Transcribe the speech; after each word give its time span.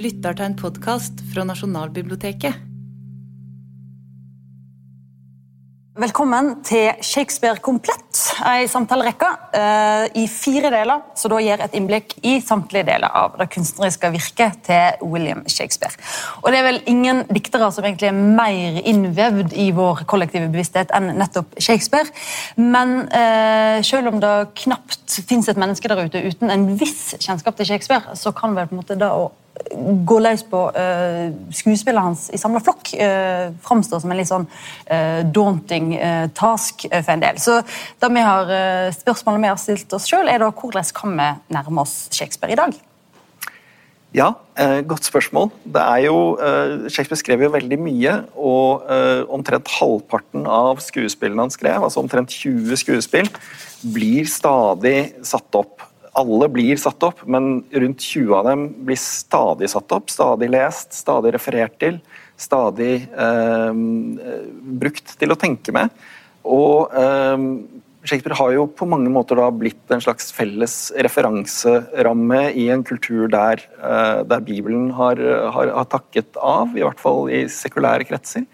lytter 0.00 0.36
til 0.36 0.48
en 0.48 0.56
podkast 0.56 1.20
fra 1.32 1.44
Nasjonalbiblioteket. 1.44 2.66
Velkommen 6.00 6.62
til 6.64 7.02
Shakespeare 7.04 7.60
komplett, 7.60 8.20
ei 8.48 8.64
samtalerekke 8.70 9.28
eh, 9.58 10.04
i 10.16 10.22
fire 10.32 10.70
deler, 10.72 11.02
så 11.18 11.28
da 11.28 11.40
gir 11.44 11.60
et 11.60 11.74
innblikk 11.76 12.14
i 12.24 12.38
samtlige 12.40 12.86
deler 12.88 13.12
av 13.20 13.34
det 13.36 13.50
kunstneriske 13.52 14.08
virket 14.14 14.62
til 14.70 15.02
William 15.12 15.42
Shakespeare. 15.44 15.92
Og 16.40 16.48
Det 16.54 16.62
er 16.62 16.66
vel 16.70 16.80
ingen 16.88 17.20
diktere 17.28 17.68
som 17.74 17.84
egentlig 17.84 18.08
er 18.08 18.16
mer 18.16 18.80
innvevd 18.80 19.52
i 19.60 19.68
vår 19.76 20.06
kollektive 20.08 20.48
bevissthet 20.54 20.94
enn 20.96 21.10
nettopp 21.18 21.52
Shakespeare. 21.60 22.08
Men 22.56 23.02
eh, 23.10 23.82
selv 23.84 24.14
om 24.14 24.22
det 24.24 24.32
knapt 24.62 25.20
fins 25.28 25.52
et 25.52 25.60
menneske 25.60 25.92
der 25.92 26.06
ute 26.06 26.24
uten 26.30 26.54
en 26.54 26.70
viss 26.80 27.10
kjennskap 27.18 27.60
til 27.60 27.74
Shakespeare, 27.74 28.16
så 28.16 28.32
kan 28.32 28.56
vel 28.56 28.70
på 28.70 28.78
en 28.78 28.80
måte 28.80 28.96
det 28.96 29.12
å 29.12 29.28
gå 30.04 30.18
løs 30.22 30.42
på 30.48 30.60
uh, 30.74 31.30
skuespillet 31.54 32.02
hans 32.02 32.26
i 32.34 32.40
samla 32.40 32.62
flokk 32.64 32.92
uh, 32.96 33.50
framstår 33.64 34.02
som 34.02 34.12
en 34.12 34.20
litt 34.20 34.30
sånn 34.30 34.46
uh, 34.48 35.22
daunting 35.28 35.92
task 36.36 36.86
for 36.90 37.14
en 37.14 37.24
del. 37.24 37.40
Så 37.42 37.60
da 38.00 38.10
vi 38.12 38.22
har, 38.24 38.50
Spørsmålet 38.94 39.42
vi 39.42 39.50
har 39.50 39.58
stilt 39.60 39.92
oss 39.96 40.06
sjøl, 40.08 40.28
er 40.30 40.40
da 40.42 40.50
hvordan 40.54 40.86
kan 40.96 41.12
vi 41.18 41.26
nærme 41.54 41.82
oss 41.82 41.94
Shakespeare 42.14 42.54
i 42.54 42.58
dag? 42.58 42.76
Ja, 44.16 44.32
godt 44.90 45.06
spørsmål. 45.06 45.52
Det 45.62 45.82
er 45.82 46.06
jo, 46.08 46.16
Shakespeare 46.90 47.20
skrev 47.20 47.44
jo 47.44 47.52
veldig 47.54 47.78
mye, 47.78 48.14
og 48.34 48.88
omtrent 49.30 49.70
halvparten 49.76 50.48
av 50.50 50.82
skuespillene 50.82 51.46
han 51.46 51.54
skrev, 51.54 51.78
altså 51.86 52.02
omtrent 52.02 52.34
20 52.34 52.80
skuespill, 52.82 53.30
blir 53.94 54.26
stadig 54.30 55.12
satt 55.26 55.60
opp 55.60 55.89
alle 56.18 56.48
blir 56.50 56.78
satt 56.80 57.02
opp, 57.06 57.22
men 57.30 57.60
rundt 57.70 58.02
20 58.02 58.32
av 58.34 58.48
dem 58.50 58.64
blir 58.86 58.98
stadig 58.98 59.70
satt 59.70 59.92
opp, 59.94 60.10
stadig 60.10 60.50
lest, 60.50 60.94
stadig 60.96 61.34
referert 61.36 61.76
til, 61.82 62.00
stadig 62.40 62.94
eh, 63.10 63.82
brukt 64.80 65.14
til 65.20 65.32
å 65.34 65.38
tenke 65.38 65.74
med. 65.76 65.94
Og 66.48 66.90
eh, 66.96 67.46
Shakespeare 68.00 68.38
har 68.38 68.54
jo 68.54 68.64
på 68.72 68.88
mange 68.88 69.10
måter 69.12 69.36
da 69.36 69.50
blitt 69.52 69.92
en 69.92 70.00
slags 70.00 70.30
felles 70.32 70.74
referanseramme 71.04 72.46
i 72.56 72.70
en 72.72 72.84
kultur 72.86 73.28
der, 73.30 73.60
eh, 73.76 74.22
der 74.24 74.44
Bibelen 74.46 74.88
har, 74.96 75.20
har, 75.54 75.74
har, 75.76 75.90
takket 75.92 76.40
av, 76.40 76.72
i 76.76 76.84
hvert 76.86 77.02
fall 77.02 77.28
i 77.28 77.44
sekulære 77.52 78.08
kretser. 78.08 78.48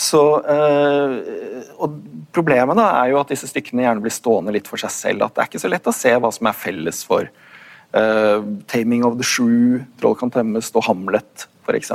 Så, 0.00 0.22
øh, 0.48 1.14
og 1.76 2.00
Problemet 2.30 2.78
da 2.78 2.86
er 3.00 3.10
jo 3.10 3.18
at 3.18 3.30
disse 3.32 3.48
stykkene 3.50 3.82
gjerne 3.82 4.02
blir 4.04 4.14
stående 4.14 4.52
litt 4.54 4.68
for 4.70 4.78
seg 4.78 4.92
selv. 4.94 5.24
At 5.26 5.34
det 5.34 5.42
er 5.42 5.48
ikke 5.50 5.62
så 5.64 5.70
lett 5.72 5.88
å 5.90 5.94
se 5.94 6.12
hva 6.14 6.30
som 6.30 6.46
er 6.46 6.54
felles 6.54 7.00
for 7.06 7.26
uh, 7.26 8.38
'Taming 8.70 9.02
of 9.06 9.16
the 9.18 9.26
Shrew', 9.26 9.82
'Troll 9.98 10.14
kan 10.18 10.30
temmes' 10.30 10.70
og 10.76 10.84
'Hamlet' 10.86 11.48
f.eks. 11.66 11.90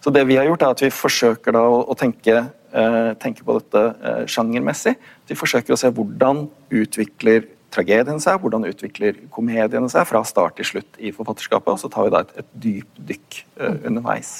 Så 0.00 0.12
det 0.12 0.24
vi 0.28 0.38
har 0.40 0.48
gjort 0.48 0.64
er 0.64 0.72
at 0.72 0.84
vi 0.86 0.90
forsøker 0.92 1.56
da 1.56 1.60
å, 1.60 1.82
å 1.92 1.96
tenke, 1.98 2.46
uh, 2.72 3.12
tenke, 3.20 3.44
på 3.44 3.58
dette 3.58 3.84
uh, 4.00 4.24
sjangermessig. 4.24 4.96
Vi 5.28 5.36
forsøker 5.36 5.76
å 5.76 5.80
se 5.80 5.92
hvordan 5.92 6.46
utvikler 6.72 7.44
tragedien 7.74 8.20
seg, 8.22 8.38
hvordan 8.40 8.66
utvikler 8.68 9.18
komediene 9.32 9.88
seg 9.92 10.06
fra 10.08 10.22
start 10.26 10.56
til 10.58 10.68
slutt 10.70 10.98
i 10.98 11.12
forfatterskapet, 11.14 11.72
og 11.74 11.80
så 11.80 11.90
tar 11.92 12.06
vi 12.06 12.14
da 12.14 12.22
et, 12.24 12.34
et 12.42 12.50
dypt 12.64 13.00
dykk 13.10 13.38
uh, 13.60 13.76
underveis. 13.88 14.32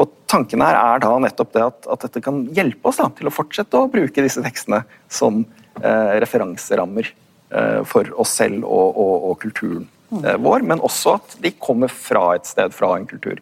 Og 0.00 0.10
Tanken 0.32 0.64
her 0.64 0.78
er 0.78 1.02
da 1.02 1.10
nettopp 1.20 1.50
det 1.52 1.64
at, 1.66 1.88
at 1.92 2.06
dette 2.06 2.22
kan 2.24 2.38
hjelpe 2.56 2.88
oss 2.88 3.02
da, 3.02 3.10
til 3.12 3.28
å 3.28 3.34
fortsette 3.34 3.76
å 3.76 3.90
bruke 3.92 4.24
disse 4.24 4.40
tekstene 4.44 4.80
som 5.12 5.42
uh, 5.44 6.14
referanserammer 6.22 7.10
uh, 7.52 7.82
for 7.88 8.08
oss 8.22 8.32
selv 8.40 8.64
og, 8.64 8.96
og, 8.96 9.16
og 9.30 9.42
kulturen 9.44 9.90
vår, 10.12 10.60
men 10.68 10.80
også 10.84 11.14
at 11.16 11.34
de 11.40 11.48
kommer 11.56 11.88
fra 11.88 12.34
et 12.36 12.44
sted, 12.44 12.74
fra 12.76 12.90
en 12.98 13.06
kultur. 13.08 13.38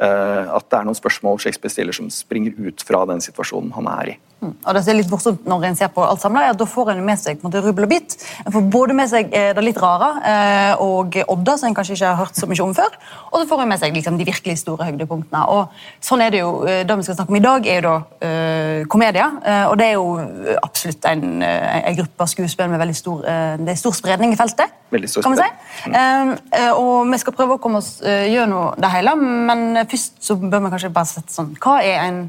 at 0.00 0.68
det 0.72 0.78
er 0.78 0.86
noen 0.88 0.96
spørsmål 0.96 1.42
Shakespeare 1.44 1.74
stiller 1.74 1.92
som 1.92 2.08
springer 2.08 2.56
ut 2.56 2.80
fra 2.88 3.02
den 3.10 3.20
situasjonen 3.20 3.74
han 3.76 3.90
er 3.98 4.12
i. 4.14 4.16
Mm. 4.36 4.50
Og 4.52 4.74
det 4.76 4.82
er 4.84 4.98
litt 4.98 5.08
morsomt 5.08 5.46
når 5.48 5.62
en 5.64 5.78
ser 5.78 5.88
på 5.94 6.02
alt 6.04 6.20
samla, 6.20 6.42
ja, 6.44 6.54
Da 6.56 6.66
får 6.68 6.90
en 6.92 6.98
med 7.06 7.16
seg 7.16 7.38
på 7.38 7.46
en 7.46 7.48
måte, 7.48 7.62
rubbel 7.64 7.86
og 7.86 7.92
bit. 7.94 8.16
En 8.44 8.52
får 8.52 8.66
både 8.72 8.96
med 8.96 9.08
seg 9.08 9.32
eh, 9.32 9.52
det 9.56 9.62
litt 9.64 9.78
rare 9.80 10.10
eh, 10.28 10.82
og 10.82 11.16
Odda, 11.32 11.54
som 11.56 11.70
en 11.70 11.76
kanskje 11.76 11.96
ikke 11.96 12.10
har 12.10 12.18
hørt 12.20 12.36
så 12.36 12.48
mye 12.50 12.64
om 12.66 12.74
før. 12.76 12.98
Og 13.30 13.38
så 13.40 13.46
får 13.48 13.62
en 13.64 13.70
med 13.72 13.80
seg 13.80 13.96
liksom, 13.96 14.18
de 14.20 14.26
virkelig 14.28 14.58
store 14.60 14.90
høydepunktene. 14.90 15.44
Og 15.48 16.04
sånn 16.04 16.24
er 16.24 16.34
Det 16.34 16.42
jo, 16.42 16.50
eh, 16.68 16.82
det 16.84 16.98
vi 17.00 17.06
skal 17.06 17.16
snakke 17.16 17.32
om 17.32 17.38
i 17.38 17.44
dag, 17.46 17.66
er 17.66 17.80
jo 17.80 17.84
da 17.86 17.94
eh, 18.28 18.82
komedier. 18.92 19.38
Eh, 19.40 19.64
og 19.70 19.78
det 19.80 19.86
er 19.86 19.94
jo 19.96 20.58
absolutt 20.60 21.08
en, 21.08 21.40
en 21.40 21.96
gruppe 21.96 22.26
skuespill 22.28 22.68
med 22.72 22.82
veldig 22.82 22.96
stor, 22.96 23.22
det 23.62 23.72
er 23.72 23.80
stor 23.80 23.94
spredning 23.96 24.34
i 24.34 24.38
feltet. 24.38 24.74
Veldig 24.92 25.08
stor 25.10 25.24
kan 25.24 25.32
vi 25.32 25.40
si. 25.40 25.90
Mm. 25.90 26.34
og 26.76 27.08
vi 27.10 27.18
skal 27.20 27.34
prøve 27.36 27.56
å 27.56 27.62
komme 27.62 27.80
oss 27.80 27.98
gjennom 28.02 28.76
det 28.80 28.90
hele, 28.92 29.14
men 29.16 29.80
først 29.88 30.20
så 30.28 30.36
bør 30.40 30.66
vi 30.66 30.72
kanskje 30.74 30.92
bare 30.94 31.10
sette 31.10 31.34
sånn 31.34 31.54
Hva 31.62 31.78
er 31.84 32.04
en 32.04 32.20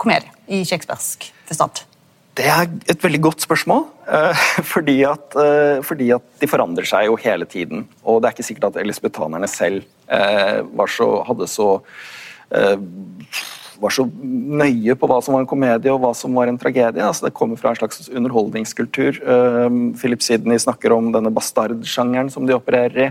komedie 0.00 0.37
i 0.48 0.64
shakespearsk 0.64 1.30
forstand? 1.48 1.84
Det 2.38 2.46
er 2.46 2.68
et 2.86 3.02
veldig 3.02 3.20
godt 3.26 3.42
spørsmål. 3.42 3.86
Eh, 4.06 4.44
fordi 4.74 5.00
at, 5.08 5.34
eh, 5.42 5.80
fordi 5.84 6.12
at, 6.14 6.26
de 6.40 6.50
forandrer 6.50 6.86
seg 6.88 7.08
jo 7.08 7.18
hele 7.18 7.48
tiden. 7.50 7.88
Og 8.04 8.20
det 8.20 8.28
er 8.28 8.36
ikke 8.36 8.46
sikkert 8.46 8.70
at 8.70 8.82
elisabethanerne 8.84 9.50
selv 9.50 9.82
eh, 10.06 10.60
var 10.78 10.92
så, 10.92 11.10
hadde 11.28 11.50
så 11.50 11.72
var 13.78 13.92
så 13.92 14.06
nøye 14.08 14.94
på 14.96 15.06
hva 15.06 15.18
som 15.20 15.34
var 15.36 15.42
en 15.42 15.50
komedie 15.50 15.92
og 15.92 16.00
hva 16.00 16.14
som 16.16 16.32
var 16.34 16.48
en 16.48 16.56
tragedie. 16.58 17.02
Altså, 17.04 17.26
det 17.26 17.36
kommer 17.36 17.58
fra 17.60 17.70
en 17.70 17.76
slags 17.76 18.08
underholdningskultur. 18.08 19.18
Philip 20.00 20.24
Sidney 20.24 20.56
snakker 20.58 20.94
om 20.96 21.10
denne 21.12 21.30
bastardsjangeren 21.36 22.32
som 22.32 22.48
de 22.48 22.56
opererer 22.56 23.02
i. 23.04 23.10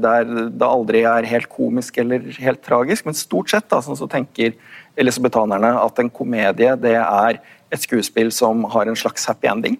Der 0.00 0.32
det 0.32 0.66
aldri 0.66 1.04
er 1.04 1.28
helt 1.28 1.50
komisk 1.52 2.00
eller 2.00 2.24
helt 2.40 2.64
tragisk, 2.64 3.04
men 3.04 3.18
stort 3.18 3.52
sett 3.52 3.68
da, 3.68 3.82
sånn 3.84 4.00
så 4.00 4.08
tenker 4.10 4.56
elisabetanerne 4.98 5.72
at 5.80 5.98
en 6.02 6.10
komedie 6.10 6.74
det 6.80 6.96
er 6.98 7.40
et 7.70 7.82
skuespill 7.82 8.32
som 8.34 8.64
har 8.72 8.88
en 8.88 8.98
slags 8.98 9.26
happy 9.30 9.46
ending, 9.50 9.76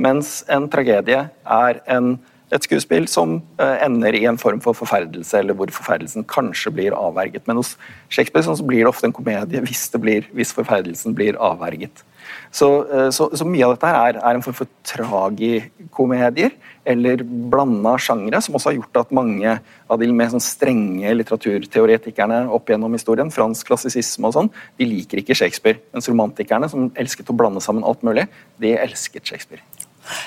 mens 0.00 0.40
en 0.48 0.68
tragedie 0.70 1.24
er 1.28 1.80
en, 1.90 2.14
et 2.50 2.66
skuespill 2.66 3.06
som 3.10 3.38
uh, 3.60 3.76
ender 3.84 4.16
i 4.18 4.24
en 4.28 4.38
form 4.40 4.60
for 4.64 4.76
forferdelse, 4.76 5.38
eller 5.38 5.56
hvor 5.56 5.70
forferdelsen 5.74 6.26
kanskje 6.30 6.72
blir 6.74 6.96
avverget. 6.96 7.46
Men 7.46 7.60
hos 7.60 7.76
Shakespeare 8.10 8.46
så 8.46 8.66
blir 8.66 8.84
det 8.84 8.90
ofte 8.90 9.06
en 9.08 9.16
komedie 9.16 9.62
hvis, 9.66 9.86
blir, 10.02 10.26
hvis 10.34 10.54
forferdelsen 10.56 11.14
blir 11.18 11.38
avverget. 11.38 12.04
Så, 12.50 12.68
eh, 12.90 13.08
så, 13.14 13.28
så, 13.36 13.46
mye 13.46 13.66
av 13.66 13.74
dette 13.74 13.90
her 13.90 14.00
er, 14.10 14.18
er 14.18 14.36
en 14.36 14.44
form 14.44 14.56
for 14.58 14.70
tragikomedier, 14.86 16.54
eller 16.90 17.22
blanda 17.22 17.94
sjangre, 18.02 18.40
som 18.42 18.56
også 18.58 18.70
har 18.70 18.78
gjort 18.80 19.00
at 19.02 19.14
mange 19.14 19.54
av 19.90 20.00
de 20.00 20.08
mer 20.14 20.32
sånn 20.32 20.42
strenge 20.42 21.14
litteraturteoretikerne 21.20 22.42
opp 22.50 22.72
gjennom 22.72 22.94
historien, 22.96 23.30
fransk 23.34 23.70
klassisisme 23.70 24.30
og 24.30 24.36
sånn, 24.36 24.52
de 24.80 24.88
liker 24.88 25.22
ikke 25.22 25.38
Shakespeare. 25.38 25.82
Mens 25.94 26.10
romantikerne, 26.10 26.70
som 26.72 26.90
elsket 26.98 27.30
å 27.30 27.36
blande 27.38 27.62
sammen 27.64 27.86
alt 27.86 28.02
mulig, 28.06 28.26
de 28.62 28.74
elsket 28.80 29.30
Shakespeare. 29.30 29.62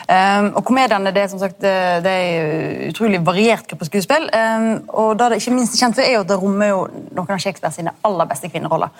Um, 0.07 0.49
og 0.57 0.63
Komediene 0.67 1.13
det 1.13 1.23
er 1.23 1.29
som 1.31 1.41
sagt, 1.41 1.59
det 1.61 2.13
er 2.13 2.87
utrolig 2.89 3.21
variert 3.25 3.67
gruppe 3.69 3.87
skuespill. 3.89 4.29
Um, 4.33 4.69
og 4.89 5.17
det 5.19 5.31
det 5.33 5.41
ikke 5.41 5.55
minst 5.57 5.79
kjent 5.79 5.97
for, 5.97 6.05
er 6.05 6.17
jo 6.17 6.23
at 6.25 6.31
det 6.31 6.39
rommer 6.41 6.71
jo 6.71 6.81
noen 7.11 7.35
av 7.35 7.43
Shakespeare 7.43 7.75
sine 7.75 7.95
aller 8.07 8.29
beste 8.29 8.49
kvinneroller. 8.51 8.93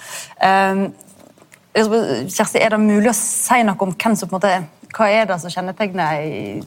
Um, 0.43 0.87
Kjersti, 1.73 2.59
Er 2.61 2.69
det 2.69 2.79
mulig 2.79 3.09
å 3.09 3.17
si 3.17 3.63
noe 3.65 3.79
om 3.81 3.95
hvem 3.97 4.15
som 4.15 4.29
på 4.29 4.37
en 4.37 4.41
måte, 4.41 4.89
hva 4.93 5.07
er 5.09 5.25
det 5.25 5.39
som 5.41 5.49
kjennetegner 5.49 6.61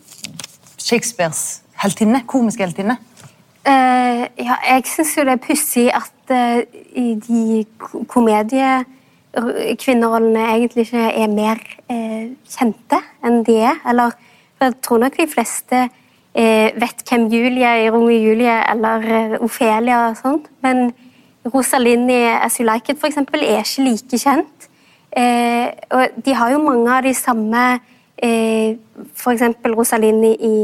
Shakespeares 0.82 1.60
heltinne, 1.78 2.24
komiske 2.26 2.66
heltinne? 2.66 2.98
Uh, 3.66 4.26
ja, 4.38 4.58
jeg 4.62 4.84
syns 4.90 5.16
jo 5.16 5.24
det 5.26 5.36
er 5.36 5.42
pussig 5.42 5.86
at 5.94 6.34
uh, 6.34 6.62
de 7.26 7.64
komediekvinnerollene 9.36 10.46
egentlig 10.54 10.86
ikke 10.88 11.04
er 11.12 11.30
mer 11.32 11.60
eh, 11.92 12.32
kjente 12.50 13.00
enn 13.24 13.42
de 13.46 13.60
er. 13.70 13.80
Eller 13.88 14.16
jeg 14.60 14.76
tror 14.82 15.04
nok 15.04 15.16
de 15.20 15.28
fleste 15.30 15.86
vet 16.36 16.98
hvem 17.08 17.30
Julie 17.32 17.68
i 17.80 17.88
Romeo 17.88 18.18
Julie 18.20 18.56
eller 18.68 19.38
Ofelia 19.40 20.02
og 20.10 20.18
sånt, 20.18 20.50
men 20.60 20.90
Rosalind 21.54 22.10
i 22.10 22.22
As 22.28 22.58
You 22.60 22.66
Like 22.66 22.92
It 22.92 23.00
for 23.00 23.08
eksempel, 23.08 23.40
er 23.40 23.62
ikke 23.62 23.86
like 23.86 24.18
kjent. 24.20 24.68
Eh, 25.16 25.68
og 25.90 26.18
de 26.24 26.34
har 26.34 26.52
jo 26.52 26.60
mange 26.60 26.90
av 26.92 27.06
de 27.06 27.14
samme 27.16 27.62
eh, 28.18 28.76
F.eks. 29.14 29.44
Rosalind 29.72 30.24
i 30.34 30.56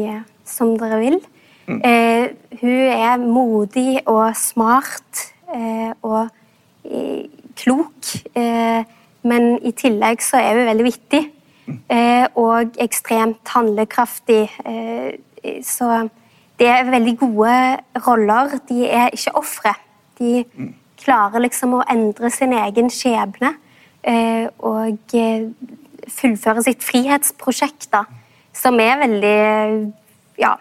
Som 0.44 0.74
dere 0.76 0.98
vil. 1.00 1.20
Mm. 1.66 1.80
Eh, 1.86 2.26
hun 2.60 2.80
er 2.92 3.22
modig 3.22 4.02
og 4.06 4.34
smart 4.36 5.22
eh, 5.54 5.92
og 6.02 6.26
eh, 6.84 7.30
klok. 7.56 8.12
Eh, 8.36 8.82
men 9.22 9.52
i 9.62 9.72
tillegg 9.78 10.22
så 10.24 10.40
er 10.40 10.58
hun 10.58 10.70
veldig 10.72 10.88
vittig. 10.88 11.24
Mm. 11.62 11.78
og 12.42 12.74
ekstremt 12.82 13.48
handlekraftig. 13.54 14.48
så 15.62 16.08
det 16.58 16.66
er 16.68 16.90
veldig 16.90 17.12
gode 17.18 17.54
roller. 18.06 18.56
De 18.68 18.88
er 18.88 19.14
ikke 19.14 19.36
ofre. 19.38 19.72
De 20.18 20.42
klarer 20.98 21.42
liksom 21.42 21.76
å 21.78 21.84
endre 21.90 22.30
sin 22.34 22.52
egen 22.56 22.90
skjebne. 22.92 23.54
Eh, 24.02 24.48
og 24.58 25.14
eh, 25.14 25.46
fullføre 26.10 26.64
sitt 26.66 26.82
frihetsprosjekt, 26.82 27.86
da, 27.92 28.02
som 28.54 28.80
er 28.82 28.98
veldig 28.98 29.36
ja, 30.42 30.56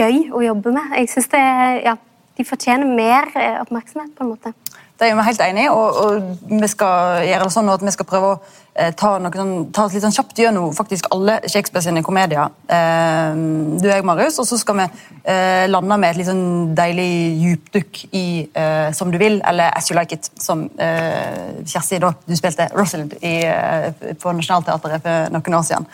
gøy 0.00 0.30
å 0.32 0.44
jobbe 0.46 0.72
med. 0.76 0.94
Jeg 1.02 1.12
syns 1.12 1.28
det 1.34 1.42
Ja, 1.84 1.96
de 2.38 2.46
fortjener 2.48 2.88
mer 2.88 3.28
eh, 3.36 3.58
oppmerksomhet, 3.60 4.14
på 4.16 4.24
en 4.24 4.32
måte. 4.32 4.54
Det 5.00 5.08
er 5.08 5.14
vi 5.16 5.22
helt 5.24 5.40
enig 5.40 5.62
i, 5.64 5.68
og, 5.72 5.96
og 5.96 6.56
vi 6.60 6.68
skal 6.68 7.22
gjøre 7.24 7.46
det 7.46 7.52
sånn 7.54 7.68
at 7.72 7.80
vi 7.86 7.92
skal 7.94 8.06
prøve 8.08 8.32
å 8.34 8.40
eh, 8.76 8.90
ta, 8.92 9.14
noe 9.16 9.32
sånn, 9.32 9.52
ta 9.72 9.86
litt 9.88 10.02
sånn 10.04 10.12
kjapt 10.12 10.40
gjennom 10.42 10.74
faktisk 10.76 11.06
alle 11.14 11.38
Shakespeare 11.48 11.86
sine 11.86 12.02
komedier. 12.04 12.50
Eh, 12.68 13.38
du 13.80 13.86
og 13.86 13.94
jeg, 13.94 14.04
Marius, 14.04 14.36
og 14.42 14.48
så 14.50 14.58
skal 14.60 14.76
vi 14.76 14.84
eh, 15.24 15.64
lande 15.70 15.96
med 16.02 16.10
et 16.10 16.18
litt 16.20 16.28
sånn 16.28 16.74
deilig 16.76 17.06
djupdukk 17.40 18.00
i 18.12 18.24
eh, 18.44 18.90
Som 18.98 19.08
du 19.14 19.16
vil, 19.22 19.38
eller 19.48 19.72
As 19.72 19.88
You 19.88 19.96
Like 19.96 20.18
It, 20.18 20.28
som 20.36 20.66
eh, 20.76 21.62
Kjersti, 21.64 22.00
da 22.02 22.10
du 22.26 22.34
spilte 22.36 22.66
Rosalind 22.74 23.14
i, 23.22 23.38
eh, 23.48 24.12
på 24.20 24.34
Nationaltheatret 24.36 25.06
for 25.06 25.32
noen 25.32 25.56
år 25.62 25.64
siden. 25.70 25.88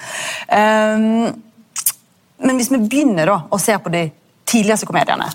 Men 2.42 2.58
hvis 2.58 2.72
vi 2.74 2.82
begynner 2.82 3.30
da, 3.30 3.38
å 3.54 3.60
se 3.62 3.78
på 3.78 3.94
de 3.94 4.02
tidligste 4.50 4.90
komediene 4.90 5.30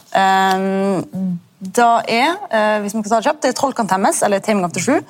da 1.61 2.01
er 2.09 2.35
eh, 2.49 2.79
hvis 2.81 2.95
man 2.95 3.03
kan 3.03 3.11
ta 3.11 3.19
det 3.21 3.27
kjapt, 3.29 3.41
det 3.43 3.49
er 3.51 3.57
'Troll 3.57 3.73
kan 3.73 3.87
eller 3.87 4.39
'Taming 4.39 4.65
of 4.65 4.71
the 4.71 4.81
Shrew'. 4.81 5.03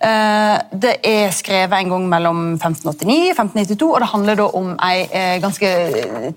Eh, 0.00 0.58
det 0.72 0.96
er 1.02 1.30
skrevet 1.30 1.72
en 1.72 1.88
gang 1.88 2.08
mellom 2.08 2.58
1589 2.58 3.30
og 3.30 3.36
1592, 3.36 3.94
og 3.94 4.00
det 4.00 4.08
handler 4.08 4.34
da 4.34 4.46
om 4.52 4.78
ei 4.82 5.08
eh, 5.10 5.40
ganske 5.40 5.68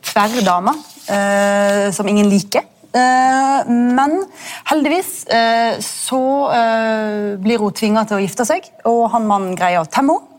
tverr 0.04 0.44
dame 0.46 0.74
som 1.92 2.08
ingen 2.08 2.30
liker. 2.30 2.62
Men 3.66 4.12
heldigvis 4.70 5.26
så 5.82 6.22
blir 7.42 7.58
hun 7.58 7.74
tvinga 7.74 8.04
til 8.06 8.18
å 8.18 8.22
gifte 8.22 8.46
seg, 8.46 8.62
og 8.86 9.10
han 9.10 9.26
mannen 9.26 9.56
greier 9.58 9.82
å 9.82 9.90
temme 9.90 10.14
henne. 10.14 10.30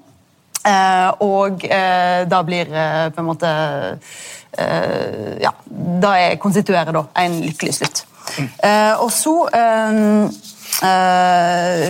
Eh, 0.60 1.10
og 1.24 1.64
eh, 1.64 2.26
da 2.28 2.42
blir 2.44 2.68
eh, 2.68 3.08
på 3.14 3.22
en 3.22 3.30
måte 3.32 3.50
Ja, 5.40 5.52
da 6.02 6.10
er 6.18 6.34
konstituerer 6.42 6.92
da 6.92 7.04
en 7.22 7.36
lykkelig 7.40 7.76
slutt. 7.78 8.00
Eh, 8.38 8.94
og 9.02 9.10
så 9.12 9.34
eh, 9.54 10.30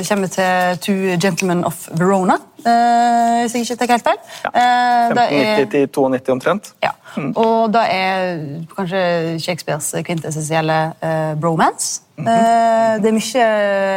kommer 0.08 0.26
til 0.26 0.78
Two 0.82 1.16
Gentlemen 1.22 1.64
of 1.64 1.88
Verona, 1.98 2.34
uh, 2.34 3.40
hvis 3.40 3.54
jeg 3.54 3.60
ikke 3.60 3.76
tar 3.76 3.92
helt 3.92 4.06
feil. 4.08 4.20
Uh, 4.44 5.14
det 5.14 5.26
er- 5.30 5.60
1590 5.62 5.70
til 5.70 5.88
92 5.88 6.28
omtrent. 6.28 6.72
ja. 6.82 6.90
Og 7.36 7.72
da 7.74 7.78
er 7.78 8.38
kanskje 8.76 9.38
Shakespeares 9.40 9.94
kvintessensielle 10.04 10.92
uh, 11.02 11.40
bromance. 11.40 12.02
Mhm. 12.16 12.28
Eh, 12.28 13.02
det, 13.02 13.08
er 13.08 13.12
mye, 13.16 13.44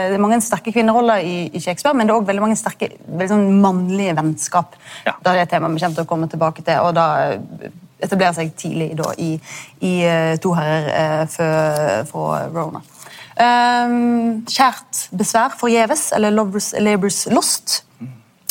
det 0.08 0.16
er 0.16 0.22
mange 0.24 0.42
sterke 0.42 0.72
kvinneroller 0.72 1.16
i, 1.16 1.50
i 1.54 1.60
Shakespeare, 1.60 1.94
men 1.94 2.08
det 2.08 2.14
er 2.14 2.16
også 2.16 2.30
veldig 2.30 2.42
mange 2.42 2.56
sterke 2.56 2.90
veldig 3.08 3.30
sånn 3.34 3.62
mannlige 3.62 4.16
vennskap. 4.16 4.78
Ja. 5.06 5.18
Da 5.20 5.34
er 5.34 5.42
det 5.42 5.42
et 5.42 5.50
tema 5.58 5.68
vi 5.68 5.80
kommer 5.80 5.96
til 5.96 6.06
å 6.06 6.08
komme 6.08 6.30
tilbake 6.32 6.64
til. 6.64 6.80
og 6.80 6.96
da 6.96 7.08
eh, 8.00 8.06
etablerer 8.07 8.34
seg 8.38 8.56
tidlig 8.60 8.92
da, 9.00 9.13
i, 9.18 9.36
i 9.81 9.94
To 10.44 10.54
herrer 10.57 10.90
uh, 10.90 11.24
for, 11.31 12.10
for 12.12 12.50
Rona. 12.54 12.84
Um, 13.34 14.44
kjært 14.45 15.07
besvær 15.18 15.56
forgjeves, 15.57 16.12
eller 16.13 16.36
lovers 16.36 16.74
labours 16.78 17.24
lost. 17.34 17.80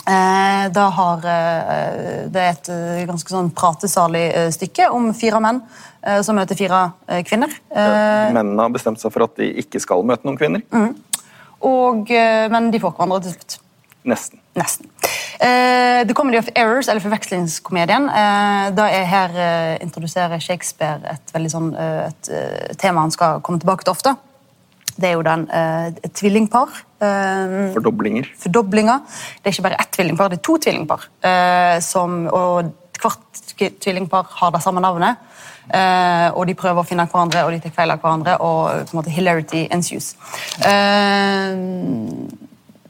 Eh, 0.02 0.64
da 0.74 0.88
har 0.90 1.20
eh, 1.30 2.24
Det 2.26 2.40
er 2.42 2.48
et 2.56 2.68
eh, 2.74 3.02
ganske 3.06 3.30
sånn 3.30 3.52
pratesalig 3.54 4.24
eh, 4.34 4.48
stykke 4.50 4.88
om 4.90 5.12
fire 5.14 5.38
menn 5.38 5.60
eh, 6.02 6.18
som 6.26 6.34
møter 6.34 6.58
fire 6.58 6.80
eh, 7.06 7.20
kvinner. 7.22 7.54
Eh, 7.70 8.32
Mennene 8.34 8.66
har 8.66 8.74
bestemt 8.74 8.98
seg 8.98 9.14
for 9.14 9.28
at 9.28 9.38
de 9.38 9.52
ikke 9.62 9.78
skal 9.84 10.02
møte 10.02 10.26
noen 10.26 10.40
kvinner. 10.40 10.66
og, 11.62 12.10
eh, 12.10 12.48
men 12.50 12.72
de 12.74 12.82
får 12.82 12.96
hverandre 12.96 13.20
til 13.28 13.36
slutt. 13.36 13.60
Nesten. 14.10 14.42
Nesten. 14.58 14.90
Eh, 15.42 16.00
The 16.06 16.14
Comedy 16.14 16.38
of 16.38 16.48
Errors, 16.54 16.88
eller 16.88 17.02
Forvekslingskomedien, 17.02 18.08
Uh, 18.12 18.68
da 18.76 18.84
er 18.90 19.06
her 19.08 19.32
uh, 19.34 19.82
introduserer 19.82 20.38
Shakespeare 20.42 21.00
et 21.14 21.32
veldig 21.34 21.50
sånn 21.50 21.70
et, 21.74 22.30
tema 22.78 23.02
han 23.02 23.14
skal 23.14 23.40
komme 23.42 23.58
tilbake 23.62 23.86
til 23.86 23.94
ofte. 23.94 24.12
Det 24.92 25.08
er 25.08 25.16
jo 25.16 25.24
den 25.24 25.46
et 25.50 26.12
tvillingpar. 26.14 26.68
Fordoblinger. 27.74 28.28
fordoblinger. 28.38 29.00
Det 29.40 29.48
er 29.48 29.56
ikke 29.56 29.64
bare 29.66 29.80
ett 29.80 29.90
tvillingpar, 29.96 30.30
det 30.30 30.38
er 30.38 30.44
to 30.46 30.58
tvillingpar. 30.66 31.06
Som, 31.82 32.18
og 32.28 32.74
hvert 33.02 33.54
tvillingpar 33.80 34.28
har 34.38 34.52
det 34.54 34.62
samme 34.62 34.84
navnet. 34.84 35.16
Uh, 35.62 36.28
og 36.36 36.46
de 36.50 36.56
prøver 36.58 36.82
å 36.82 36.86
finne 36.86 37.06
hverandre, 37.08 37.44
og 37.46 37.54
de 37.54 37.60
tar 37.62 37.74
feil 37.76 37.94
av 37.94 38.02
hverandre, 38.02 38.34
og 38.42 38.82
på 38.82 38.92
en 38.92 38.98
måte 38.98 39.14
hilarity 39.14 39.62
ensues. 39.72 40.12
Uh, 40.60 41.54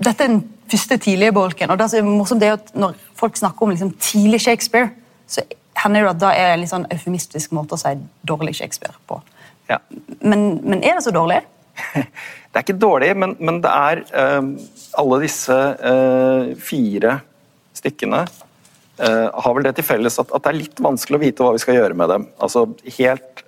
dette 0.03 0.25
er 0.25 0.33
den 0.33 0.41
første 0.73 0.99
tidlige 1.05 1.35
bolken, 1.37 1.71
og 1.71 1.79
det 1.81 1.89
som 1.93 2.01
er 2.01 2.19
morsomt 2.21 2.45
er 2.45 2.57
at 2.57 2.73
når 2.77 2.97
folk 3.19 3.37
snakker 3.39 3.67
om 3.67 3.73
liksom, 3.75 3.93
tidlig 4.03 4.43
Shakespeare, 4.45 4.91
så 5.31 5.45
hender 5.83 6.07
det 6.07 6.13
at 6.15 6.23
da 6.23 6.33
er 6.37 6.53
det 6.53 6.63
litt 6.63 6.73
sånn 6.73 6.89
eufemistisk 6.93 7.55
måte 7.57 7.77
å 7.77 7.81
si 7.81 7.95
dårlig 8.29 8.57
Shakespeare 8.59 8.95
på. 9.11 9.21
Ja. 9.71 9.79
Men, 10.21 10.61
men 10.65 10.83
er 10.83 10.99
det 10.99 11.07
så 11.07 11.15
dårlig? 11.15 11.43
Det 12.53 12.61
er 12.61 12.65
ikke 12.67 12.83
dårlig, 12.83 13.15
men, 13.17 13.31
men 13.41 13.63
det 13.65 13.71
er 13.73 14.01
uh, 14.13 14.49
alle 15.01 15.19
disse 15.23 15.55
uh, 15.57 16.51
fire 16.61 17.15
stykkene 17.73 18.19
uh, 18.27 19.29
har 19.33 19.55
vel 19.57 19.65
det 19.65 19.73
til 19.79 19.87
felles 19.89 20.21
at, 20.21 20.29
at 20.37 20.45
det 20.45 20.51
er 20.51 20.59
litt 20.59 20.83
vanskelig 20.85 21.17
å 21.17 21.23
vite 21.23 21.47
hva 21.47 21.55
vi 21.57 21.63
skal 21.63 21.79
gjøre 21.79 21.97
med 21.97 22.13
dem. 22.13 22.27
Altså 22.45 22.67
helt, 22.99 23.41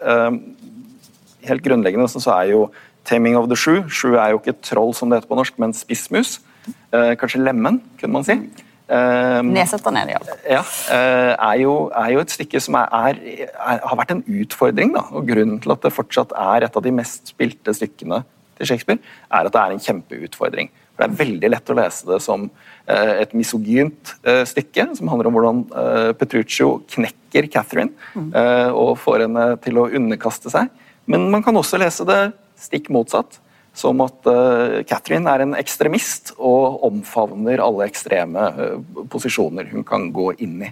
helt 1.44 1.66
grunnleggende 1.68 2.08
så 2.08 2.24
er 2.38 2.54
jo 2.54 2.62
'Taming 3.04 3.36
of 3.36 3.50
the 3.52 3.60
Shoe. 3.60 3.84
Shoe 3.92 4.16
er 4.16 4.32
jo 4.32 4.40
ikke 4.40 4.56
troll 4.64 4.96
som 4.96 5.12
det 5.12 5.20
heter 5.20 5.28
på 5.28 5.36
norsk, 5.36 5.60
men 5.60 5.76
spissmus. 5.76 6.38
Eh, 6.66 7.14
kanskje 7.20 7.42
lemen, 7.42 7.80
kunne 8.00 8.16
man 8.18 8.26
si. 8.26 8.38
Eh, 8.84 9.40
Nedsetter 9.48 9.94
ned, 9.96 10.12
ja. 10.12 10.20
ja, 10.44 10.60
eh, 10.92 11.32
er 11.32 11.58
jo, 11.62 11.74
er 11.96 12.12
jo 12.12 12.20
et 12.20 12.34
stykke 12.34 12.60
som 12.60 12.76
er, 12.82 13.18
er, 13.56 13.80
har 13.80 13.98
vært 13.98 14.12
en 14.12 14.24
utfordring. 14.42 14.92
Da. 14.96 15.06
og 15.10 15.28
Grunnen 15.28 15.60
til 15.64 15.74
at 15.74 15.84
det 15.86 15.94
fortsatt 15.94 16.34
er 16.36 16.66
et 16.66 16.76
av 16.76 16.84
de 16.84 16.92
mest 16.94 17.32
spilte 17.32 17.74
stykkene 17.76 18.22
til 18.58 18.70
Shakespeare, 18.70 19.00
er 19.32 19.48
at 19.48 19.54
det 19.54 19.62
er 19.62 19.74
en 19.74 19.84
kjempeutfordring. 19.86 20.70
For 20.94 21.02
Det 21.02 21.08
er 21.08 21.18
veldig 21.24 21.50
lett 21.50 21.72
å 21.72 21.76
lese 21.78 22.06
det 22.06 22.20
som 22.22 22.44
eh, 22.86 23.14
et 23.24 23.32
misogynt 23.34 24.14
eh, 24.22 24.44
stykke, 24.46 24.90
som 24.94 25.10
handler 25.10 25.30
om 25.30 25.38
hvordan 25.38 25.62
eh, 25.80 26.10
Petruccio 26.20 26.76
knekker 26.94 27.48
Catherine 27.50 27.90
eh, 28.14 28.70
og 28.70 29.00
får 29.02 29.24
henne 29.26 29.48
til 29.64 29.80
å 29.80 29.88
underkaste 29.90 30.52
seg. 30.52 30.70
Men 31.10 31.26
man 31.32 31.42
kan 31.44 31.56
også 31.58 31.80
lese 31.82 32.06
det 32.08 32.20
stikk 32.60 32.92
motsatt 32.94 33.40
som 33.74 34.00
at 34.04 34.28
uh, 34.30 34.82
Catherine 34.86 35.30
er 35.30 35.42
en 35.42 35.56
ekstremist 35.58 36.30
og 36.38 36.84
omfavner 36.86 37.62
alle 37.62 37.88
ekstreme 37.88 38.44
uh, 38.54 39.06
posisjoner 39.10 39.66
hun 39.72 39.82
kan 39.86 40.06
gå 40.14 40.30
inn 40.44 40.60
i. 40.62 40.70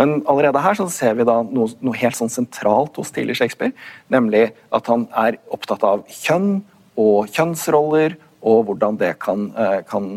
Men 0.00 0.22
allerede 0.30 0.62
her 0.64 0.80
ser 0.88 1.18
vi 1.18 1.26
noe, 1.28 1.68
noe 1.84 2.00
helt 2.00 2.16
sånn 2.16 2.32
sentralt 2.32 2.96
hos 2.96 3.12
tidlig 3.12 3.36
Shakespeare, 3.38 3.76
nemlig 4.08 4.48
at 4.74 4.88
han 4.88 5.06
er 5.12 5.36
opptatt 5.52 5.84
av 5.84 6.06
kjønn 6.08 6.62
og 6.98 7.28
kjønnsroller 7.36 8.16
og 8.48 8.64
hvordan 8.70 8.96
det 8.96 9.12
kan, 9.20 9.50
uh, 9.58 9.80
kan, 9.86 10.10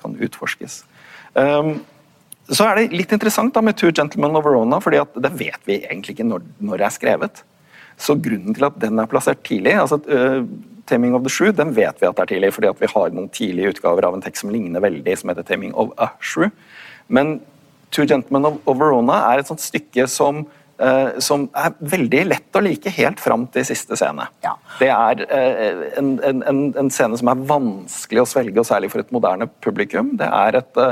kan 0.00 0.16
utforskes. 0.24 0.82
Um, 1.36 1.78
så 2.48 2.64
er 2.64 2.78
det 2.78 2.96
litt 2.96 3.12
interessant 3.12 3.52
da 3.52 3.60
med 3.60 3.76
Two 3.76 3.92
Gentlemen 3.92 4.38
of 4.38 4.46
Verona, 4.46 4.80
fordi 4.80 5.02
det 5.20 5.34
vet 5.36 5.60
vi 5.68 5.82
egentlig 5.82 6.16
ikke 6.16 6.30
når, 6.30 6.46
når 6.64 6.80
det 6.80 6.86
er 6.86 6.94
skrevet. 6.94 7.42
Så 7.98 8.14
grunnen 8.22 8.54
til 8.54 8.66
at 8.68 8.76
den 8.80 9.00
er 9.02 9.10
plassert 9.10 9.42
tidlig 9.46 9.74
altså 9.78 9.98
uh, 10.06 10.44
Taming 10.88 11.16
of 11.18 11.24
the 11.26 11.32
Shrew 11.32 11.52
den 11.52 11.74
vet 11.76 12.00
vi 12.00 12.08
at 12.08 12.20
er 12.22 12.30
tidlig, 12.30 12.52
fordi 12.56 12.70
at 12.70 12.78
vi 12.80 12.88
har 12.88 13.10
noen 13.12 13.28
tidlige 13.34 13.74
utgaver 13.74 14.06
av 14.08 14.14
en 14.16 14.24
tekst 14.24 14.44
som 14.44 14.52
ligner 14.54 14.80
veldig, 14.80 15.18
som 15.20 15.32
heter 15.32 15.44
Taming 15.44 15.74
of 15.76 15.90
a 16.00 16.12
Shrew. 16.20 16.48
Men 17.12 17.40
Two 17.92 18.06
Gentlemen 18.08 18.46
of, 18.48 18.62
of 18.68 18.78
Verona 18.80 19.18
er 19.32 19.42
et 19.42 19.50
sånt 19.50 19.60
stykke 19.64 20.06
som, 20.08 20.42
uh, 20.80 21.18
som 21.24 21.46
er 21.56 21.76
veldig 21.92 22.22
lett 22.30 22.56
å 22.56 22.64
like 22.64 22.92
helt 22.96 23.20
fram 23.20 23.46
til 23.52 23.66
siste 23.68 23.96
scene. 24.00 24.28
Ja. 24.44 24.54
Det 24.80 24.88
er 24.94 25.22
uh, 25.28 25.84
en, 26.00 26.14
en, 26.24 26.42
en, 26.52 26.64
en 26.84 26.90
scene 26.94 27.20
som 27.20 27.32
er 27.34 27.46
vanskelig 27.52 28.24
å 28.24 28.28
svelge, 28.32 28.56
og 28.60 28.68
særlig 28.70 28.92
for 28.94 29.04
et 29.04 29.12
moderne 29.12 29.48
publikum. 29.64 30.14
Det 30.20 30.28
er 30.40 30.62
et, 30.62 30.82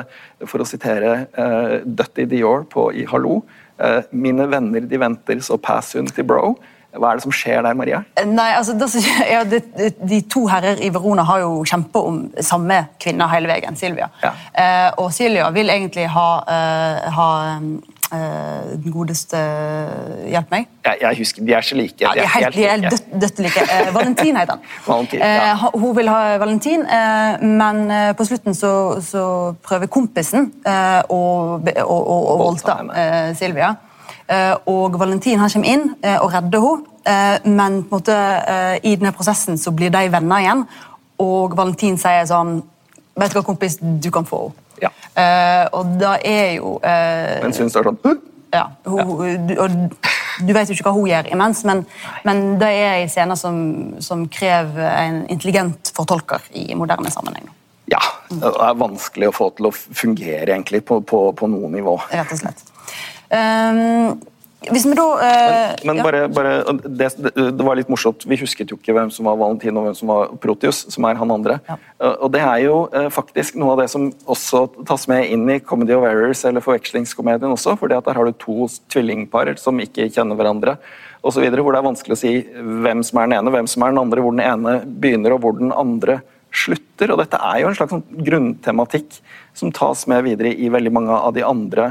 for 0.44 0.60
å 0.60 0.68
sitere 0.68 1.18
Dutty 1.86 2.28
Dior 2.28 2.68
på, 2.72 2.90
i 2.92 3.08
Hallo, 3.08 3.42
mine 4.12 4.46
venner 4.48 4.88
de 4.88 5.00
venter, 5.00 5.40
så 5.44 5.60
pass 5.60 5.92
hun 5.96 6.08
til 6.08 6.24
bro. 6.28 6.54
Hva 6.96 7.10
er 7.12 7.18
det 7.18 7.26
som 7.26 7.34
skjer 7.34 7.64
der, 7.66 7.76
Maria? 7.78 8.02
Nei, 8.26 8.50
altså, 8.56 8.76
det, 8.78 8.88
ja, 9.30 9.42
det, 9.48 9.62
De 10.00 10.20
to 10.30 10.46
herrer 10.50 10.80
i 10.82 10.92
Verona 10.94 11.26
har 11.28 11.42
jo 11.44 11.58
kjempet 11.68 12.08
om 12.12 12.22
samme 12.44 12.82
kvinne 13.02 13.28
hele 13.32 13.50
veien, 13.50 13.76
Silvia. 13.78 14.08
Ja. 14.22 14.32
Eh, 14.52 14.88
og 15.02 15.12
Silvia 15.14 15.50
vil 15.54 15.72
egentlig 15.72 16.08
ha, 16.12 16.30
uh, 16.46 17.12
ha 17.18 17.28
Uh, 18.06 18.78
den 18.78 18.92
godeste 18.94 19.38
Hjelp 20.30 20.52
meg. 20.52 20.68
Jeg, 20.86 20.98
jeg 21.00 21.18
husker, 21.18 21.42
De 21.42 21.54
er 21.58 21.64
så 21.66 21.74
like. 21.74 21.96
Ja, 21.98 22.12
de 22.14 22.22
er 22.22 22.28
helt, 22.36 22.54
de 22.54 22.66
er 22.70 22.84
dødt, 22.84 23.08
dødt 23.22 23.40
like. 23.42 23.64
Uh, 23.66 23.88
Valentin 23.96 24.38
heter 24.38 24.52
han. 24.52 24.60
Valentin, 24.86 25.24
ja. 25.24 25.56
Hun 25.74 25.96
vil 25.96 26.10
ha 26.12 26.20
Valentin, 26.38 26.86
men 27.42 27.82
på 28.14 28.28
slutten 28.28 28.54
så, 28.54 28.70
så 29.02 29.24
prøver 29.66 29.90
kompisen 29.90 30.52
å, 31.10 31.20
voldta 31.66 32.78
Silvia. 33.34 33.74
Eh, 34.26 34.54
og 34.66 34.98
Valentin 34.98 35.38
han 35.38 35.50
kommer 35.52 35.70
inn 35.70 35.88
eh, 36.02 36.18
og 36.18 36.32
redder 36.34 36.64
henne, 36.64 36.94
eh, 37.06 37.46
men 37.46 37.82
på 37.86 37.98
en 37.98 38.00
måte, 38.00 38.16
i 38.82 38.96
denne 38.98 39.14
prosessen 39.14 39.58
så 39.58 39.70
blir 39.74 39.92
de 39.94 40.06
venner 40.10 40.42
igjen. 40.42 40.64
Og 41.22 41.56
Valentin 41.58 41.98
sier 42.00 42.26
sånn 42.28 42.58
Vet 43.16 43.32
du 43.32 43.38
hva, 43.38 43.46
kompis, 43.46 43.78
du 43.80 44.10
kan 44.12 44.26
få 44.28 44.42
henne. 44.42 44.62
Ja. 44.82 44.90
Eh, 45.16 45.62
og 45.72 45.94
da 45.96 46.18
er 46.20 46.58
jo 46.58 46.74
Men 46.84 47.54
syns 47.56 47.72
det 47.72 47.80
er 47.80 47.86
sånn 47.88 48.18
Ja, 48.52 48.66
hun, 48.84 49.46
du, 49.48 49.54
og 49.56 49.72
du 50.44 50.52
vet 50.52 50.68
jo 50.68 50.76
ikke 50.76 50.90
hva 50.90 50.92
hun 50.98 51.08
gjør 51.08 51.30
imens, 51.32 51.62
men, 51.64 51.80
men 52.28 52.42
det 52.60 52.68
er 52.76 52.98
en 52.98 53.12
scene 53.12 53.38
som, 53.40 53.56
som 54.04 54.26
krever 54.28 54.84
en 54.90 55.22
intelligent 55.32 55.92
fortolker 55.96 56.44
i 56.60 56.68
moderne 56.76 57.08
sammenheng. 57.12 57.48
Ja. 57.88 58.02
Det 58.28 58.50
er 58.50 58.78
vanskelig 58.78 59.30
å 59.30 59.34
få 59.34 59.50
til 59.56 59.70
å 59.70 59.72
fungere 59.72 60.50
egentlig 60.50 60.82
på, 60.84 61.00
på, 61.06 61.20
på 61.38 61.48
noe 61.50 61.70
nivå. 61.72 61.96
Rett 62.10 62.32
og 62.34 62.40
slett. 62.42 62.64
Um, 63.36 64.16
hvis 64.66 64.86
vi 64.88 64.96
da 64.98 65.04
uh, 65.04 65.74
Men, 65.84 65.98
men 65.98 66.02
bare, 66.02 66.20
bare 66.32 66.52
det, 66.82 67.10
det, 67.20 67.62
var 67.62 67.76
litt 67.78 67.90
morsomt. 67.92 68.24
Vi 68.26 68.38
husket 68.40 68.72
jo 68.72 68.78
ikke 68.80 68.94
hvem 68.96 69.12
som 69.14 69.28
var 69.28 69.38
Valentin 69.38 69.76
og 69.78 69.86
hvem 69.86 69.96
som 69.98 70.10
var 70.10 70.32
Protius, 70.42 70.82
som 70.90 71.06
er 71.06 71.18
han 71.20 71.34
andre. 71.34 71.58
Ja. 71.68 71.76
Og 72.24 72.32
det 72.34 72.42
er 72.42 72.62
jo 72.64 72.78
uh, 72.94 73.06
faktisk 73.14 73.58
noe 73.60 73.76
av 73.76 73.84
det 73.84 73.90
som 73.92 74.08
også 74.26 74.64
tas 74.88 75.06
med 75.12 75.28
inn 75.30 75.44
i 75.52 75.60
Comedy 75.62 75.94
of 75.94 76.06
Errors, 76.08 76.42
eller 76.48 76.64
forvekslingskomedien 76.64 77.52
også, 77.52 77.76
fordi 77.78 77.98
at 77.98 78.08
der 78.08 78.18
har 78.18 78.26
du 78.26 78.38
to 78.42 78.70
tvillingpar 78.92 79.52
som 79.62 79.82
ikke 79.82 80.08
kjenner 80.10 80.38
hverandre. 80.38 80.78
Videre, 81.26 81.62
hvor 81.64 81.74
det 81.74 81.80
er 81.80 81.86
vanskelig 81.88 82.14
å 82.14 82.18
si 82.20 82.32
hvem 82.84 83.00
som 83.02 83.18
er 83.18 83.26
den 83.26 83.40
ene, 83.40 83.50
hvem 83.50 83.66
som 83.66 83.82
er 83.82 83.90
den 83.90 83.98
andre, 83.98 84.22
hvor 84.22 84.34
den 84.34 84.44
ene 84.46 84.76
begynner 84.86 85.34
og 85.34 85.40
hvor 85.42 85.56
den 85.58 85.72
andre 85.74 86.20
slutter. 86.54 87.12
og 87.12 87.18
Dette 87.18 87.40
er 87.42 87.62
jo 87.62 87.70
en 87.70 87.78
slags 87.78 87.94
sånn 87.94 88.04
grunntematikk 88.28 89.18
som 89.56 89.72
tas 89.74 90.04
med 90.10 90.22
videre 90.26 90.52
i 90.54 90.70
veldig 90.72 90.92
mange 90.94 91.16
av 91.16 91.34
de 91.34 91.42
andre 91.46 91.90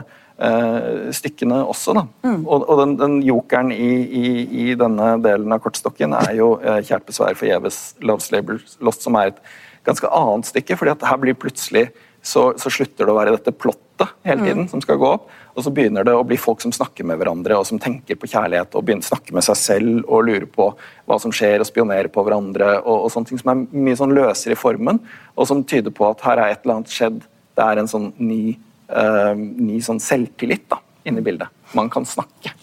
stykkene 1.16 1.62
også. 1.64 1.94
Mm. 2.26 2.42
Og, 2.44 2.66
og 2.68 2.82
den, 2.82 2.96
den, 3.00 3.14
jokeren 3.24 3.72
i, 3.72 3.92
i, 4.04 4.26
i, 4.44 4.66
denne 4.76 5.14
delen 5.24 5.54
av 5.56 5.62
kortstokken 5.64 6.16
er 6.18 6.34
jo 6.36 6.58
eh, 6.60 6.82
'Kjært 6.84 7.08
besvær 7.08 7.40
forgjeves', 7.40 7.96
'Love's 8.04 8.28
Label 8.36 8.60
Lost', 8.84 9.06
som 9.08 9.16
er 9.16 9.32
et 9.32 9.40
ganske 9.88 10.10
annet 10.12 10.50
stykke. 10.50 10.76
fordi 10.76 10.92
at 10.92 11.08
her 11.08 11.18
blir 11.22 11.40
plutselig 11.40 11.88
så, 12.26 12.54
så 12.58 12.72
slutter 12.74 13.06
det 13.06 13.14
å 13.14 13.18
være 13.20 13.36
dette 13.36 13.54
plottet 13.54 14.10
hele 14.26 14.42
tiden 14.42 14.66
mm. 14.66 14.70
som 14.72 14.82
skal 14.82 14.98
gå 14.98 15.08
opp. 15.08 15.30
Og 15.56 15.64
så 15.64 15.72
begynner 15.72 16.04
det 16.04 16.16
å 16.18 16.26
bli 16.26 16.38
folk 16.42 16.60
som 16.64 16.74
snakker 16.74 17.06
med 17.08 17.20
hverandre 17.22 17.56
og 17.60 17.68
som 17.70 17.80
tenker 17.80 18.18
på 18.20 18.28
kjærlighet 18.28 18.74
og 18.76 18.84
begynner 18.84 19.06
å 19.06 19.12
snakke 19.14 19.36
med 19.38 19.46
seg 19.46 19.60
selv 19.60 20.10
og 20.10 20.26
lurer 20.26 20.48
på 20.50 20.72
hva 21.06 21.20
som 21.22 21.32
skjer 21.32 21.62
og 21.62 21.70
spionerer 21.70 22.10
på 22.12 22.26
hverandre. 22.26 22.80
og, 22.82 23.06
og 23.06 23.14
sånne 23.14 23.30
ting 23.30 23.40
Som 23.40 23.54
er 23.54 23.62
mye 23.86 24.00
sånn 24.00 24.16
løsere 24.18 24.58
i 24.58 24.60
formen, 24.60 25.00
og 25.38 25.48
som 25.48 25.64
tyder 25.64 25.94
på 25.96 26.10
at 26.10 26.26
her 26.26 26.42
er 26.42 26.56
et 26.56 26.66
eller 26.66 26.80
annet 26.80 26.98
skjedd. 26.98 27.22
Det 27.56 27.68
er 27.70 27.80
en 27.80 27.92
sånn 27.94 28.10
ny 28.18 28.58
uh, 28.90 29.34
ny 29.36 29.82
sånn 29.84 30.02
selvtillit 30.04 30.68
da, 30.72 30.82
inni 31.06 31.24
bildet. 31.26 31.52
Man 31.76 31.90
kan 31.94 32.08
snakke. 32.08 32.54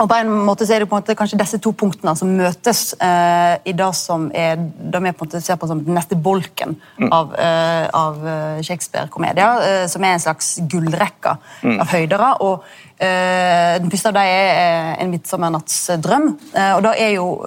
Og 0.00 0.08
på 0.08 0.16
en 0.16 0.30
måte 0.46 0.64
så 0.64 0.74
er 0.74 0.82
det 0.82 0.88
på 0.88 0.96
en 0.96 1.02
måte 1.02 1.16
kanskje 1.18 1.38
disse 1.40 1.60
to 1.60 1.72
punktene 1.76 2.14
som 2.16 2.30
møtes 2.38 2.94
eh, 3.04 3.56
i 3.68 3.74
det 3.76 3.88
som 3.96 4.28
er 4.32 4.56
det 4.56 5.00
vi 5.04 5.12
på 5.12 5.26
en 5.26 5.28
måte 5.28 5.42
ser 5.44 5.58
på 5.60 5.68
som 5.68 5.82
den 5.84 5.96
neste 5.96 6.16
bolken 6.16 6.76
mm. 6.96 7.10
av, 7.12 7.34
eh, 7.36 7.86
av 7.96 8.22
Shakespeare-komedier, 8.64 9.64
eh, 9.66 9.84
som 9.92 10.04
er 10.04 10.16
en 10.16 10.24
slags 10.24 10.54
gullrekke 10.72 11.36
mm. 11.64 11.76
av 11.76 11.92
høydere. 11.96 12.36
og 12.40 12.70
den 13.00 13.88
første 13.88 14.10
av 14.10 14.14
dem 14.18 14.26
er 14.28 14.96
'En 15.00 15.10
midtsommernatts 15.10 15.88
drøm'. 16.04 16.34
og 16.76 16.82
Det 16.82 16.92
er 17.00 17.14
jo, 17.14 17.40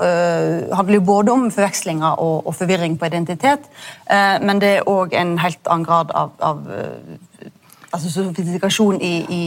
handler 0.74 0.96
jo 0.96 1.02
både 1.02 1.32
om 1.32 1.52
forvekslinger 1.52 2.18
og, 2.20 2.48
og 2.48 2.56
forvirring 2.56 2.98
på 2.98 3.06
identitet, 3.06 3.60
men 4.42 4.60
det 4.60 4.70
er 4.78 4.90
òg 4.90 5.14
en 5.14 5.38
helt 5.38 5.68
annen 5.68 5.86
grad 5.86 6.10
av, 6.12 6.32
av 6.42 6.66
altså 7.94 8.10
sofistikasjon 8.10 9.00
i, 9.02 9.12
i, 9.30 9.42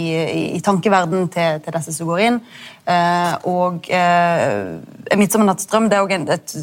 i 0.57 0.61
tankeverden 0.65 1.26
til, 1.35 1.61
til, 1.65 1.76
disse 1.76 1.95
som 1.97 2.11
går 2.11 2.23
inn. 2.26 2.38
Eh, 2.87 3.33
og 3.50 3.88
eh, 3.91 4.76
'Midtsommernattsdrøm' 5.17 5.88
det 5.91 5.99
er 5.99 6.05
også 6.05 6.19
en, 6.19 6.29
et, 6.37 6.57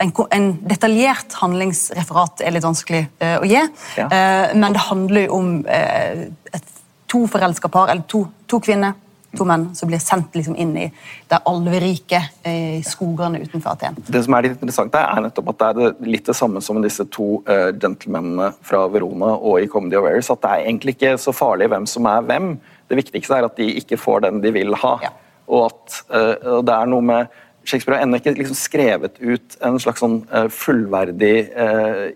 en, 0.00 0.14
en, 0.38 0.48
detaljert 0.70 1.36
handlingsreferat 1.42 2.44
er 2.44 2.56
litt 2.56 2.66
vanskelig 2.66 3.04
eh, 3.20 3.36
å 3.36 3.44
gi, 3.48 3.60
ja. 4.00 4.08
eh, 4.08 4.56
men 4.56 4.76
det 4.76 4.86
handler 4.88 5.26
jo 5.26 5.36
om 5.40 5.52
eh, 5.68 6.26
et, 6.54 6.76
to 7.10 7.24
forelska 7.26 7.68
par, 7.68 7.90
eller 7.90 8.06
to, 8.08 8.24
to 8.48 8.60
kvinner 8.62 8.94
to 9.36 9.46
menn 9.46 9.68
som 9.78 9.90
blir 9.90 10.00
sendt 10.02 10.34
liksom 10.34 10.56
inn 10.58 10.72
i 10.76 10.86
det 11.30 11.38
alverike 11.46 12.20
i 12.46 12.80
skogene 12.86 13.40
utenfor 13.44 13.76
Aten. 13.76 13.98
Det 14.06 14.22
som 14.26 14.34
er 14.34 14.48
litt 14.48 14.56
interessant 14.56 14.92
der, 14.94 15.06
er 15.06 15.24
nettopp 15.26 15.52
at 15.52 15.60
det 15.60 15.70
er 15.70 16.08
litt 16.10 16.26
det 16.26 16.36
samme 16.38 16.62
som 16.64 16.80
disse 16.82 17.06
to 17.14 17.40
uh, 17.48 17.70
gentlemenene 17.70 18.50
fra 18.66 18.86
Verona 18.90 19.36
og 19.36 19.60
i 19.62 19.68
Comedy 19.70 19.98
of 20.00 20.08
Errors, 20.08 20.32
at 20.32 20.42
det 20.42 20.50
er 20.50 20.66
egentlig 20.66 20.96
ikke 20.96 21.14
så 21.22 21.34
farlig 21.36 21.70
hvem 21.70 21.86
som 21.90 22.08
er 22.10 22.26
hvem. 22.26 22.54
Det 22.90 22.98
viktigste 22.98 23.38
er 23.38 23.46
at 23.46 23.60
de 23.60 23.68
ikke 23.82 24.00
får 24.00 24.26
den 24.26 24.42
de 24.42 24.54
vil 24.56 24.74
ha. 24.82 24.96
Ja. 25.04 25.14
Og 25.50 25.68
at 25.70 26.02
uh, 26.10 26.58
det 26.66 26.74
er 26.74 26.90
noe 26.90 27.06
med 27.06 27.40
Shakespeare 27.64 27.98
har 27.98 28.06
ennå 28.06 28.20
ikke 28.20 28.34
liksom 28.38 28.58
skrevet 28.58 29.20
ut 29.20 29.56
en 29.66 29.78
slags 29.82 30.02
sånn 30.02 30.20
uh, 30.32 30.46
fullverdig 30.52 31.34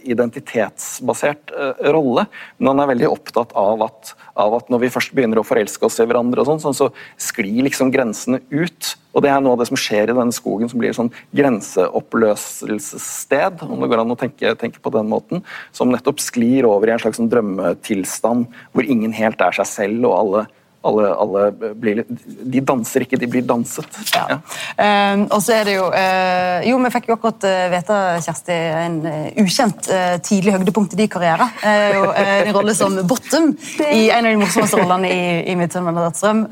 identitetsbasert 0.04 1.52
rolle, 1.94 2.26
men 2.58 2.72
han 2.72 2.82
er 2.82 2.92
veldig 2.94 3.10
opptatt 3.12 3.54
av 3.58 3.84
at 3.86 4.14
av 4.34 4.50
at 4.56 4.70
når 4.72 4.80
vi 4.82 4.88
først 4.92 5.12
begynner 5.14 5.38
å 5.38 5.44
forelske 5.46 5.86
oss 5.86 6.00
i 6.02 6.06
hverandre, 6.08 6.40
og 6.42 6.46
sånn, 6.48 6.62
sånn, 6.62 6.76
så 6.76 6.86
sklir 7.20 7.62
liksom 7.68 7.92
grensene 7.94 8.38
ut. 8.50 8.96
Og 9.14 9.22
Det 9.22 9.30
er 9.30 9.40
noe 9.42 9.52
av 9.54 9.60
det 9.62 9.68
som 9.70 9.78
skjer 9.78 10.10
i 10.10 10.18
denne 10.18 10.34
skogen, 10.34 10.68
som 10.70 10.78
blir 10.80 10.90
et 10.90 10.98
sånn 10.98 11.16
grenseoppløselsessted, 11.38 13.54
om 13.62 13.80
det 13.80 13.90
går 13.92 14.00
an 14.02 14.14
å 14.16 14.18
tenke, 14.18 14.46
tenke, 14.58 14.80
på 14.82 14.94
den 14.94 15.08
måten, 15.10 15.38
som 15.72 15.92
nettopp 15.92 16.18
sklir 16.22 16.64
over 16.66 16.88
i 16.90 16.94
en 16.96 17.02
slags 17.02 17.16
sånn 17.20 17.32
drømmetilstand 17.32 18.40
hvor 18.74 18.84
ingen 18.84 19.12
helt 19.14 19.40
er 19.44 19.52
seg 19.54 19.66
selv, 19.70 20.04
og 20.10 20.18
alle 20.18 20.40
alle, 20.84 21.08
alle, 21.24 21.72
blir 21.80 22.02
De 22.08 22.60
danser 22.60 23.04
ikke, 23.04 23.18
de 23.20 23.28
blir 23.30 23.44
danset. 23.46 23.98
Ja. 24.14 24.24
Ja. 24.34 24.38
Uh, 24.78 25.24
og 25.34 25.40
så 25.44 25.56
er 25.56 25.68
det 25.68 25.76
jo 25.76 25.86
uh, 25.92 26.58
Jo, 26.68 26.78
vi 26.84 26.92
fikk 26.94 27.08
jo 27.10 27.16
akkurat 27.16 27.46
uh, 27.48 27.64
vite, 27.72 28.00
Kjersti, 28.26 28.58
en 28.84 28.98
ukjent 29.44 29.90
tidlig 30.24 30.54
høydepunkt 30.58 30.94
i 30.94 31.00
din 31.02 31.10
karriere. 31.10 31.48
en 31.64 32.52
rolle 32.54 32.74
som 32.76 32.96
Bottom 33.08 33.52
i 33.88 34.08
en 34.10 34.26
av 34.26 34.30
de 34.30 34.40
morsomste 34.40 34.80
rollene 34.80 35.10
i, 35.10 35.24
i 35.52 35.56
'Midtsøndag 35.58 35.98
dødsdrøm'. 35.98 36.44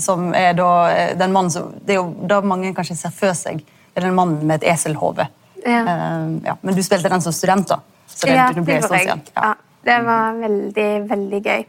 som 0.00 0.34
er 0.34 0.52
da 0.58 0.70
den 1.18 1.32
mannen 1.32 1.50
som 1.50 1.72
Det 1.80 1.96
er 1.96 2.00
jo 2.00 2.14
da 2.28 2.40
mange 2.40 2.74
kanskje 2.74 2.96
ser 2.96 3.14
før 3.14 3.34
seg 3.34 3.62
er 3.96 4.04
den 4.04 4.14
mannen 4.14 4.46
med 4.46 4.62
et 4.62 4.74
eselhode. 4.74 5.28
Ja. 5.64 6.56
Men 6.60 6.74
du 6.74 6.82
spilte 6.82 7.08
den 7.08 7.22
som 7.24 7.32
student, 7.32 7.68
da? 7.68 7.80
Så 8.06 8.26
det, 8.26 8.34
ja, 8.36 8.50
det, 8.52 8.62
ble 8.64 8.76
det 8.76 8.82
gjorde 8.82 9.00
jeg. 9.02 9.22
Ja. 9.34 9.54
det 9.84 9.96
var 10.06 10.36
veldig, 10.40 10.90
veldig 11.10 11.40
gøy. 11.46 11.64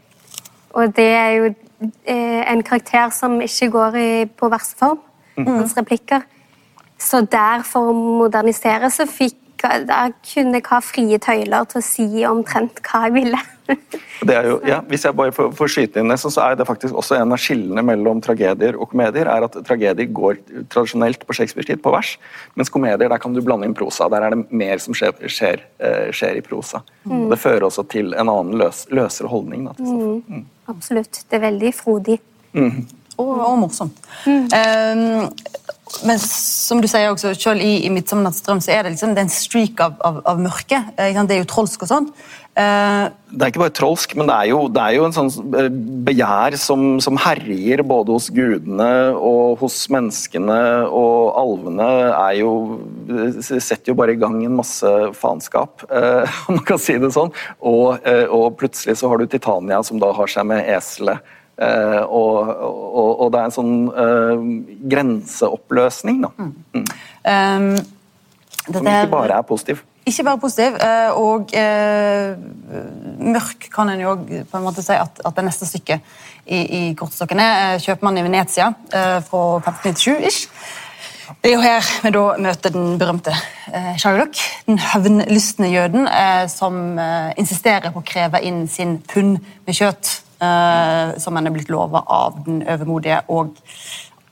Og 0.78 0.94
det 0.96 1.08
er 1.16 1.32
jo 1.38 1.54
en 2.08 2.64
karakter 2.66 3.12
som 3.14 3.42
ikke 3.42 3.70
går 3.72 3.98
i, 4.02 4.10
på 4.26 4.50
verseform, 4.50 5.00
mm. 5.38 5.46
hans 5.46 5.76
replikker. 5.78 6.26
Så 6.98 7.22
der, 7.30 7.62
for 7.68 7.92
å 7.92 7.98
modernisere, 7.98 8.90
så 8.90 9.06
fikk 9.10 9.38
da 9.62 10.08
kunne 10.22 10.60
jeg 10.60 10.66
ha 10.70 10.80
frie 10.84 11.20
tøyler 11.22 11.68
til 11.70 11.80
å 11.80 11.86
si 11.86 12.08
omtrent 12.28 12.82
hva 12.86 13.08
jeg 13.08 13.16
ville. 13.16 13.40
jo, 13.68 14.58
ja, 14.72 14.80
hvis 14.88 15.06
jeg 15.08 15.16
bare 15.18 15.34
får, 15.36 15.50
får 15.58 15.72
skyte 15.74 16.02
inn 16.02 16.12
det, 16.12 16.20
så 16.22 16.32
er 16.44 16.58
det 16.60 16.68
faktisk 16.68 16.98
også 16.98 17.18
en 17.18 17.34
av 17.36 17.42
skillene 17.42 17.84
mellom 17.86 18.22
tragedier 18.24 18.78
og 18.78 18.92
komedier. 18.92 19.30
er 19.32 19.48
at 19.48 19.58
Tragedier 19.68 20.12
går 20.14 20.40
tradisjonelt 20.74 21.26
på 21.28 21.38
Shakespeares 21.38 21.70
tid 21.70 21.82
på 21.84 21.94
vers, 21.96 22.14
mens 22.56 22.72
komedier 22.74 23.10
der 23.10 23.22
kan 23.24 23.36
du 23.36 23.42
blande 23.46 23.68
inn 23.70 23.76
prosa. 23.78 24.10
Der 24.14 24.28
er 24.28 24.36
det 24.36 24.46
mer 24.52 24.84
som 24.84 24.98
skjer, 24.98 25.18
skjer, 25.32 25.66
uh, 25.82 26.08
skjer 26.16 26.40
i 26.40 26.46
prosa. 26.46 26.84
Mm. 27.08 27.28
Det 27.34 27.42
fører 27.42 27.68
også 27.68 27.88
til 27.92 28.14
en 28.14 28.30
annen 28.30 28.56
løs, 28.62 28.86
løsere 28.94 29.32
holdning. 29.32 29.68
Da, 29.72 29.76
mm. 29.82 30.22
Mm. 30.28 30.46
Absolutt. 30.72 31.24
Det 31.28 31.40
er 31.40 31.48
veldig 31.50 31.74
frodig. 31.76 32.22
Mm. 32.54 32.88
Og, 33.18 33.34
og, 33.34 33.54
morsomt. 33.64 33.98
Um, 34.28 35.28
men 36.08 36.20
som 36.22 36.82
du 36.84 36.88
sier 36.90 37.12
også, 37.12 37.34
selv 37.38 37.64
i, 37.64 37.86
i 37.86 37.92
'Midtsommernattsdrøm' 37.94 38.64
så 38.64 38.74
er 38.76 38.84
det 38.84 38.96
liksom 38.96 39.16
det 39.16 39.24
er 39.24 39.28
en 39.28 39.34
streak 39.34 39.80
av, 39.84 39.96
av, 40.04 40.20
av 40.34 40.42
mørke. 40.42 40.82
Det 40.98 41.08
er 41.16 41.42
jo 41.42 41.48
trolsk 41.50 41.86
og 41.86 41.92
sånn. 41.92 42.10
Uh, 42.58 43.14
det 43.30 43.44
er 43.44 43.52
ikke 43.52 43.62
bare 43.62 43.74
trolsk, 43.78 44.16
men 44.18 44.30
det 44.30 44.34
er 44.34 44.48
jo, 44.50 44.64
det 44.74 44.82
er 44.82 44.96
jo 44.96 45.04
en 45.06 45.14
sånn 45.14 45.30
eh, 45.60 45.68
begjær 46.08 46.56
som, 46.58 46.86
som, 47.04 47.20
herjer 47.22 47.84
både 47.86 48.16
hos 48.16 48.32
gudene 48.34 48.90
og 49.14 49.62
hos 49.62 49.76
menneskene. 49.94 50.58
Og 50.90 51.38
alvene 51.38 51.90
er 52.16 52.40
jo 52.40 52.52
setter 53.38 53.92
jo 53.92 53.98
bare 54.00 54.16
i 54.16 54.20
gang 54.20 54.40
en 54.42 54.58
masse 54.58 54.94
faenskap, 55.20 55.86
om 56.48 56.58
man 56.58 56.66
kan 56.66 56.82
si 56.82 56.98
det 56.98 57.14
sånn. 57.14 57.34
Og, 57.62 58.02
og 58.34 58.48
plutselig 58.58 58.98
så 58.98 59.12
har 59.12 59.22
du 59.22 59.30
Titania, 59.30 59.84
som 59.86 60.02
da 60.02 60.10
har 60.18 60.32
seg 60.32 60.50
med 60.50 60.66
eselet. 60.66 61.36
Uh, 61.58 62.06
og, 62.14 62.50
og, 62.94 63.20
og, 63.20 63.30
det 63.34 63.40
er 63.40 63.48
en 63.48 63.54
sånn 63.56 63.78
uh, 63.90 64.42
grenseoppløsning, 64.94 66.20
da. 66.22 66.30
Mm. 66.38 66.52
Mm. 66.78 66.84
Um, 67.26 68.66
som 68.68 68.90
ikke 68.92 69.08
bare 69.10 69.40
er 69.40 69.48
positiv. 69.48 69.80
Ikke 70.08 70.26
bare 70.28 70.40
positiv, 70.40 70.78
uh, 70.78 71.18
og 71.18 71.50
mørk 73.18 73.66
kan 73.74 73.90
en 73.90 74.04
jo 74.04 74.14
på 74.22 74.60
en 74.60 74.68
måte 74.68 74.84
si 74.86 74.96
at, 74.96 75.18
at 75.26 75.40
det 75.40 75.46
neste 75.48 75.66
stykket 75.68 76.06
i, 76.46 76.60
i 76.60 76.82
kortstokken 77.00 77.42
er. 77.42 77.80
'Kjøpmannen 77.82 78.22
i 78.22 78.28
Venezia' 78.28 78.70
fra 79.26 79.42
1597-ish. 79.58 80.46
Det 81.42 81.50
er 81.50 81.56
jo 81.58 81.66
her 81.66 81.90
vi 82.06 82.14
da 82.14 82.24
møter 82.40 82.72
den 82.72 82.96
berømte 83.02 83.34
eh, 83.74 83.98
Shylock, 84.00 84.38
den 84.70 84.78
hevnlystne 84.80 85.68
jøden 85.74 86.08
som 86.48 86.96
insisterer 87.36 87.92
på 87.92 88.00
å 88.00 88.08
kreve 88.08 88.40
inn 88.48 88.64
sin 88.72 88.96
pund 89.12 89.42
med 89.68 89.76
kjøtt 89.76 90.14
som 90.38 91.34
han 91.34 91.48
er 91.50 91.54
blitt 91.56 91.72
lova 91.74 92.04
av 92.14 92.36
den 92.46 92.60
overmodige 92.62 93.24
og 93.34 93.56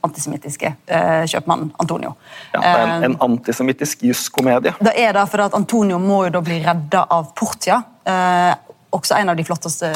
antisemittiske 0.05 0.71
eh, 0.85 1.23
kjøpmannen 1.29 1.71
Antonio. 1.81 2.15
Ja, 2.53 2.59
det 2.59 2.69
er 2.69 2.81
En, 2.83 2.89
eh, 2.89 3.05
en 3.09 3.17
antisemittisk 3.27 4.03
juskomedie. 4.03 4.73
Det 4.79 4.93
er 4.95 5.13
det, 5.17 5.27
for 5.31 5.45
at 5.47 5.57
Antonio 5.57 5.99
må 6.01 6.25
jo 6.27 6.35
da 6.37 6.41
bli 6.45 6.59
redda 6.63 7.05
av 7.09 7.31
Portia. 7.37 7.81
Eh, 8.05 8.53
også 8.95 9.17
en 9.19 9.29
av 9.29 9.37
de 9.37 9.43
flotteste 9.43 9.91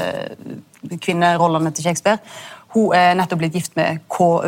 kvinnerollene 1.01 1.71
til 1.75 1.87
Shakespeare. 1.87 2.19
Hun 2.73 2.93
er 2.93 3.15
nettopp 3.17 3.39
blitt 3.41 3.55
gift 3.57 3.75
med, 3.79 4.01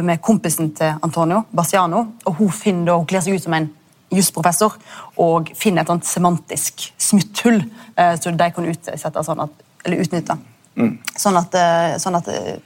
med 0.04 0.22
kompisen 0.22 0.74
til 0.78 0.98
Antonio, 1.02 1.46
Bassiano. 1.52 2.06
og 2.26 2.36
Hun 2.38 2.52
finner, 2.52 2.94
hun 2.94 3.08
kler 3.10 3.24
seg 3.26 3.36
ut 3.36 3.44
som 3.44 3.56
en 3.58 3.70
jusprofessor 4.12 4.76
og 5.24 5.54
finner 5.56 5.82
et 5.86 5.88
sånt 5.88 6.06
semantisk 6.06 6.90
smutthull 7.00 7.62
eh, 7.96 8.16
så 8.20 8.34
de 8.36 8.50
kan 8.52 8.68
utsette 8.68 9.24
sånn 9.24 9.46
at, 9.46 9.64
eller 9.86 10.04
utnytte. 10.04 10.36
Mm. 10.80 10.98
Sånn 11.20 11.38
at, 11.40 11.56
eh, 11.58 11.96
sånn 12.02 12.18
at 12.18 12.28
eh, 12.32 12.60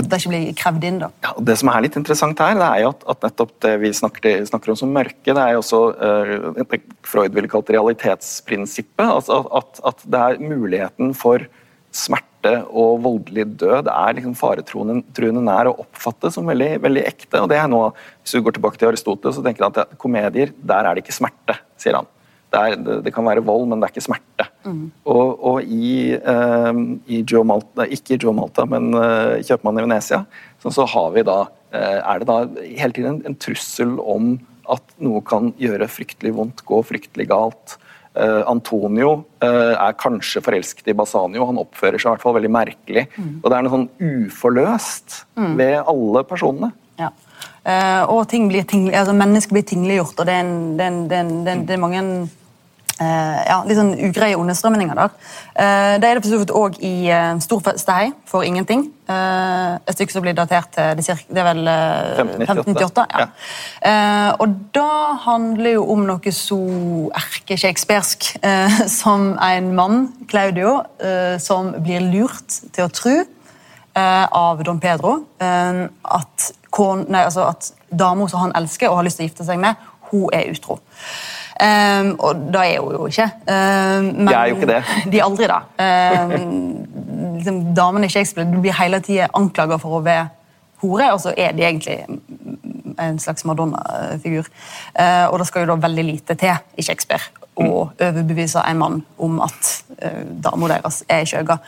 det 0.00 0.20
ikke 0.20 0.32
blir 0.32 0.52
krevd 0.56 0.86
inn. 0.88 0.98
da. 1.02 1.10
Ja, 1.24 1.34
det 1.50 1.56
som 1.60 1.70
er 1.72 1.84
litt 1.84 1.96
interessant 1.98 2.40
her, 2.40 2.56
det 2.58 2.68
er 2.68 2.82
jo 2.84 2.92
at, 2.94 3.04
at 3.14 3.26
nettopp 3.28 3.52
det 3.64 3.74
vi 3.82 3.92
snakker, 3.96 4.44
snakker, 4.48 4.72
om 4.72 4.80
som 4.80 4.94
mørke, 4.94 5.28
det 5.28 5.42
er 5.42 5.56
jo 5.56 5.62
også 5.62 5.80
uh, 6.00 6.78
Freud 7.06 7.36
ville 7.36 7.50
kalt 7.50 7.72
realitetsprinsippet. 7.72 9.06
Altså 9.06 9.42
at, 9.60 9.82
at, 9.92 10.04
det 10.04 10.22
er 10.22 10.44
muligheten 10.44 11.12
for 11.18 11.44
smerte 11.92 12.54
og 12.70 13.02
voldelig 13.04 13.44
død 13.60 13.90
er 13.92 14.14
liksom 14.16 14.36
faretruende 14.38 15.42
nær 15.44 15.68
å 15.68 15.76
oppfatte 15.82 16.30
som 16.32 16.48
veldig, 16.48 16.70
veldig 16.80 17.02
ekte. 17.04 17.42
og 17.42 17.50
det 17.52 17.58
er 17.60 17.68
noe, 17.68 17.90
Hvis 18.22 18.38
du 18.38 18.46
går 18.46 18.56
tilbake 18.56 18.80
til 18.80 18.88
Aristoteles, 18.88 19.36
så 19.36 19.44
tenker 19.44 19.66
han 19.66 19.76
at 19.76 19.98
komedier, 20.00 20.54
der 20.56 20.86
er 20.86 20.96
det 20.96 21.04
ikke 21.04 21.18
smerte, 21.18 21.58
sier 21.80 22.00
han. 22.00 22.08
Det, 22.50 22.60
er, 22.60 23.00
det, 23.06 23.12
kan 23.14 23.26
være 23.28 23.44
vold, 23.46 23.68
men 23.70 23.78
det 23.78 23.86
er 23.86 23.94
ikke 23.94 24.02
smerte. 24.08 24.46
Mm. 24.66 24.88
Og, 25.06 25.44
og, 25.46 25.58
i, 25.62 26.16
uh, 26.18 26.72
i 27.06 27.22
Malta, 27.46 27.86
ikke 27.86 28.16
i 28.16 28.20
Joe 28.20 28.34
Malta, 28.34 28.66
men 28.66 28.90
uh, 28.96 29.38
kjøpmannen 29.38 29.84
i 29.84 29.86
Venezia, 29.86 30.24
så, 30.62 30.72
så 30.74 30.86
har 30.90 31.12
vi 31.14 31.22
da, 31.28 31.44
uh, 31.46 31.98
er 32.00 32.22
det 32.22 32.28
da 32.28 32.40
hele 32.64 32.96
tiden 32.96 33.20
en, 33.20 33.22
en 33.30 33.38
trussel 33.38 33.94
om 34.02 34.34
at 34.70 34.98
noe 35.02 35.22
kan 35.26 35.52
gjøre 35.60 35.88
fryktelig 35.90 36.34
vondt, 36.36 36.64
gå 36.66 36.82
fryktelig 36.86 37.28
galt. 37.30 37.78
Uh, 38.10 38.42
Antonio 38.50 39.12
uh, 39.44 39.74
er 39.76 39.94
kanskje 39.98 40.42
forelsket 40.42 40.90
i 40.90 40.96
Basanio, 40.98 41.46
han 41.46 41.60
oppfører 41.62 42.00
seg 42.00 42.08
i 42.08 42.12
hvert 42.16 42.24
fall 42.24 42.34
veldig 42.40 42.52
merkelig. 42.52 43.06
Mm. 43.14 43.36
Og 43.38 43.46
det 43.46 43.56
er 43.56 43.66
noe 43.66 43.74
sånn 43.76 43.90
uforløst 44.02 45.20
mm. 45.38 45.52
ved 45.60 45.76
alle 45.94 46.24
personene. 46.26 46.72
Ja. 46.98 47.12
Uh, 47.60 48.02
og 48.16 48.24
ting 48.32 48.48
blir 48.50 48.66
ting, 48.68 48.88
altså 48.96 49.14
mennesker 49.16 49.54
blir 49.54 49.66
tingliggjort, 49.68 50.18
og 50.18 50.26
det 50.26 50.34
er, 50.34 50.42
en, 50.42 50.76
det 50.78 50.84
er, 50.84 50.90
en, 50.90 51.00
det 51.06 51.16
er, 51.20 51.54
en, 51.54 51.64
det 51.68 51.76
er 51.76 51.82
mange 51.82 52.02
ja, 53.00 53.60
litt 53.64 53.78
sånn 53.78 53.94
ugreie 53.96 54.36
understrømninger 54.36 54.98
der. 54.98 55.12
Uh, 55.54 55.94
det 56.00 56.08
er 56.08 56.18
det 56.18 56.22
for 56.24 56.28
så 56.28 56.40
vidt 56.42 56.52
òg 56.52 56.76
i 56.84 56.94
uh, 57.08 57.38
Stor 57.40 57.62
festehei 57.64 58.10
for 58.28 58.44
ingenting. 58.46 58.90
et 59.10 59.96
stykke 59.96 60.12
som 60.14 60.22
blir 60.22 60.36
datert 60.38 60.68
til 60.70 60.92
det, 60.94 61.16
det 61.34 61.40
er 61.40 61.46
vel 61.48 61.66
1598. 61.66 63.06
Ja. 63.10 63.24
ja. 63.82 64.36
og 64.38 64.52
da 64.70 65.16
handler 65.24 65.72
jo 65.72 65.86
om 65.90 66.04
noe 66.06 66.32
så 66.34 66.58
erke-shakespearsk 67.18 68.28
som 69.00 69.32
en 69.42 69.72
mann, 69.74 70.04
Claudio, 70.30 70.76
som 71.42 71.72
blir 71.82 72.06
lurt 72.06 72.60
til 72.70 72.86
å 72.86 72.92
tro 72.94 73.16
av 73.98 74.62
Don 74.62 74.78
Pedro 74.78 75.16
at, 75.42 76.52
nei, 77.10 77.24
altså 77.24 77.48
at 77.50 77.72
dama 77.90 78.30
som 78.30 78.46
han 78.46 78.54
elsker 78.62 78.92
og 78.92 79.00
har 79.00 79.10
lyst 79.10 79.18
til 79.18 79.26
å 79.26 79.30
gifte 79.32 79.50
seg 79.50 79.58
med, 79.58 79.90
hun 80.12 80.30
er 80.34 80.52
utro. 80.54 80.78
Um, 81.60 82.14
og 82.24 82.44
da 82.54 82.64
er 82.64 82.80
hun 82.80 82.94
jo 82.96 83.06
ikke. 83.10 83.26
Um, 83.44 84.06
men 84.22 84.28
de 84.30 84.34
er 84.34 84.50
jo 84.50 84.56
ikke 84.56 84.70
det. 84.70 84.82
De 85.12 85.18
er 85.18 85.26
aldri 85.26 85.48
det. 85.50 85.58
Um, 85.84 87.34
liksom, 87.36 87.58
damene 87.76 88.08
i 88.08 88.12
Shakespeare 88.12 88.60
blir 88.60 88.76
hele 88.78 89.02
tida 89.04 89.28
anklaga 89.36 89.76
for 89.82 89.98
å 89.98 90.04
være 90.06 90.30
hore, 90.80 91.10
og 91.12 91.20
så 91.20 91.34
er 91.36 91.52
de 91.52 91.66
egentlig 91.66 91.98
en 93.00 93.20
slags 93.20 93.44
Madonna-figur. 93.48 94.48
Uh, 94.96 95.26
og 95.28 95.38
det 95.40 95.50
skal 95.50 95.66
jo 95.66 95.74
da 95.74 95.78
veldig 95.84 96.06
lite 96.06 96.36
til 96.40 96.80
i 96.80 96.86
Shakespeare 96.86 97.28
å 97.60 97.64
mm. 97.66 97.72
overbevise 98.08 98.62
en 98.64 98.80
mann 98.80 99.00
om 99.20 99.40
at 99.44 99.70
uh, 100.00 100.22
dama 100.44 100.70
deres 100.72 101.02
er 101.10 101.26
skjøgga. 101.28 101.58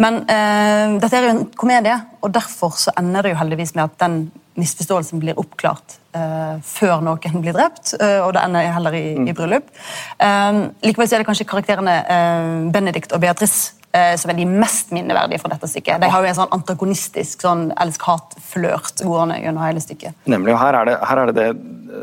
Men 0.00 0.22
uh, 0.24 0.98
dette 1.02 1.18
er 1.18 1.28
jo 1.28 1.34
en 1.34 1.44
komedie, 1.58 1.98
og 2.22 2.32
derfor 2.34 2.78
så 2.80 2.94
ender 3.00 3.26
det 3.26 3.34
jo 3.34 3.40
heldigvis 3.42 3.74
med 3.76 3.84
at 3.90 3.98
den 4.00 4.22
misforståelsen 4.58 5.20
blir 5.22 5.38
oppklart 5.40 5.96
uh, 6.16 6.58
før 6.66 7.02
noen 7.04 7.42
blir 7.44 7.54
drept, 7.56 7.94
uh, 8.00 8.20
og 8.26 8.32
det 8.36 8.42
ender 8.44 8.72
heller 8.76 8.96
i, 8.96 9.04
mm. 9.16 9.28
i 9.30 9.36
bryllup. 9.36 9.70
Um, 10.18 10.64
likevel 10.84 11.08
så 11.08 11.16
er 11.16 11.22
det 11.22 11.28
kanskje 11.28 11.48
karakterene 11.48 11.94
uh, 12.08 12.58
Benedict 12.74 13.14
og 13.16 13.24
Beatrice 13.24 13.78
som 13.92 14.30
er 14.32 14.38
de 14.38 14.46
mest 14.48 14.88
minneverdige 14.96 15.36
fra 15.42 15.50
dette 15.52 15.68
stykket. 15.68 16.00
De 16.00 16.08
har 16.08 16.22
jo 16.24 16.28
en 16.30 16.36
sånn 16.38 16.54
antagonistisk 16.56 17.42
sånn 17.44 17.66
elsk-hat-flørt 17.76 19.02
gående 19.04 19.36
gjennom 19.42 19.60
hele 19.66 19.82
stykket. 19.84 20.16
Nemlig, 20.32 20.54
og 20.54 20.62
her 20.62 20.78
er 20.78 20.88
det 20.88 20.94
her 21.10 21.20
er 21.20 21.28
det, 21.28 21.34
det, 21.36 21.98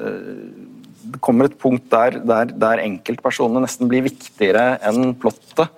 det 1.16 1.22
kommer 1.26 1.50
et 1.50 1.58
punkt 1.58 1.88
der, 1.90 2.20
der, 2.22 2.54
der 2.62 2.84
enkeltpersonene 2.84 3.66
nesten 3.66 3.90
blir 3.90 4.06
viktigere 4.06 4.76
enn 4.86 5.16
plottet 5.18 5.74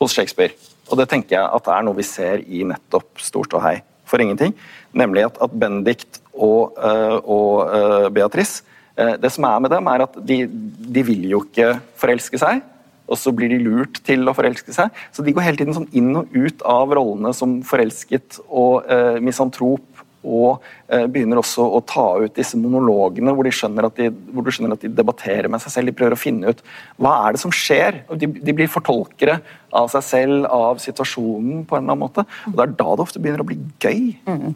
hos 0.00 0.16
Shakespeare. 0.16 0.56
Og 0.88 0.96
det 0.96 1.10
tenker 1.12 1.36
jeg 1.36 1.44
at 1.44 1.68
det 1.68 1.76
er 1.76 1.86
noe 1.90 2.00
vi 2.00 2.08
ser 2.08 2.40
i 2.40 2.64
nettopp 2.64 3.20
Storståhei 3.20 3.76
for 4.10 4.22
ingenting. 4.22 4.54
Nemlig 4.96 5.28
at, 5.28 5.38
at 5.44 5.54
Benedikt 5.54 6.20
og, 6.34 6.74
uh, 6.78 7.18
og 7.22 7.70
uh, 7.70 8.08
Beatrice 8.14 8.62
uh, 8.98 9.14
Det 9.20 9.30
som 9.32 9.46
er 9.48 9.62
med 9.62 9.72
dem, 9.74 9.88
er 9.92 10.06
at 10.06 10.18
de, 10.26 10.42
de, 10.50 11.06
vil 11.06 11.26
jo 11.30 11.44
ikke 11.46 11.72
forelske 12.00 12.40
seg. 12.40 12.64
Og 13.10 13.18
så 13.18 13.32
blir 13.34 13.50
de 13.50 13.58
lurt 13.62 14.02
til 14.06 14.28
å 14.30 14.34
forelske 14.36 14.74
seg. 14.74 14.94
Så 15.10 15.24
de 15.26 15.34
går 15.34 15.48
hele 15.48 15.58
tiden 15.58 15.74
sånn 15.74 15.88
inn 15.98 16.12
og 16.20 16.30
ut 16.30 16.62
av 16.62 16.92
rollene 16.94 17.32
som 17.34 17.56
forelsket 17.66 18.38
og 18.46 18.86
misantrop 19.18 19.89
og 20.20 20.60
eh, 20.92 21.06
begynner 21.08 21.40
også 21.40 21.64
å 21.64 21.80
ta 21.88 22.06
ut 22.20 22.36
disse 22.36 22.58
monologene 22.60 23.32
hvor, 23.36 23.46
de 23.46 23.52
de, 23.96 24.10
hvor, 24.34 24.44
du 24.44 24.52
skjønner 24.52 24.76
at 24.76 24.84
de 24.84 24.92
debatterer 24.92 25.48
med 25.52 25.62
seg 25.64 25.74
selv. 25.74 25.90
De 25.90 25.96
prøver 25.96 26.16
å 26.16 26.20
finne 26.20 26.52
ut 26.52 26.60
hva 27.00 27.14
er 27.24 27.36
det 27.36 27.42
som 27.42 27.54
skjer. 27.54 28.02
De, 28.12 28.28
de, 28.28 28.56
blir 28.56 28.70
fortolkere 28.70 29.38
av 29.76 29.88
seg 29.92 30.04
selv, 30.04 30.44
av 30.50 30.82
situasjonen, 30.82 31.64
på 31.64 31.78
en 31.78 31.84
eller 31.84 31.96
annen 31.96 32.04
måte. 32.04 32.26
Og 32.50 32.58
Det 32.58 32.66
er 32.66 32.76
da 32.82 32.92
det 32.92 33.06
ofte 33.06 33.22
begynner 33.22 33.44
å 33.44 33.48
bli 33.48 33.58
gøy. 33.80 34.14
Mm, 34.28 34.54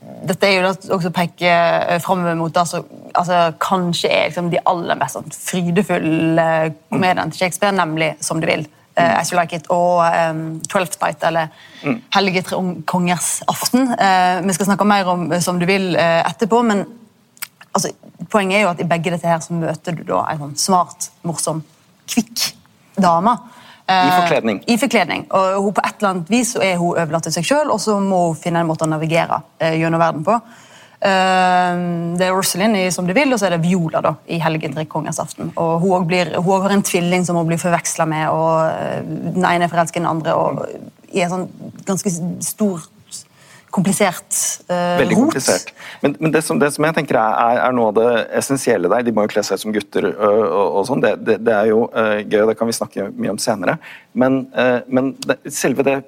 dette 0.00 0.48
er 0.48 0.54
jo 0.54 0.68
også 0.96 1.10
peker 1.12 1.36
peke 1.92 1.98
fram 2.00 2.22
mot 2.38 2.54
det 2.54 2.64
som 2.68 2.84
altså, 3.12 3.40
kanskje 3.60 4.08
er 4.08 4.28
liksom, 4.30 4.48
de 4.52 4.60
aller 4.68 4.96
mest 4.96 5.18
sånn, 5.18 5.32
frydefulle 5.34 6.46
komediene 6.88 7.26
til 7.30 7.44
Shakespeare, 7.44 7.76
nemlig 7.76 8.14
'Som 8.20 8.40
du 8.40 8.46
vil'. 8.46 8.68
Uh, 9.00 9.20
As 9.20 9.32
You 9.32 9.38
Like 9.40 9.56
It 9.56 9.68
og 9.72 10.02
um, 10.04 10.60
Twelfth 10.68 11.00
Night, 11.02 11.22
eller 11.26 11.48
mm. 11.82 11.98
Hellige 12.14 12.42
kongers 12.86 13.30
aften. 13.48 13.88
Uh, 13.94 14.40
vi 14.46 14.56
skal 14.56 14.70
snakke 14.70 14.86
mer 14.88 15.08
om 15.08 15.26
som 15.42 15.60
du 15.60 15.66
vil 15.68 15.94
uh, 15.96 16.20
etterpå, 16.28 16.62
men 16.68 16.84
altså, 17.72 17.92
poenget 18.30 18.60
er 18.60 18.66
jo 18.66 18.72
at 18.74 18.82
i 18.84 18.88
begge 18.88 19.14
dette 19.14 19.28
her 19.28 19.40
så 19.44 19.56
møter 19.56 19.96
du 19.96 20.04
da 20.08 20.24
en 20.30 20.44
sånn 20.44 20.56
smart, 20.60 21.10
morsom, 21.26 21.64
kvikk 22.10 22.50
dame. 23.00 23.36
I 23.90 24.10
forkledning. 24.14 24.60
I 24.70 24.76
forkledning. 24.78 25.24
Og 25.34 25.64
hun, 25.64 25.72
på 25.74 25.82
et 25.82 25.96
eller 25.98 26.12
annet 26.12 26.28
vis 26.30 26.52
så 26.54 26.60
er 26.62 26.76
hun 26.78 26.92
overlatt 26.92 27.24
til 27.26 27.34
seg 27.34 27.48
sjøl, 27.48 27.72
og 27.74 27.80
så 27.82 27.96
må 27.98 28.28
hun 28.28 28.36
finne 28.38 28.62
en 28.62 28.68
måte 28.68 28.86
å 28.86 28.90
navigere 28.90 29.40
gjennom 29.58 29.98
verden 29.98 30.22
på. 30.28 30.36
Ehm, 31.00 32.16
det 32.20 32.26
er 32.26 32.34
Rosalind 32.36 32.76
i 32.76 32.90
Som 32.92 33.06
du 33.08 33.14
vil, 33.16 33.32
og 33.32 33.40
så 33.40 33.48
er 33.48 33.56
det 33.56 33.64
Viola 33.64 34.02
da, 34.04 34.14
i 34.28 34.40
Helgetrikkongens 34.42 35.20
aften. 35.22 35.52
Og 35.56 35.80
hun, 35.80 36.06
blir, 36.08 36.34
hun 36.36 36.64
har 36.66 36.76
en 36.76 36.84
tvilling 36.84 37.24
som 37.24 37.38
hun 37.40 37.48
blir 37.48 37.60
forveksla 37.60 38.04
med, 38.10 38.28
og 38.28 38.68
eh, 38.68 39.04
den 39.36 39.44
ene 39.44 39.66
er 39.66 39.72
forelsket 39.72 40.00
i 40.00 40.04
den 40.04 40.10
andre. 40.10 40.36
og 40.36 40.64
i 41.10 41.22
en 41.24 41.30
sånn 41.32 41.46
ganske 41.88 42.10
stor 42.46 42.84
komplisert 43.74 44.36
uh, 44.70 44.98
Veldig 44.98 45.16
komplisert. 45.18 45.72
Men, 46.02 46.14
men 46.18 46.32
det, 46.34 46.42
som, 46.46 46.58
det, 46.58 46.72
som, 46.74 46.84
jeg 46.86 46.96
tenker 46.96 47.18
er, 47.18 47.58
er, 47.64 47.74
noe 47.74 47.90
av 47.90 47.96
det 47.98 48.12
essensielle 48.40 48.90
der 48.90 49.04
De 49.06 49.14
må 49.14 49.24
jo 49.26 49.30
kle 49.30 49.44
seg 49.46 49.58
ut 49.58 49.64
som 49.64 49.74
gutter 49.74 50.08
uh, 50.10 50.22
og, 50.26 50.78
og 50.80 50.86
sånn. 50.86 51.02
Det, 51.02 51.12
det, 51.26 51.36
det, 51.46 51.54
er 51.54 51.70
jo 51.70 51.84
uh, 51.90 52.18
gøy, 52.22 52.40
og 52.44 52.50
det 52.50 52.56
kan 52.58 52.70
vi 52.70 52.76
snakke 52.78 53.10
mye 53.14 53.34
om 53.34 53.42
senere. 53.42 53.76
Men, 54.12 54.42
men 54.90 55.12
selve 55.50 55.86
det 55.86 56.00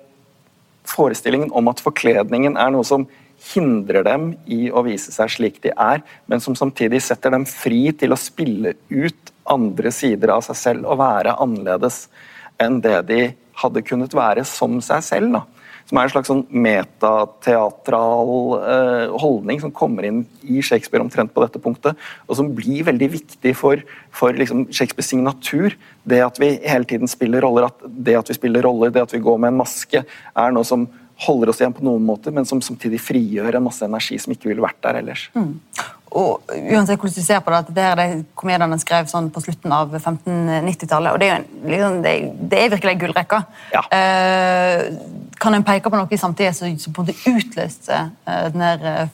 forestillingen 0.90 1.52
om 1.54 1.70
at 1.70 1.82
forkledningen 1.82 2.58
er 2.58 2.72
noe 2.74 2.86
som 2.86 3.06
hindrer 3.50 4.04
dem 4.06 4.32
i 4.46 4.68
å 4.70 4.84
vise 4.86 5.12
seg 5.14 5.30
slik 5.34 5.60
de 5.64 5.72
er, 5.74 6.02
men 6.30 6.42
som 6.42 6.56
samtidig 6.58 7.02
setter 7.02 7.34
dem 7.34 7.46
fri 7.48 7.88
til 7.98 8.14
å 8.14 8.20
spille 8.20 8.76
ut 8.88 9.32
andre 9.50 9.90
sider 9.94 10.34
av 10.36 10.44
seg 10.46 10.58
selv 10.58 10.86
og 10.86 11.00
være 11.02 11.34
annerledes 11.42 12.06
enn 12.62 12.78
det 12.84 13.00
de 13.08 13.22
hadde 13.62 13.84
kunnet 13.86 14.14
være 14.14 14.44
som 14.48 14.78
seg 14.84 15.02
selv. 15.04 15.34
Da. 15.34 15.42
Som 15.88 15.98
er 15.98 16.06
en 16.06 16.12
slags 16.12 16.30
sånn 16.30 16.44
metateatral 16.64 18.30
eh, 18.60 19.14
holdning 19.22 19.60
som 19.62 19.74
kommer 19.74 20.06
inn 20.06 20.22
i 20.46 20.62
Shakespeare 20.64 21.02
omtrent 21.02 21.34
på 21.34 21.42
dette 21.42 21.60
punktet, 21.62 21.98
og 22.28 22.38
som 22.38 22.52
blir 22.54 22.86
veldig 22.86 23.08
viktig 23.16 23.54
for, 23.58 23.82
for 24.14 24.38
liksom 24.38 24.68
Shakespeares 24.70 25.10
signatur. 25.12 25.76
Det 26.08 26.22
at 26.24 26.38
vi 26.42 26.54
hele 26.62 26.88
tiden 26.88 27.10
spiller 27.10 27.44
roller, 27.44 27.68
at 27.68 27.82
det 27.82 28.16
at 28.20 28.30
vi 28.30 28.38
spiller 28.38 28.64
roller, 28.66 28.94
det 28.94 29.04
at 29.04 29.14
vi 29.14 29.22
går 29.22 29.42
med 29.42 29.52
en 29.52 29.62
maske, 29.64 30.04
er 30.06 30.54
noe 30.54 30.66
som 30.68 30.86
holder 31.26 31.52
oss 31.52 31.60
igjen 31.62 31.74
på 31.76 31.84
noen 31.86 32.04
måter, 32.06 32.34
men 32.34 32.46
som 32.48 32.60
samtidig 32.64 33.00
frigjør 33.02 33.58
en 33.58 33.66
masse 33.66 33.84
energi 33.86 34.18
som 34.20 34.34
ikke 34.34 34.50
ville 34.50 34.64
vært 34.64 34.80
der 34.84 35.00
ellers. 35.02 35.28
Mm. 35.36 35.56
Og 36.12 36.52
uansett 36.52 37.00
hvordan 37.00 37.14
du 37.16 37.24
ser 37.24 37.40
på 37.40 37.52
Det 37.56 37.74
det 37.76 37.84
er 37.88 37.96
de 37.96 38.24
komediene 38.36 38.78
skrev 38.80 39.08
sånn 39.08 39.30
på 39.32 39.40
slutten 39.40 39.72
av 39.72 39.94
1590-tallet. 39.96 41.12
og 41.14 41.20
Det 41.20 41.28
er 41.28 41.38
en, 41.38 41.46
liksom, 41.64 41.98
det 42.04 42.14
det 42.52 42.58
er 42.60 42.72
virkelig 42.74 42.98
gullrekka. 43.00 43.42
Ja. 43.72 43.82
Eh, 43.96 44.92
kan 45.40 45.56
en 45.56 45.64
peke 45.64 45.90
på 45.90 45.96
noe 45.96 46.12
i 46.12 46.20
samtidig 46.20 46.54
som, 46.54 46.76
som 46.78 46.92
på 46.92 47.02
en 47.02 47.08
måte 47.08 47.32
utløste 47.32 47.98
eh, 48.28 48.46
denne, 48.52 48.72
eh, 48.92 49.08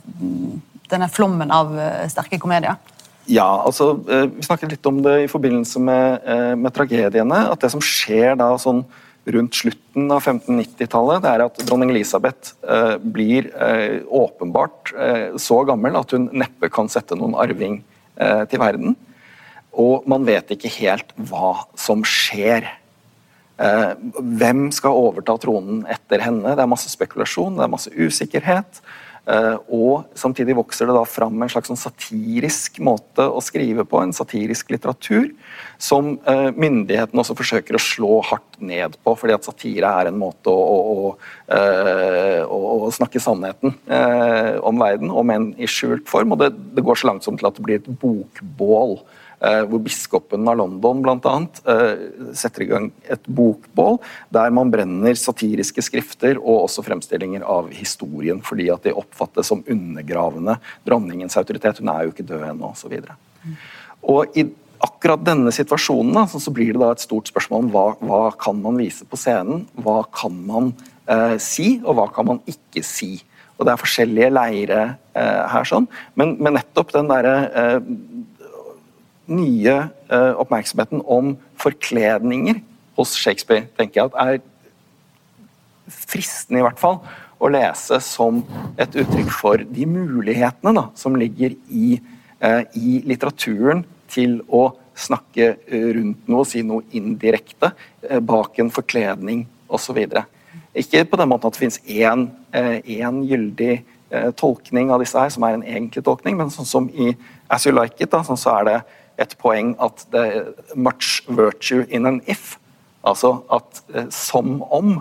denne, 0.91 1.09
flommen 1.09 1.55
av 1.55 1.71
eh, 1.79 2.07
sterke 2.11 2.41
komedier? 2.43 2.81
Ja, 3.29 3.47
altså, 3.63 3.93
eh, 4.11 4.27
Vi 4.35 4.49
snakket 4.49 4.75
litt 4.75 4.91
om 4.91 5.03
det 5.05 5.21
i 5.23 5.31
forbindelse 5.31 5.79
med, 5.79 6.27
med 6.59 6.75
tragediene. 6.75 7.45
At 7.53 7.63
det 7.63 7.71
som 7.77 7.85
skjer 7.85 8.35
da 8.41 8.57
sånn 8.59 8.83
rundt 9.35 9.59
slutten 9.59 10.09
av 10.13 10.23
1590-tallet, 10.25 11.23
det 11.25 11.31
er 11.31 11.45
at 11.45 11.61
dronning 11.69 11.93
Elisabeth 11.93 12.55
eh, 12.65 12.97
blir 13.03 13.51
eh, 13.55 14.01
åpenbart 14.05 14.93
eh, 14.95 15.27
så 15.41 15.61
gammel 15.69 15.99
at 16.01 16.15
hun 16.17 16.29
neppe 16.33 16.71
kan 16.73 16.91
sette 16.93 17.19
noen 17.19 17.37
arving 17.39 17.83
til 18.19 18.59
verden. 18.59 18.97
Og 19.79 20.03
man 20.11 20.25
vet 20.27 20.49
ikke 20.51 20.73
helt 20.81 21.13
hva 21.29 21.53
som 21.79 22.01
skjer. 22.03 22.65
Hvem 24.41 24.65
skal 24.75 24.99
overta 24.99 25.37
tronen 25.39 25.85
etter 25.87 26.25
henne? 26.25 26.57
Det 26.59 26.65
er 26.65 26.73
masse 26.73 26.91
spekulasjon, 26.91 27.55
det 27.55 27.63
er 27.63 27.71
masse 27.71 27.93
usikkerhet. 27.95 28.81
Eh, 29.29 29.57
og 29.77 30.09
samtidig 30.17 30.57
vokser 30.57 30.89
det 30.89 30.95
da 30.97 31.03
fram 31.05 31.43
en 31.45 31.51
slags 31.53 31.69
sånn 31.69 31.81
satirisk 31.81 32.79
måte 32.85 33.27
å 33.29 33.43
skrive 33.45 33.85
på, 33.85 34.01
en 34.01 34.15
satirisk 34.17 34.73
litteratur, 34.73 35.29
som 35.77 36.15
eh, 36.25 36.49
myndighetene 36.57 37.21
også 37.21 37.37
forsøker 37.37 37.77
å 37.77 37.83
slå 37.83 38.23
hardt 38.31 38.57
ned 38.59 38.97
på, 39.05 39.15
fordi 39.21 39.37
at 39.37 39.45
satire 39.45 39.93
er 40.01 40.09
en 40.09 40.19
måte 40.21 40.49
å, 40.49 40.57
å, 40.65 41.13
å, 42.49 42.59
å 42.89 42.91
snakke 42.95 43.21
sannheten 43.23 43.77
om 44.67 44.81
verden, 44.81 45.13
om 45.13 45.31
en 45.35 45.51
i 45.61 45.69
skjult 45.71 46.09
form. 46.11 46.35
Og 46.35 46.43
det, 46.43 46.53
det 46.77 46.85
går 46.87 46.99
så 46.99 47.13
langt 47.13 47.27
som 47.27 47.37
til 47.39 47.51
at 47.51 47.59
det 47.59 47.67
blir 47.69 47.83
et 47.83 47.91
bokbål 48.01 48.99
Eh, 48.99 49.18
hvor 49.71 49.83
biskopen 49.85 50.49
av 50.51 50.59
London 50.59 51.03
bl.a. 51.05 51.35
Eh, 51.71 52.33
setter 52.35 52.65
i 52.65 52.69
gang 52.73 52.89
et 53.07 53.27
bokbål 53.27 54.01
der 54.35 54.55
man 54.55 54.73
brenner 54.73 55.19
satiriske 55.19 55.85
skrifter 55.87 56.41
og 56.41 56.65
også 56.67 56.83
fremstillinger 56.87 57.47
av 57.47 57.71
historien, 57.75 58.43
fordi 58.45 58.67
at 58.75 58.89
de 58.89 58.97
oppfattes 58.99 59.51
som 59.53 59.63
undergravende 59.63 60.59
dronningens 60.87 61.39
autoritet. 61.39 61.79
Hun 61.83 61.93
er 61.95 62.07
jo 62.07 62.15
ikke 62.15 62.27
død 62.27 62.49
ennå, 62.51 62.73
osv. 62.75 62.99
Og 64.09 64.39
i 64.39 64.49
akkurat 64.85 65.23
denne 65.27 65.53
situasjonen 65.55 66.15
da, 66.15 66.27
så 66.31 66.53
blir 66.55 66.75
det 66.75 66.83
da 66.83 66.93
et 66.95 67.03
stort 67.03 67.31
spørsmål 67.31 67.67
om 67.67 67.73
hva, 67.75 67.87
hva 67.99 68.23
kan 68.39 68.61
man 68.63 68.79
vise 68.79 69.07
på 69.09 69.19
scenen, 69.19 69.67
hva 69.83 70.03
kan 70.15 70.35
man 70.47 70.73
eh, 71.11 71.37
si, 71.43 71.79
og 71.85 71.99
hva 71.99 72.07
kan 72.15 72.29
man 72.31 72.43
ikke 72.51 72.85
si. 72.87 73.17
Og 73.59 73.67
Det 73.67 73.73
er 73.73 73.81
forskjellige 73.81 74.31
leire 74.31 74.83
eh, 75.19 75.45
her, 75.51 75.67
sånn, 75.67 75.89
men, 76.19 76.37
men 76.39 76.55
nettopp 76.61 76.95
den 76.95 77.11
derre 77.11 77.35
eh, 77.51 77.79
nye 79.29 79.77
uh, 80.11 80.35
oppmerksomheten 80.41 81.03
om 81.05 81.35
forkledninger 81.61 82.63
hos 82.99 83.15
Shakespeare 83.19 83.69
tenker 83.79 84.01
jeg 84.01 84.11
at 84.11 84.19
er 84.25 84.41
fristende, 85.89 86.61
i 86.61 86.67
hvert 86.67 86.81
fall, 86.81 86.99
å 87.39 87.51
lese 87.53 88.01
som 88.03 88.41
et 88.81 88.97
uttrykk 88.99 89.31
for 89.33 89.63
de 89.63 89.87
mulighetene 89.89 90.75
da, 90.77 90.89
som 90.99 91.17
ligger 91.17 91.55
i, 91.69 91.99
uh, 92.43 92.65
i, 92.75 92.99
litteraturen 93.07 93.85
til 94.11 94.41
å 94.49 94.71
snakke 94.99 95.53
rundt 95.71 96.27
noe, 96.27 96.47
si 96.49 96.65
noe 96.67 96.83
indirekte, 96.97 97.71
uh, 98.09 98.19
bak 98.25 98.59
en 98.59 98.73
forkledning 98.75 99.47
osv. 99.71 100.01
Ikke 100.79 101.05
på 101.07 101.21
den 101.21 101.31
måten 101.31 101.49
at 101.49 101.55
det 101.55 101.63
finnes 101.63 101.81
én, 101.85 102.29
én 102.53 103.23
gyldig 103.29 103.83
tolkning 104.41 104.93
av 104.93 105.03
disse 105.03 105.19
her, 105.21 105.29
som 105.33 105.45
er 105.45 105.57
en 105.57 105.65
egentlig 105.67 106.01
tolkning, 106.07 106.39
men 106.39 106.53
sånn 106.53 106.69
som 106.69 106.87
i 106.89 107.11
As 107.53 107.67
You 107.67 107.75
Like 107.77 107.99
It, 108.01 108.09
da, 108.13 108.23
sånn 108.25 108.41
så 108.41 108.55
er 108.55 108.69
det 108.69 108.77
et 109.19 109.37
poeng 109.41 109.75
at 109.83 110.07
det 110.13 110.25
er 110.25 110.75
much 110.75 111.23
virtue 111.29 111.87
in 111.91 112.07
an 112.07 112.21
if. 112.27 112.57
Altså 113.05 113.41
at 113.53 113.83
eh, 113.95 114.11
som 114.11 114.63
om, 114.63 115.01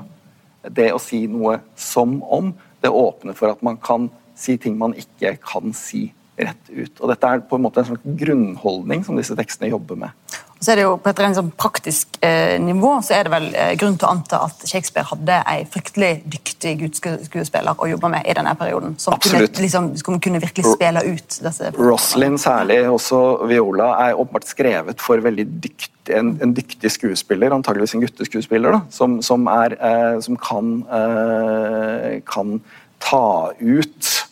det 0.68 0.90
å 0.94 1.02
si 1.02 1.26
noe 1.32 1.60
som 1.76 2.20
om, 2.24 2.54
det 2.82 2.92
åpner 2.94 3.38
for 3.38 3.54
at 3.54 3.64
man 3.64 3.78
kan 3.78 4.10
si 4.38 4.58
ting 4.62 4.78
man 4.78 4.94
ikke 4.98 5.38
kan 5.42 5.74
si 5.74 6.12
rett 6.38 6.70
ut. 6.70 7.00
Og 7.02 7.10
Dette 7.12 7.30
er 7.30 7.46
på 7.50 7.58
en 7.58 7.66
måte 7.66 7.82
en 7.82 7.90
slags 7.92 8.18
grunnholdning 8.20 9.06
som 9.06 9.18
disse 9.18 9.36
tekstene 9.38 9.72
jobber 9.72 9.98
med. 10.06 10.38
Og 10.58 10.66
så 10.66 10.74
er 10.74 10.80
det 10.80 10.86
jo 10.88 10.96
På 11.02 11.12
et 11.12 11.20
rent 11.22 11.38
sånn 11.38 11.50
praktisk 11.54 12.18
eh, 12.26 12.58
nivå 12.62 12.96
så 13.06 13.14
er 13.18 13.28
det 13.28 13.34
vel 13.34 13.48
eh, 13.54 13.74
grunn 13.80 13.98
til 14.00 14.08
å 14.08 14.14
anta 14.16 14.40
at 14.48 14.64
Shakespeare 14.70 15.06
hadde 15.06 15.38
en 15.38 15.68
fryktelig 15.74 16.12
dyktig 16.34 16.74
gudsskuespiller 16.82 17.78
å 17.78 17.90
jobbe 17.92 18.10
med 18.14 18.26
i 18.26 18.36
denne 18.38 18.54
perioden. 18.58 18.96
Som 19.02 19.18
kunne, 19.22 19.46
liksom, 19.62 19.92
som 20.02 20.18
kunne, 20.24 20.42
virkelig 20.42 20.74
spille 20.74 21.04
ut 21.06 21.38
disse 21.46 21.72
Roslyn 21.78 22.40
særlig, 22.42 22.80
også 22.90 23.22
Viola, 23.50 23.92
er 24.08 24.18
åpenbart 24.18 24.50
skrevet 24.50 25.04
for 25.04 25.22
dyktig, 25.22 26.16
en, 26.18 26.34
en, 26.42 26.56
dyktig 26.58 26.92
skuespiller, 26.94 27.54
antageligvis 27.54 27.98
en 27.98 28.06
gutteskuespiller, 28.06 28.78
da, 28.78 28.82
som, 28.94 29.20
som, 29.26 29.46
er, 29.52 29.78
eh, 29.78 30.18
som 30.26 30.40
kan, 30.42 30.74
eh, 30.98 32.18
kan 32.26 32.58
ta 33.04 33.54
ut 33.62 34.27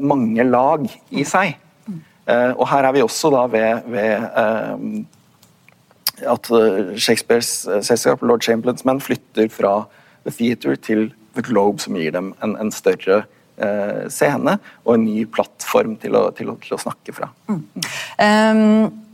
mange 0.00 0.44
lag 0.44 0.88
i 1.10 1.22
seg. 1.24 1.54
Eh, 2.26 2.52
og 2.56 2.66
her 2.72 2.88
er 2.88 2.94
vi 2.96 3.04
også 3.04 3.30
da 3.30 3.44
ved, 3.50 3.86
ved 3.92 5.04
at 6.24 6.50
eh, 6.50 6.96
Shakespeares 6.98 7.52
eh, 7.68 7.82
selskap, 7.86 8.22
Lord 8.26 8.42
Chamberlains 8.42 8.86
menn, 8.88 9.02
flytter 9.02 9.48
fra 9.52 9.76
The 10.26 10.34
Theatre 10.34 10.76
til 10.82 11.10
The 11.36 11.44
Globe, 11.46 11.82
som 11.82 11.98
gir 11.98 12.14
dem 12.16 12.32
en, 12.42 12.56
en 12.58 12.72
større 12.74 13.22
eh, 13.62 14.06
scene 14.12 14.56
og 14.84 14.94
en 14.96 15.06
ny 15.06 15.26
plattform 15.30 15.96
til 16.02 16.18
å, 16.18 16.28
til 16.36 16.50
å, 16.50 16.56
til 16.62 16.76
å 16.76 16.80
snakke 16.82 17.14
fra. 17.14 17.30
Mm. 17.50 17.62
Um, 18.18 19.05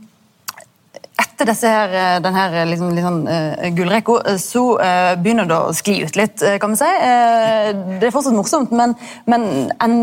etter 1.19 1.49
disse 1.49 1.69
her, 1.69 1.93
eh, 1.93 2.19
denne 2.23 2.65
liksom, 2.69 2.93
liksom, 2.95 3.19
uh, 3.27 3.67
gullrekka, 3.75 4.37
så 4.41 4.63
begynner 5.21 5.49
det 5.49 5.57
å 5.57 5.73
skli 5.75 5.99
ut 6.05 6.15
litt, 6.17 6.41
kan 6.61 6.73
vi 6.73 6.79
si. 6.79 6.93
Det 7.99 8.07
er 8.07 8.15
fortsatt 8.15 8.37
morsomt, 8.37 8.73
men, 8.73 8.95
men 9.29 9.69
en 9.83 9.99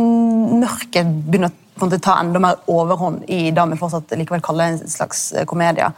mørket 0.61 1.11
begynner 1.27 1.51
å 1.81 1.99
ta 1.99 2.18
enda 2.20 2.40
mer 2.42 2.59
overhånd 2.70 3.25
i 3.31 3.51
det 3.55 3.64
vi 3.70 3.79
fortsatt 3.81 4.12
likevel 4.18 4.42
kaller 4.44 4.75
en 4.75 4.90
slags 4.90 5.31
eh, 5.33 5.46
komedie. 5.49 5.88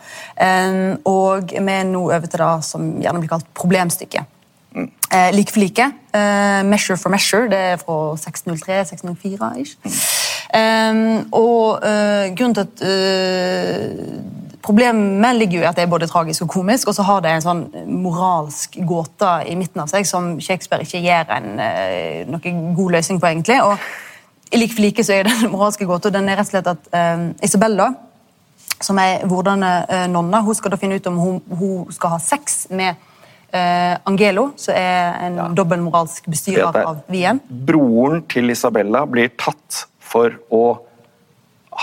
Og 1.09 1.53
vi 1.53 1.75
er 1.75 1.88
nå 1.88 2.05
over 2.09 2.29
til 2.29 2.42
det 2.44 2.53
som 2.66 2.92
gjerne 3.03 3.22
blir 3.22 3.33
kalt 3.33 3.48
problemstykket. 3.59 4.38
Mm. 4.72 4.88
Like 5.35 5.53
for 5.53 5.61
like. 5.61 5.88
Uh, 6.14 6.62
measure 6.64 6.96
for 6.96 7.12
measure. 7.12 7.48
Det 7.51 7.59
er 7.72 7.81
fra 7.81 8.14
603-604. 8.20 9.77
Mm. 9.83 9.98
Um, 10.53 11.33
og 11.33 11.81
grunnen 12.37 12.55
til 12.55 12.66
at 12.66 12.83
Problemet 14.62 15.37
ligger 15.40 15.59
jo 15.59 15.64
i 15.64 15.66
at 15.66 15.79
det 15.79 15.87
er 15.87 15.90
både 15.90 16.07
tragisk 16.07 16.44
og 16.44 16.53
komisk, 16.55 16.88
og 16.88 16.94
så 16.94 17.05
har 17.07 17.25
det 17.25 17.33
en 17.33 17.44
sånn 17.44 17.62
moralsk 18.03 18.79
gåte 18.87 19.33
i 19.51 19.57
midten 19.59 19.83
av 19.83 19.90
seg 19.90 20.07
som 20.07 20.37
Shakespeare 20.42 20.87
ikke 20.87 21.03
gir 21.03 21.35
en, 21.35 21.53
noen 22.31 22.64
god 22.79 22.96
løsning 22.98 23.18
på, 23.18 23.31
egentlig. 23.33 23.59
og 23.64 23.77
i 24.53 24.61
like 24.61 24.75
for 24.77 24.85
like 24.85 25.05
så 25.05 25.16
er 25.16 25.29
den 25.29 25.51
moralske 25.55 25.87
gåta 25.88 26.12
den 26.12 26.29
er 26.29 26.40
rett 26.40 26.51
og 26.51 26.53
slett 26.53 26.68
at 26.72 26.90
uh, 26.92 27.31
Isabella, 27.44 27.92
som 28.83 28.98
er 29.01 29.25
vordende 29.31 29.70
uh, 29.88 30.05
nonne, 30.11 30.42
hun 30.44 30.59
skal 30.59 30.75
da 30.75 30.81
finne 30.81 30.98
ut 31.01 31.09
om 31.09 31.18
hun, 31.22 31.40
hun 31.48 31.88
skal 31.94 32.16
ha 32.16 32.20
sex 32.22 32.66
med 32.70 33.01
uh, 33.55 33.96
Angelo, 34.09 34.51
som 34.61 34.77
er 34.77 35.27
en 35.29 35.40
ja. 35.40 35.48
dobbeltmoralsk 35.57 36.29
bestyrer 36.33 36.83
av 36.83 37.03
Wien. 37.12 37.40
Broren 37.48 38.27
til 38.33 38.53
Isabella 38.53 39.07
blir 39.09 39.33
tatt 39.40 39.87
for 40.12 40.37
å 40.53 40.64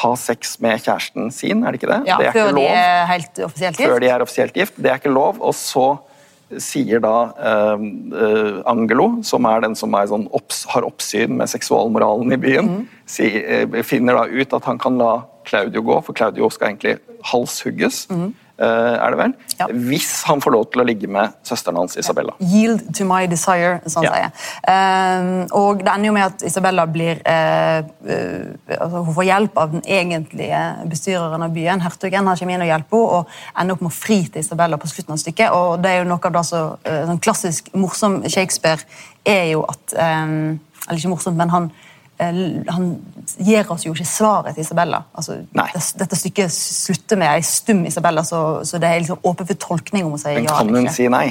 ha 0.01 0.11
sex 0.19 0.57
med 0.63 0.81
kjæresten 0.83 1.31
sin, 1.33 1.63
er 1.63 1.73
det 1.73 1.81
ikke 1.81 1.91
det? 1.91 2.03
Ja, 2.09 2.19
det 2.21 2.33
før 2.35 2.53
de 2.55 2.67
er 2.69 3.07
helt 3.09 3.41
offisielt 3.47 3.77
gift. 3.77 3.89
Før 3.89 4.03
de 4.03 4.11
er 4.13 4.23
offisielt 4.25 4.53
gift. 4.53 4.77
Det 4.77 4.91
er 4.91 5.01
ikke 5.01 5.13
lov. 5.13 5.41
Og 5.41 5.55
så 5.57 5.87
sier 6.57 7.01
da 7.03 7.15
eh, 7.37 7.83
eh, 8.25 8.59
Angelo, 8.69 9.09
som 9.25 9.45
er 9.45 9.61
den 9.65 9.75
som 9.77 9.93
er 9.97 10.09
sånn 10.09 10.25
opps, 10.35 10.63
har 10.73 10.87
oppsyn 10.87 11.35
med 11.37 11.51
seksualmoralen 11.51 12.33
i 12.33 12.39
byen, 12.41 12.71
mm. 12.71 13.01
si, 13.09 13.29
eh, 13.37 13.81
finner 13.85 14.17
da 14.17 14.25
ut 14.25 14.55
at 14.57 14.69
han 14.69 14.81
kan 14.81 14.97
la 15.01 15.19
Claudio 15.49 15.83
gå, 15.85 15.99
for 16.05 16.17
Claudio 16.17 16.49
skal 16.53 16.73
egentlig 16.73 16.97
halshugges. 17.29 18.07
Mm. 18.09 18.31
Eh, 18.59 18.93
er 19.05 19.13
det 19.13 19.19
vel? 19.19 19.33
Ja. 19.59 19.67
Hvis 19.71 20.09
han 20.27 20.41
får 20.43 20.51
lov 20.51 20.65
til 20.73 20.81
å 20.83 20.85
ligge 20.87 21.07
med 21.11 21.35
søsteren 21.47 21.77
hans 21.79 21.95
Isabella. 21.99 22.33
Yield 22.43 22.89
to 22.97 23.05
my 23.07 23.23
desire, 23.31 23.77
sånn 23.87 24.03
ja. 24.03 24.11
sier. 24.11 24.33
Um, 24.67 25.29
og 25.55 25.79
det 25.85 25.93
ender 25.93 26.09
jo 26.09 26.15
med 26.17 26.25
at 26.25 26.43
Isabella 26.49 26.83
blir 26.89 27.21
uh, 27.23 27.79
uh, 28.03 28.75
altså 28.75 29.05
Hun 29.07 29.15
får 29.15 29.27
hjelp 29.29 29.63
av 29.63 29.73
den 29.77 29.85
egentlige 29.87 30.63
bestyreren 30.91 31.47
av 31.47 31.55
byen. 31.55 31.85
Hertugen 31.85 32.27
har 32.27 32.35
ikke 32.35 32.51
inn 32.51 32.67
å 32.67 32.71
hjelpe 32.73 32.99
henne, 32.99 33.19
og 33.19 33.59
ender 33.61 33.77
opp 33.77 33.83
med 33.85 33.93
å 33.93 33.95
fri 33.95 34.21
til 34.27 34.43
Isabella 34.43 34.79
på 34.81 34.91
slutten 34.91 35.15
av 35.15 35.21
stykket. 35.23 35.55
og 35.55 35.79
det 35.83 35.93
er 35.93 36.01
jo 36.01 36.09
noe 36.11 36.19
av 36.19 36.35
det 36.35 36.47
så, 36.51 36.63
uh, 36.83 37.03
sånn 37.07 37.23
klassisk 37.23 37.71
morsom 37.79 38.19
Shakespeare 38.27 38.83
er 39.23 39.53
jo 39.53 39.63
at 39.69 39.95
um, 39.95 40.57
Eller 40.87 40.99
ikke 40.99 41.11
morsomt, 41.11 41.37
men 41.37 41.51
han 41.53 41.69
Eh, 41.69 41.88
han 42.19 42.87
gir 43.39 43.69
oss 43.71 43.85
jo 43.85 43.93
ikke 43.95 44.07
svaret 44.07 44.57
til 44.57 44.65
Isabella. 44.65 45.03
Altså, 45.15 45.39
dette, 45.55 45.83
dette, 46.01 46.19
stykket 46.19 46.51
slutter 46.51 47.19
med 47.19 47.31
ei 47.31 47.43
stum 47.45 47.85
Isabella, 47.87 48.25
så, 48.27 48.41
så 48.67 48.81
det 48.81 48.89
er 48.89 49.03
liksom 49.03 49.21
åpent 49.23 49.53
for 49.53 49.61
tolkning 49.69 50.07
om 50.07 50.17
sier 50.19 50.41
ja. 50.41 50.43
Men 50.43 50.51
kan 50.51 50.75
hun 50.75 50.91
si 50.93 51.07
nei? 51.11 51.29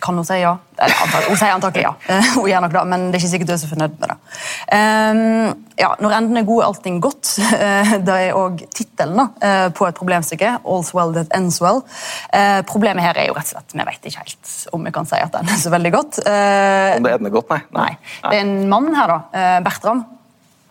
Kan 0.00 0.16
hun 0.16 0.24
si 0.24 0.38
ja? 0.40 0.54
Antak, 0.80 1.26
hun 1.28 1.36
sier 1.36 1.52
antakelig 1.52 1.84
ja. 1.84 1.92
hun 2.38 2.48
gjør 2.48 2.62
nok 2.64 2.72
det, 2.72 2.82
Men 2.88 3.06
det 3.10 3.18
er 3.18 3.22
ikke 3.22 3.32
sikkert 3.34 3.50
hun 3.50 3.56
er 3.56 3.60
så 3.60 3.70
fornøyd 3.70 3.96
med 4.00 4.12
det. 4.12 4.16
Um, 4.76 5.64
ja, 5.80 5.90
Når 6.00 6.14
enden 6.16 6.40
er 6.40 6.46
god, 6.48 6.62
er 6.62 6.68
allting 6.70 7.00
godt. 7.04 7.32
det 8.06 8.16
er 8.26 8.38
òg 8.38 8.62
tittelen 8.76 9.20
uh, 9.20 9.66
på 9.76 9.88
et 9.88 9.98
problemstykke. 9.98 10.54
All's 10.64 10.92
well 10.96 11.12
that 11.16 11.32
ends 11.36 11.60
well. 11.64 11.82
Uh, 12.32 12.60
problemet 12.68 13.04
her 13.04 13.20
er 13.20 13.28
jo 13.28 13.36
rett 13.36 13.50
og 13.50 13.58
slett 13.58 13.76
vi 13.76 13.88
vet 13.90 14.08
ikke 14.10 14.24
helt 14.24 14.54
om 14.76 14.88
vi 14.88 14.94
kan 14.94 15.08
si 15.08 15.20
at 15.20 15.34
den 15.36 15.52
er 15.52 15.60
så 15.60 15.72
veldig 15.74 15.92
godt. 15.94 16.22
Uh, 16.24 16.96
om 16.96 17.08
det 17.08 17.16
ender 17.18 17.34
godt, 17.36 17.52
nei. 17.52 17.60
nei. 17.76 17.90
nei. 18.24 18.30
Det 18.30 18.40
er 18.40 18.46
en 18.46 18.56
mann 18.72 18.90
her, 18.96 19.14
da. 19.16 19.44
Bertram. 19.64 20.06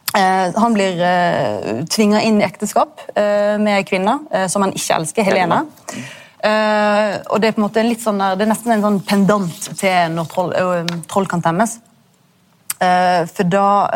han 0.10 0.74
blir 0.74 0.98
uh, 0.98 1.84
tvinga 1.86 2.24
inn 2.26 2.42
i 2.42 2.48
ekteskap 2.48 3.06
med 3.14 3.76
ei 3.76 3.84
kvinne 3.86 4.48
som 4.50 4.66
han 4.66 4.74
ikke 4.74 4.98
elsker, 4.98 5.28
Helene. 5.28 5.62
Helene. 5.94 6.18
Eh, 6.40 7.14
og 7.28 7.42
det 7.42 7.50
er 7.50 7.56
på 7.56 7.60
en 7.60 7.66
måte 7.66 7.84
litt 7.84 8.04
sånn 8.04 8.22
der, 8.22 8.38
det 8.40 8.46
er 8.46 8.52
nesten 8.54 8.72
en 8.72 8.86
sånn 8.86 9.00
pendant 9.08 9.70
til 9.76 10.14
når 10.16 10.28
troll, 10.32 10.54
eh, 10.56 10.94
troll 11.12 11.28
kan 11.30 11.44
temmes. 11.44 11.80
Uh, 12.80 13.26
for 13.28 13.44
da, 13.44 13.92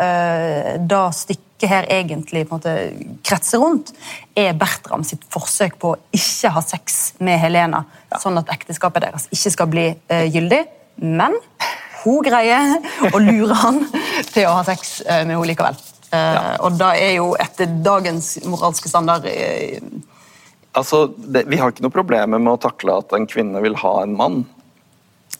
da 0.84 1.06
stykket 1.16 1.70
her 1.70 1.86
egentlig 1.88 2.42
på 2.44 2.52
en 2.52 2.58
måte 2.58 3.14
kretser 3.24 3.62
rundt, 3.62 3.94
er 4.36 4.52
Bertram 4.60 5.00
sitt 5.08 5.22
forsøk 5.32 5.78
på 5.80 5.94
å 5.94 6.00
ikke 6.12 6.50
ha 6.52 6.60
sex 6.60 6.98
med 7.24 7.40
Helena, 7.40 7.80
sånn 8.20 8.36
at 8.42 8.52
ekteskapet 8.52 9.06
deres 9.06 9.24
ikke 9.32 9.54
skal 9.54 9.70
bli 9.72 9.86
gyldig. 10.34 10.60
Men 11.00 11.38
hun 12.02 12.20
greier 12.28 12.76
å 13.08 13.22
lure 13.24 13.56
han 13.62 13.80
til 14.34 14.50
å 14.50 14.58
ha 14.58 14.68
sex 14.68 14.98
med 15.06 15.32
henne 15.32 15.40
likevel. 15.48 15.80
Ja. 16.12 16.58
Og 16.68 16.76
da 16.76 16.92
er 16.92 17.16
jo 17.22 17.32
etter 17.40 17.72
dagens 17.88 18.34
moralske 18.44 18.92
standard 18.92 19.24
Altså, 20.74 21.06
det, 21.16 21.44
Vi 21.50 21.60
har 21.60 21.70
ikke 21.72 21.84
noe 21.86 21.94
problemer 21.94 22.40
med 22.42 22.56
å 22.56 22.60
takle 22.60 22.98
at 23.02 23.14
en 23.16 23.28
kvinne 23.30 23.62
vil 23.64 23.78
ha 23.84 23.94
en 24.02 24.16
mann. 24.18 24.42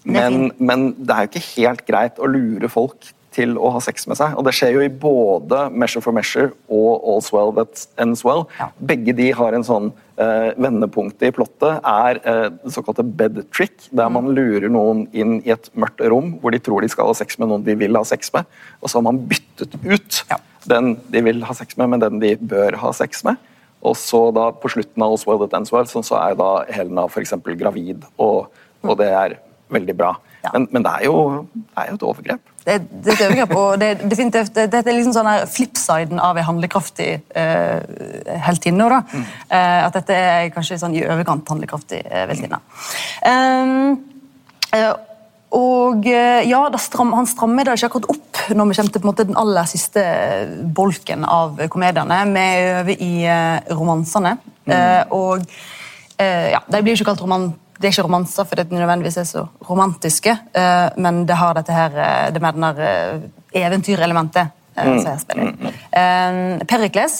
Men, 0.04 0.50
men 0.60 0.90
det 0.98 1.14
er 1.14 1.24
jo 1.24 1.32
ikke 1.32 1.46
helt 1.54 1.84
greit 1.88 2.18
å 2.20 2.28
lure 2.28 2.68
folk 2.68 3.12
til 3.34 3.56
å 3.58 3.70
ha 3.74 3.80
sex 3.82 4.06
med 4.06 4.18
seg. 4.18 4.36
Og 4.38 4.46
det 4.46 4.52
skjer 4.54 4.76
jo 4.76 4.82
i 4.84 4.90
både 4.90 5.64
Measure 5.74 6.04
for 6.04 6.14
Measure 6.14 6.52
og 6.72 7.02
All's 7.10 7.32
Well 7.34 7.50
That 7.56 7.86
Ends 8.00 8.22
Well. 8.26 8.44
Ja. 8.60 8.68
Begge 8.92 9.14
de 9.16 9.30
har 9.34 9.56
en 9.56 9.66
sånn 9.66 9.88
eh, 10.20 10.52
vendepunktet 10.60 11.26
i 11.28 11.32
plottet 11.34 11.80
er 11.80 12.20
eh, 12.22 12.46
det 12.62 12.74
såkalte 12.76 13.06
bed 13.06 13.40
trick, 13.54 13.88
der 13.90 14.12
man 14.14 14.30
lurer 14.36 14.68
noen 14.70 15.06
inn 15.16 15.40
i 15.42 15.54
et 15.54 15.70
mørkt 15.74 16.04
rom 16.12 16.36
hvor 16.42 16.54
de 16.54 16.62
tror 16.62 16.84
de 16.84 16.92
skal 16.92 17.10
ha 17.10 17.16
sex 17.18 17.40
med 17.40 17.50
noen 17.50 17.66
de 17.66 17.74
vil 17.80 17.98
ha 17.98 18.04
sex 18.06 18.30
med, 18.36 18.46
og 18.80 18.92
så 18.92 19.00
har 19.00 19.08
man 19.08 19.24
byttet 19.30 19.74
ut 19.82 20.22
Ja. 20.30 20.38
den 20.70 20.94
de 21.10 21.24
vil 21.26 21.42
ha 21.48 21.56
sex 21.58 21.78
med, 21.80 21.90
med 21.96 22.06
den 22.06 22.22
de 22.22 22.36
bør 22.38 22.78
ha 22.84 22.94
sex 22.94 23.24
med. 23.26 23.40
Og 23.84 23.96
så 24.00 24.20
da 24.34 24.48
på 24.56 24.70
slutten 24.72 25.04
av 25.04 25.16
Oswald 25.16 25.44
at 25.46 25.56
Enswell 25.58 25.88
så, 25.90 26.04
er 26.20 26.38
da 26.38 26.50
Helena 26.72 27.04
f.eks. 27.10 27.36
gravid, 27.60 28.06
og, 28.16 28.48
og 28.82 28.96
det 29.00 29.10
er 29.12 29.36
veldig 29.74 29.96
bra. 29.98 30.14
Ja. 30.44 30.50
Men, 30.52 30.66
men 30.72 30.84
det, 30.84 30.90
er 30.92 31.04
jo, 31.06 31.44
det 31.54 31.82
er 31.82 31.90
jo 31.90 31.98
et 31.98 32.02
overgrep. 32.04 32.50
Det, 32.64 32.74
det 33.04 33.12
er 33.12 33.14
et 33.14 33.22
overgrep, 33.26 33.54
og 33.56 33.80
det, 33.80 33.90
definitivt, 34.10 34.56
det, 34.56 34.80
er 34.80 34.92
liksom 34.92 35.14
sånn 35.16 35.28
her 35.28 35.46
flipsiden 35.48 36.20
av 36.20 36.40
en 36.40 36.48
handlekraftig 36.48 37.08
eh, 37.36 37.80
heltinne. 38.44 38.88
da. 38.92 39.00
Eh, 39.14 39.80
at 39.86 39.96
dette 39.96 40.18
er 40.20 40.52
kanskje 40.54 40.80
sånn 40.82 40.96
i 40.96 41.04
overkant 41.04 41.48
handlekraftig 41.52 42.02
eh, 42.04 42.26
heltinne. 42.28 42.60
Um, 43.24 43.96
eh, 44.76 44.92
og 45.54 46.06
eh, 46.10 46.44
ja, 46.48 46.62
stram, 46.82 47.12
Han 47.14 47.28
strammer 47.30 47.66
det 47.66 47.76
ikke 47.78 47.92
akkurat 47.92 48.10
opp 48.14 48.40
når 48.54 48.68
vi 48.68 48.76
kommer 48.76 48.94
til 48.94 49.06
måte, 49.06 49.24
den 49.28 49.38
aller 49.40 49.68
siste 49.70 50.02
bolken 50.76 51.24
av 51.24 51.62
komediene. 51.72 52.18
Vi 52.34 52.42
er 52.42 52.80
over 52.80 53.04
i 53.06 53.12
uh, 53.24 53.76
romansene. 53.78 54.34
Eh, 54.64 55.14
og 55.14 55.44
uh, 55.44 56.48
ja, 56.52 56.60
De 56.68 56.82
blir 56.82 56.98
ikke 56.98 57.12
kalt 57.12 57.22
roman 57.24 57.52
det 57.74 57.88
er 57.88 57.92
ikke 57.96 58.04
romanser 58.06 58.46
fordi 58.46 58.62
de 58.70 58.76
nødvendigvis 58.78 59.16
er 59.18 59.24
så 59.26 59.40
romantiske, 59.66 60.30
men 61.02 61.24
det 61.26 61.34
har 61.36 61.56
dette 61.58 61.74
her, 61.74 61.96
det 62.32 62.40
med 62.40 62.54
den 62.54 62.66
der 62.68 63.24
eventyrelementet 63.54 64.52
eh, 64.76 64.90
som 64.98 65.10
jeg 65.10 65.22
spiller 65.22 65.50
i. 65.50 65.72
Eh, 66.00 66.66
Perikles, 66.70 67.18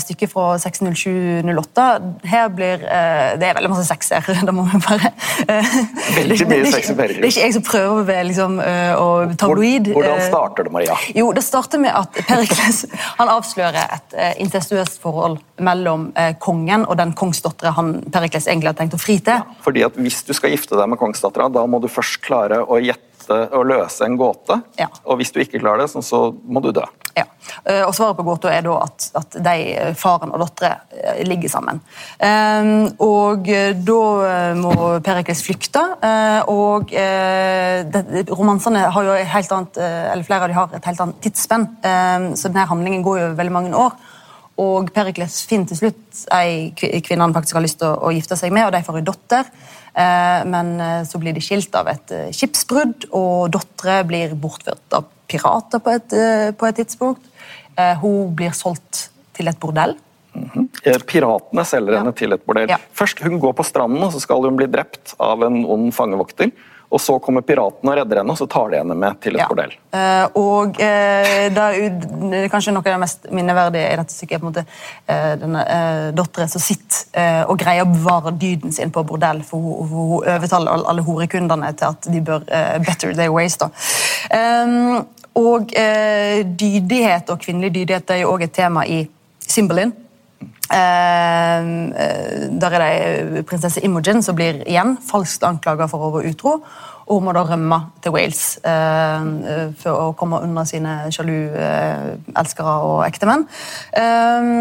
stykket 0.00 0.30
fra 0.32 0.44
607-08. 0.62 1.86
Her 2.30 2.48
blir 2.54 2.84
eh, 2.86 3.34
Det 3.40 3.48
er 3.48 3.56
veldig 3.58 3.70
masse 3.72 3.86
sex 3.88 4.10
her, 4.14 4.24
det 4.48 4.54
må 4.56 4.64
vi 4.70 4.80
bare 4.84 5.10
eh, 5.46 5.74
Veldig 6.16 6.38
mye 6.48 6.60
er 6.60 6.78
ikke- 6.80 6.96
Det 6.96 7.06
er 7.10 7.28
ikke 7.28 7.44
jeg 7.44 7.56
som 7.58 7.66
prøver 7.66 8.00
å 8.02 8.06
være 8.08 8.24
liksom, 8.30 8.58
eh, 8.64 9.34
tabloid. 9.40 9.90
Hvordan 9.92 10.16
eh, 10.20 10.28
starter 10.28 10.68
det, 10.68 10.72
Maria? 10.72 10.96
jo, 11.16 11.32
Det 11.36 11.44
starter 11.44 11.82
med 11.82 11.92
at 11.96 12.20
Perikles 12.28 12.84
han 13.20 13.28
avslører 13.32 13.96
et 13.98 14.16
eh, 14.16 14.32
incestuøst 14.44 15.00
forhold 15.02 15.38
mellom 15.60 16.08
eh, 16.16 16.32
kongen 16.40 16.86
og 16.88 16.96
den 17.00 17.12
kongsdattera 17.18 17.74
han 17.76 17.98
Perikles 18.12 18.48
egentlig 18.48 18.72
har 18.72 18.78
tenkt 18.80 18.96
å 18.96 19.02
fri 19.02 19.18
til. 19.24 19.44
Fordi 19.64 19.84
at 19.86 19.96
Hvis 20.00 20.22
du 20.26 20.32
skal 20.36 20.50
gifte 20.54 20.78
deg 20.78 20.88
med 20.88 20.98
kongsdattera, 21.00 21.50
da 21.52 21.66
må 21.68 21.80
du 21.82 21.88
først 21.92 22.20
klare 22.24 22.62
å 22.64 22.80
gjette 22.80 23.09
og 23.28 23.66
løse 23.66 24.04
en 24.06 24.16
gåte. 24.16 24.62
Ja. 24.78 24.86
Og 25.04 25.18
hvis 25.20 25.32
du 25.32 25.40
ikke 25.40 25.60
klarer 25.60 25.78
det, 25.84 25.90
så- 25.90 26.02
så 26.02 26.34
må 26.48 26.62
du 26.62 26.72
dø. 26.72 26.84
Ja. 27.16 27.24
Eh, 27.66 27.82
Og 27.84 27.92
Svaret 27.94 28.16
på 28.16 28.22
gåta 28.24 28.48
er 28.52 28.62
da 28.62 28.76
at, 28.82 29.10
at 29.16 29.30
de, 29.42 29.74
eh, 29.74 29.94
faren 29.94 30.30
og 30.32 30.38
dattera 30.40 30.80
eh, 30.92 31.24
ligger 31.24 31.48
sammen. 31.48 31.80
Og 33.00 33.44
Da 33.84 34.54
må 34.54 35.00
Perikles 35.02 35.42
flykte. 35.42 35.82
og 36.48 36.90
Romansene 38.30 38.78
har 38.92 39.02
jo 39.04 39.12
et 39.12 39.26
helt 39.26 39.52
annet, 39.52 39.76
eller 39.78 40.22
flere 40.26 40.42
av 40.42 40.48
de 40.48 40.54
har 40.54 40.68
et 40.74 40.84
helt 40.84 41.00
annet 41.00 41.20
tidsspenn, 41.24 41.66
så 42.36 42.48
denne 42.48 42.66
handlingen 42.70 43.02
går 43.02 43.18
jo 43.18 43.24
over 43.26 43.36
veldig 43.36 43.52
mange 43.52 43.74
år. 43.74 43.92
Og 44.60 44.90
Perikles 44.92 45.40
finner 45.48 45.66
til 45.70 45.76
slutt 45.80 46.24
ei 46.36 46.70
kvinne 46.76 47.20
han 47.24 47.32
faktisk 47.34 47.54
har 47.56 47.62
lyst 47.64 47.78
til 47.80 47.88
å, 47.88 48.00
å 48.08 48.12
gifte 48.12 48.36
seg 48.36 48.52
med, 48.52 48.66
og 48.66 48.72
de 48.72 48.82
får 48.84 48.98
en 49.00 49.04
datter. 49.08 49.44
Eh, 49.94 50.42
men 50.46 50.74
eh, 50.80 51.00
så 51.08 51.18
blir 51.22 51.34
de 51.36 51.42
skilt 51.44 51.74
av 51.78 51.88
et 51.90 52.14
eh, 52.14 52.28
skipsbrudd, 52.36 53.08
og 53.16 53.50
dattera 53.56 54.02
blir 54.06 54.36
bortført 54.38 54.98
av 54.98 55.08
pirater 55.30 55.82
på 55.82 55.94
et, 55.94 56.14
på 56.58 56.66
et 56.66 56.78
tidspunkt. 56.80 57.26
Hun 58.02 58.32
blir 58.36 58.50
solgt 58.52 59.04
til 59.36 59.46
et 59.48 59.60
bordell. 59.62 59.94
Eh, 60.34 60.98
Piratene 61.06 61.64
selger 61.66 61.98
henne 61.98 62.12
til 62.16 62.34
et 62.34 62.42
bordell. 62.46 62.70
Ja. 62.70 62.78
Først 62.96 63.22
Hun 63.24 63.38
går 63.42 63.54
på 63.58 63.66
stranden, 63.66 64.02
og 64.02 64.12
så 64.14 64.22
skal 64.22 64.44
hun 64.46 64.58
bli 64.58 64.68
drept 64.70 65.14
av 65.18 65.42
en 65.46 65.62
ond 65.64 65.90
fangevokter. 65.94 66.52
Og 66.90 67.00
Så 67.00 67.18
kommer 67.22 67.44
piratene 67.46 67.92
og 67.92 67.98
redder 68.00 68.18
henne, 68.18 68.34
og 68.34 68.38
så 68.38 68.48
tar 68.50 68.72
de 68.72 68.80
henne 68.80 68.94
med 68.98 69.20
til 69.22 69.36
et 69.36 69.44
Ja. 69.44 69.46
bordell. 69.46 69.70
Uh, 69.94 70.26
og 70.34 70.80
uh, 70.80 72.40
er 72.40 72.48
kanskje 72.50 72.72
noe 72.74 72.82
av 72.82 72.96
det 72.96 72.98
mest 72.98 73.28
minneverdige 73.30 73.92
i 73.92 73.98
dette 74.00 74.14
stykket 74.14 74.36
er 74.36 74.42
på 74.42 74.48
en 74.48 74.50
måte 74.50 74.64
uh, 74.66 75.36
denne 75.38 75.62
uh, 75.62 76.08
datteren 76.18 76.50
som 76.50 76.62
sitter 76.64 77.46
og 77.46 77.58
greier 77.58 77.84
å 77.84 77.90
bevare 77.90 78.32
dyden 78.38 78.72
sin 78.74 78.90
på 78.90 79.02
bordell, 79.06 79.42
for 79.46 79.62
hun, 79.62 79.86
hun, 79.86 80.10
hun 80.10 80.28
overtaler 80.34 80.72
alle, 80.72 80.86
alle 80.90 81.04
horekundene 81.06 81.70
til 81.78 81.92
at 81.92 82.10
de 82.10 82.20
bør 82.26 82.44
better 82.86 83.14
their 83.14 83.32
ways. 83.32 83.56
da. 83.60 83.70
Um, 84.34 85.06
og 85.38 85.70
dydighet 85.70 87.30
og 87.30 87.38
kvinnelig 87.40 87.74
dydighet 87.74 88.10
er 88.10 88.22
jo 88.24 88.32
også 88.34 88.48
et 88.48 88.56
tema 88.56 88.84
i 88.86 89.04
Cymbeline. 89.46 90.09
Eh, 90.70 91.58
eh, 92.04 92.46
der 92.62 92.76
er 92.78 92.84
det 93.34 93.44
prinsesse 93.46 93.82
Imogen 93.84 94.22
som 94.22 94.36
blir 94.38 94.62
igjen 94.66 94.96
falskt 95.02 95.44
anklaga 95.46 95.88
for 95.90 96.06
å 96.06 96.14
være 96.14 96.30
utro. 96.30 96.60
Og 97.10 97.18
hun 97.18 97.26
må 97.26 97.34
da 97.34 97.42
rømme 97.42 97.78
til 98.04 98.14
Wales 98.14 98.42
eh, 98.62 99.28
eh, 99.50 99.64
for 99.80 99.98
å 99.98 100.10
komme 100.18 100.42
unna 100.46 100.62
sine 100.68 101.10
sjalu 101.10 101.34
eh, 101.58 102.12
elskere 102.38 102.76
og 102.86 103.00
ektemenn. 103.08 103.48
Eh, 103.98 104.52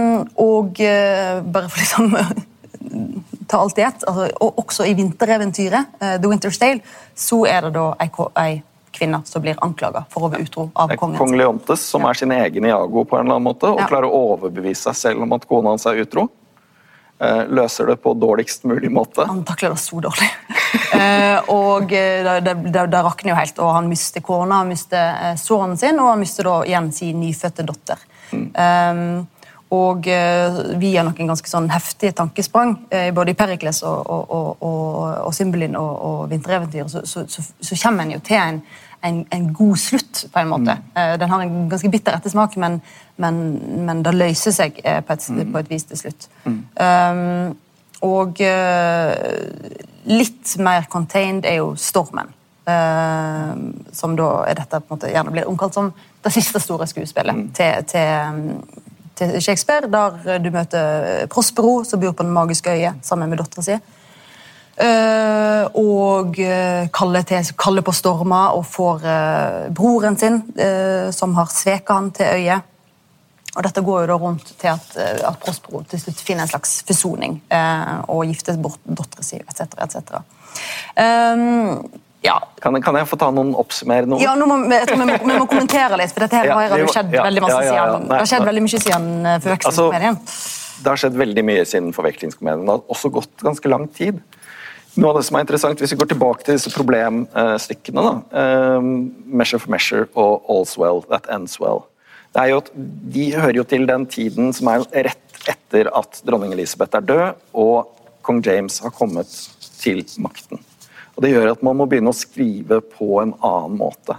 og 0.42 0.82
bare 0.82 1.70
for 1.70 1.84
liksom 1.84 2.16
ta 3.50 3.60
alt 3.60 3.78
i 3.78 3.86
ett, 3.86 4.04
altså, 4.08 4.30
og 4.42 4.60
også 4.64 4.86
i 4.86 4.96
vintereventyret, 4.98 5.96
eh, 6.02 6.18
The 6.22 6.30
Winter's 6.30 6.60
Tale, 6.60 6.82
så 7.16 7.44
er 7.50 7.68
det 7.68 7.74
da 7.78 7.92
ei, 8.02 8.10
ei 8.44 8.62
kvinne 8.92 9.22
som 9.26 9.42
blir 9.42 9.56
anklaga 9.62 10.06
for 10.10 10.28
å 10.28 10.32
være 10.32 10.46
utro 10.48 10.70
av 10.76 10.90
Det 10.90 10.96
er 10.98 11.00
kongen. 11.02 11.18
kong 11.18 11.36
Leontes, 11.38 11.80
som 11.80 12.06
er 12.06 12.14
sin 12.14 12.32
egen 12.32 12.66
Iago 12.66 13.06
på 13.06 13.18
en 13.20 13.26
eller 13.26 13.36
annen 13.40 13.44
måte, 13.54 13.68
og 13.72 13.80
Ja. 13.80 13.88
klarer 13.88 14.10
å 14.10 14.38
overbevise 14.38 14.90
seg 14.94 14.96
selv 14.96 15.22
om 15.24 15.34
at 15.34 15.48
kona 15.48 15.70
hans 15.70 15.86
er 15.86 16.02
utro. 16.06 16.30
Eh, 17.22 17.46
Løser 17.48 17.86
det 17.88 17.98
på 18.02 18.14
dårligst 18.16 18.64
mulig 18.64 18.90
måte. 18.92 19.26
Han 19.28 19.44
takler 19.44 19.70
det 19.76 19.80
så 19.80 20.00
dårlig. 20.02 20.30
Eh, 20.94 21.40
og 21.50 21.90
da 21.90 22.40
det, 22.40 22.94
rakner 22.94 23.32
jo 23.32 23.36
helt, 23.36 23.60
og 23.60 23.74
han 23.74 23.88
mister 23.90 24.22
kona, 24.22 24.56
han 24.60 24.68
mister 24.70 25.16
eh, 25.32 25.36
sønnen 25.36 25.78
sin, 25.78 25.98
og 26.00 26.10
han 26.12 26.20
mister 26.20 26.44
da 26.44 26.62
igjen 26.64 26.92
sin 26.94 27.20
nyfødte 27.22 27.66
datter. 27.66 27.98
Eh, 28.34 29.24
og 29.70 30.08
eh, 30.10 30.60
via 30.82 31.04
noen 31.06 31.30
ganske 31.30 31.50
sånn 31.50 31.70
heftige 31.70 32.16
tankesprang, 32.18 32.76
eh, 32.90 33.10
både 33.14 33.36
i 33.36 33.38
Perikles 33.38 33.84
og, 33.86 34.10
og, 34.10 34.32
og, 34.66 34.66
og, 35.28 35.34
Cymbeline 35.38 35.78
og, 35.78 35.92
og 36.10 36.30
Vintereventyr, 36.32 36.88
så, 36.90 37.04
så, 37.06 37.26
så, 37.30 37.46
så 37.62 37.78
kommer 37.84 38.08
en 38.08 38.16
jo 38.16 38.20
til 38.26 38.40
en, 38.42 38.60
en, 39.06 39.22
en 39.36 39.48
god 39.54 39.78
slutt, 39.78 40.26
på 40.34 40.42
en 40.42 40.50
måte. 40.50 40.78
Eh, 40.98 41.14
den 41.22 41.30
har 41.30 41.46
en 41.46 41.70
ganske 41.70 41.92
bitter 41.94 42.18
ettersmak, 42.18 42.58
men, 42.58 42.82
men, 43.22 43.42
men 43.86 44.04
det 44.06 44.16
løser 44.18 44.58
seg 44.58 44.82
på, 44.82 45.14
et, 45.14 45.30
på 45.54 45.62
et 45.62 45.72
vis 45.76 45.86
til 45.92 46.02
slutt. 46.02 46.30
Um, 46.50 47.54
og 48.06 48.40
eh, 48.42 49.14
litt 50.10 50.58
mer 50.64 50.86
contained 50.92 51.46
er 51.46 51.60
jo 51.60 51.74
Stormen. 51.78 52.34
eh, 52.70 53.56
som 53.92 54.16
da 54.16 54.30
er 54.48 54.60
dette 54.60 54.80
på 54.80 54.94
en 54.94 54.98
måte 54.98 55.10
gjerne 55.12 55.34
blir 55.34 55.50
omkalt 55.50 55.74
som 55.74 55.92
det 56.24 56.32
siste 56.36 56.60
store 56.62 56.88
skuespillet 56.88 57.50
til, 57.58 57.86
til, 57.90 58.54
til 59.20 59.38
Shakespeare. 59.44 59.90
Der 59.92 60.40
du 60.42 60.50
møter 60.54 61.28
Prospero, 61.32 61.84
som 61.84 62.02
bor 62.02 62.16
på 62.16 62.26
Den 62.26 62.36
magiske 62.36 62.74
øye 62.74 62.96
sammen 63.06 63.30
med 63.30 63.42
dattera 63.44 63.66
si. 63.66 63.80
Uh, 64.80 65.66
og 65.76 66.38
uh, 66.40 66.86
kaller, 66.96 67.26
til, 67.28 67.50
kaller 67.60 67.84
på 67.84 67.92
stormer 67.92 68.56
og 68.56 68.64
får 68.64 69.02
uh, 69.04 69.66
broren 69.76 70.16
sin, 70.16 70.40
uh, 70.56 71.10
som 71.12 71.36
har 71.36 71.52
sveket 71.52 71.92
han 71.92 72.12
til 72.16 72.32
øyet. 72.38 72.70
Og 73.58 73.66
dette 73.66 73.82
går 73.82 74.04
jo 74.04 74.10
da 74.12 74.18
rundt 74.22 74.52
til 74.62 74.70
at, 74.72 74.92
eh, 75.00 75.24
at 75.26 75.40
Prospero 75.42 75.82
til 75.90 76.02
slutt 76.04 76.22
finner 76.22 76.46
en 76.46 76.52
slags 76.52 76.76
forsoning 76.88 77.40
eh, 77.52 77.96
og 78.12 78.28
gifter 78.30 78.60
bort 78.62 78.84
dattera 78.86 79.26
si, 79.26 79.40
etc. 79.42 79.74
etc. 79.86 80.22
ja. 82.26 82.36
Kan, 82.60 82.76
kan 82.84 82.98
jeg 83.00 83.08
få 83.08 83.20
ta 83.20 83.30
noen 83.32 83.54
oppsummerende 83.56 84.18
ord? 84.18 84.24
ja, 84.24 84.34
må, 84.36 84.58
jeg 84.74 84.88
tror 84.90 85.00
vi, 85.00 85.06
må, 85.08 85.20
vi 85.24 85.38
må 85.40 85.46
kommentere 85.48 86.00
litt, 86.02 86.12
for 86.16 86.26
dette 86.26 86.42
her 86.42 86.50
Ja, 86.52 86.58
har 86.60 86.82
jo 86.82 86.90
skjedd 86.92 87.14
ja, 87.16 87.28
veldig 87.28 87.46
masse 87.46 87.62
siden. 87.68 88.10
Nei, 88.10 88.10
det 88.10 88.20
har 88.20 88.32
skjedd 88.34 88.50
veldig 88.50 88.66
mye 88.66 88.82
siden 88.82 89.14
forvekslingskomedien. 89.46 90.18
Altså, 90.20 90.80
det 90.80 90.92
har 90.92 91.00
skjedd 91.04 91.16
veldig 91.20 91.46
mye 91.48 91.64
siden 91.68 91.96
forvekslingskomedien. 91.96 92.66
Det 92.68 92.76
har 92.76 92.94
også 92.96 93.12
gått 93.20 93.46
ganske 93.46 93.72
lang 93.72 93.88
tid. 93.96 94.20
Noe 95.00 95.14
av 95.14 95.20
det 95.20 95.26
som 95.28 95.38
er 95.38 95.46
interessant, 95.46 95.80
Hvis 95.80 95.94
vi 95.94 96.00
går 96.02 96.10
tilbake 96.12 96.44
til 96.44 96.58
disse 96.58 96.72
problemstykkene, 96.74 98.04
da, 98.04 98.42
um, 98.80 98.92
Measure 99.26 99.62
for 99.62 99.72
Measure 99.72 100.08
og 100.16 100.50
All's 100.50 100.76
Well 100.82 101.04
That 101.12 101.30
Ends 101.32 101.60
Well, 101.62 101.86
det 102.36 102.44
er 102.44 102.52
jo 102.52 102.62
at 102.62 102.72
De 103.14 103.26
hører 103.36 103.62
jo 103.62 103.64
til 103.64 103.88
den 103.90 104.06
tiden 104.10 104.52
som 104.54 104.68
er 104.72 104.84
rett 105.10 105.40
etter 105.50 105.90
at 105.96 106.20
dronning 106.28 106.52
Elisabeth 106.54 106.98
er 106.98 107.06
død 107.06 107.40
og 107.54 107.96
kong 108.26 108.42
James 108.46 108.82
har 108.84 108.92
kommet 108.94 109.32
til 109.80 110.04
makten. 110.20 110.60
Og 111.20 111.26
Det 111.26 111.34
gjør 111.34 111.50
at 111.52 111.64
man 111.68 111.76
må 111.76 111.84
begynne 111.92 112.14
å 112.14 112.16
skrive 112.16 112.78
på 112.80 113.18
en 113.20 113.34
annen 113.44 113.74
måte. 113.76 114.16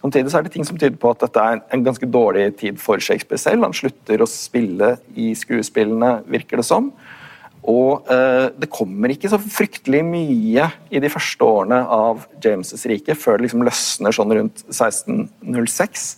Samtidig 0.00 0.32
er 0.34 0.42
det 0.42 0.50
ting 0.50 0.66
som 0.66 0.78
tyder 0.80 0.96
på 0.98 1.12
at 1.12 1.20
dette 1.22 1.44
er 1.46 1.60
en 1.70 1.84
ganske 1.86 2.08
dårlig 2.10 2.48
tid 2.58 2.80
for 2.82 2.98
Shakespeare 2.98 3.38
selv. 3.38 3.62
Han 3.62 3.76
slutter 3.76 4.24
å 4.24 4.26
spille 4.26 4.96
i 5.14 5.28
skuespillene, 5.38 6.24
virker 6.26 6.58
det 6.58 6.66
som. 6.66 6.88
Og 7.70 8.10
eh, 8.10 8.48
det 8.58 8.70
kommer 8.72 9.14
ikke 9.14 9.30
så 9.30 9.38
fryktelig 9.38 10.00
mye 10.08 10.66
i 10.90 11.04
de 11.04 11.12
første 11.12 11.46
årene 11.46 11.84
av 11.86 12.26
James' 12.42 12.82
rike, 12.90 13.14
før 13.14 13.38
det 13.38 13.46
liksom 13.46 13.62
løsner 13.68 14.16
sånn 14.16 14.34
rundt 14.40 14.64
1606 14.72 16.08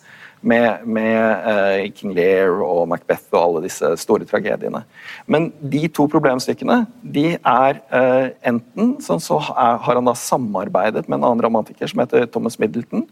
med, 0.42 0.86
med 0.86 1.46
uh, 1.46 1.92
King 1.94 2.14
Lear 2.16 2.62
og 2.64 2.86
Macbeth 2.90 3.30
og 3.32 3.40
alle 3.40 3.64
disse 3.66 3.92
store 4.02 4.26
tragediene. 4.28 4.82
Men 5.30 5.50
de 5.60 5.86
to 5.94 6.08
problemstykkene 6.10 6.82
de 7.02 7.36
er 7.36 7.82
uh, 7.92 8.32
enten 8.52 8.96
sånn 9.02 9.22
så 9.22 9.38
er, 9.52 9.78
har 9.84 10.00
han 10.00 10.10
da 10.10 10.16
samarbeidet 10.18 11.06
med 11.06 11.20
en 11.20 11.28
annen 11.30 11.46
romantiker 11.46 11.90
som 11.90 12.02
heter 12.02 12.26
Thomas 12.30 12.58
Middleton, 12.62 13.06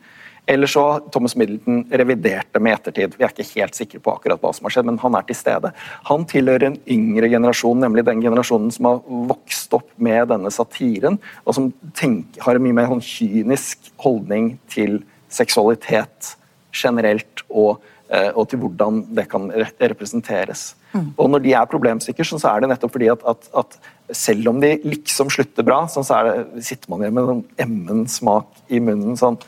eller 0.51 0.66
så 0.66 0.85
Thomas 1.12 1.37
Middleton 1.37 1.85
revidert 1.90 2.49
det 2.53 2.62
med 2.64 2.75
ettertid. 2.75 3.14
Vi 3.14 3.23
er 3.27 3.31
ikke 3.31 3.61
helt 3.61 3.77
sikre 3.77 4.01
på 4.03 4.14
akkurat 4.16 4.40
hva 4.43 4.51
som 4.57 4.66
har 4.66 4.75
skjedd, 4.75 4.88
men 4.88 4.99
han 5.03 5.14
er 5.14 5.27
til 5.29 5.38
stede. 5.38 5.71
Han 6.09 6.27
tilhører 6.27 6.71
en 6.71 6.81
yngre 6.90 7.29
generasjon, 7.31 7.79
nemlig 7.85 8.07
den 8.09 8.25
generasjonen 8.25 8.73
som 8.75 8.88
har 8.88 8.99
vokst 9.31 9.77
opp 9.79 9.87
med 10.03 10.33
denne 10.33 10.51
satiren, 10.55 11.21
og 11.45 11.55
som 11.55 11.71
tenker, 11.95 12.43
har 12.43 12.59
en 12.59 12.66
mye 12.66 12.79
mer 12.81 12.90
sånn 12.90 13.05
kynisk 13.05 13.93
holdning 14.03 14.57
til 14.73 15.03
seksualitet 15.31 16.35
generelt, 16.72 17.44
og, 17.48 17.80
eh, 18.09 18.30
og 18.35 18.48
til 18.50 18.62
hvordan 18.62 19.04
det 19.16 19.28
kan 19.30 19.48
representeres. 19.80 20.74
Mm. 20.92 21.12
Og 21.16 21.30
Når 21.30 21.44
de 21.44 21.54
er 21.54 21.70
problemstykker, 21.70 22.26
så 22.26 22.40
er 22.50 22.61
det 22.61 22.72
nettopp 22.72 22.92
fordi 22.96 23.11
at, 23.12 23.22
at, 23.26 23.48
at 23.56 23.78
selv 24.16 24.48
om 24.48 24.61
de 24.61 24.76
liksom 24.85 25.30
slutter 25.30 25.66
bra, 25.66 25.85
så 25.87 26.02
det, 26.02 26.64
sitter 26.66 26.90
man 26.90 27.04
igjen 27.04 27.14
med 27.14 27.33
en 27.35 27.44
emmen 27.66 28.06
smak 28.11 28.46
i 28.68 28.83
munnen. 28.83 29.16
sånn 29.18 29.38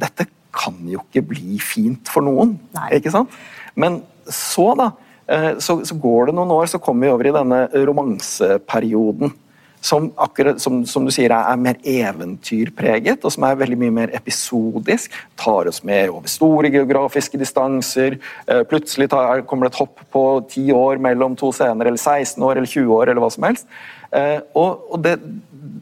dette 0.00 0.26
kan 0.54 0.76
jo 0.88 1.02
ikke 1.04 1.22
bli 1.30 1.58
fint 1.62 2.10
for 2.10 2.26
noen. 2.26 2.56
Nei. 2.74 2.88
ikke 2.98 3.12
sant? 3.14 3.34
Men 3.78 4.00
så, 4.26 4.72
da, 4.78 4.90
eh, 5.30 5.52
så, 5.62 5.80
så, 5.86 5.96
går 5.98 6.30
det 6.30 6.36
noen 6.38 6.54
år, 6.54 6.70
så 6.70 6.80
kommer 6.82 7.06
vi 7.06 7.14
over 7.14 7.30
i 7.30 7.34
denne 7.34 7.62
romanseperioden. 7.90 9.34
Som, 9.80 10.10
akkurat, 10.20 10.60
som, 10.60 10.82
som 10.84 11.06
du 11.06 11.12
sier 11.14 11.32
er, 11.32 11.56
mer 11.56 11.78
eventyrpreget, 11.88 13.22
og 13.24 13.32
som 13.32 13.46
er 13.48 13.60
veldig 13.62 13.78
mye 13.80 13.94
mer 13.96 14.12
episodisk. 14.16 15.14
Tar 15.40 15.70
oss 15.70 15.80
med 15.88 16.12
over 16.12 16.28
store 16.28 16.68
geografiske 16.74 17.40
distanser. 17.40 18.18
Eh, 18.46 18.60
plutselig 18.68 19.08
tar, 19.14 19.40
kommer 19.48 19.68
det 19.68 19.74
et 19.74 19.80
hopp 19.80 20.04
på 20.12 20.24
10 20.50 20.76
år 20.76 21.00
mellom 21.00 21.38
to 21.40 21.48
scener, 21.56 21.88
eller 21.88 22.00
16 22.00 22.44
år 22.44 22.60
eller 22.60 22.68
20 22.68 22.92
år, 22.98 23.08
eller 23.08 23.24
hva 23.24 23.32
som 23.32 23.48
helst. 23.48 23.70
Eh, 24.12 24.38
og, 24.58 24.84
og 24.92 25.04
det, 25.06 25.16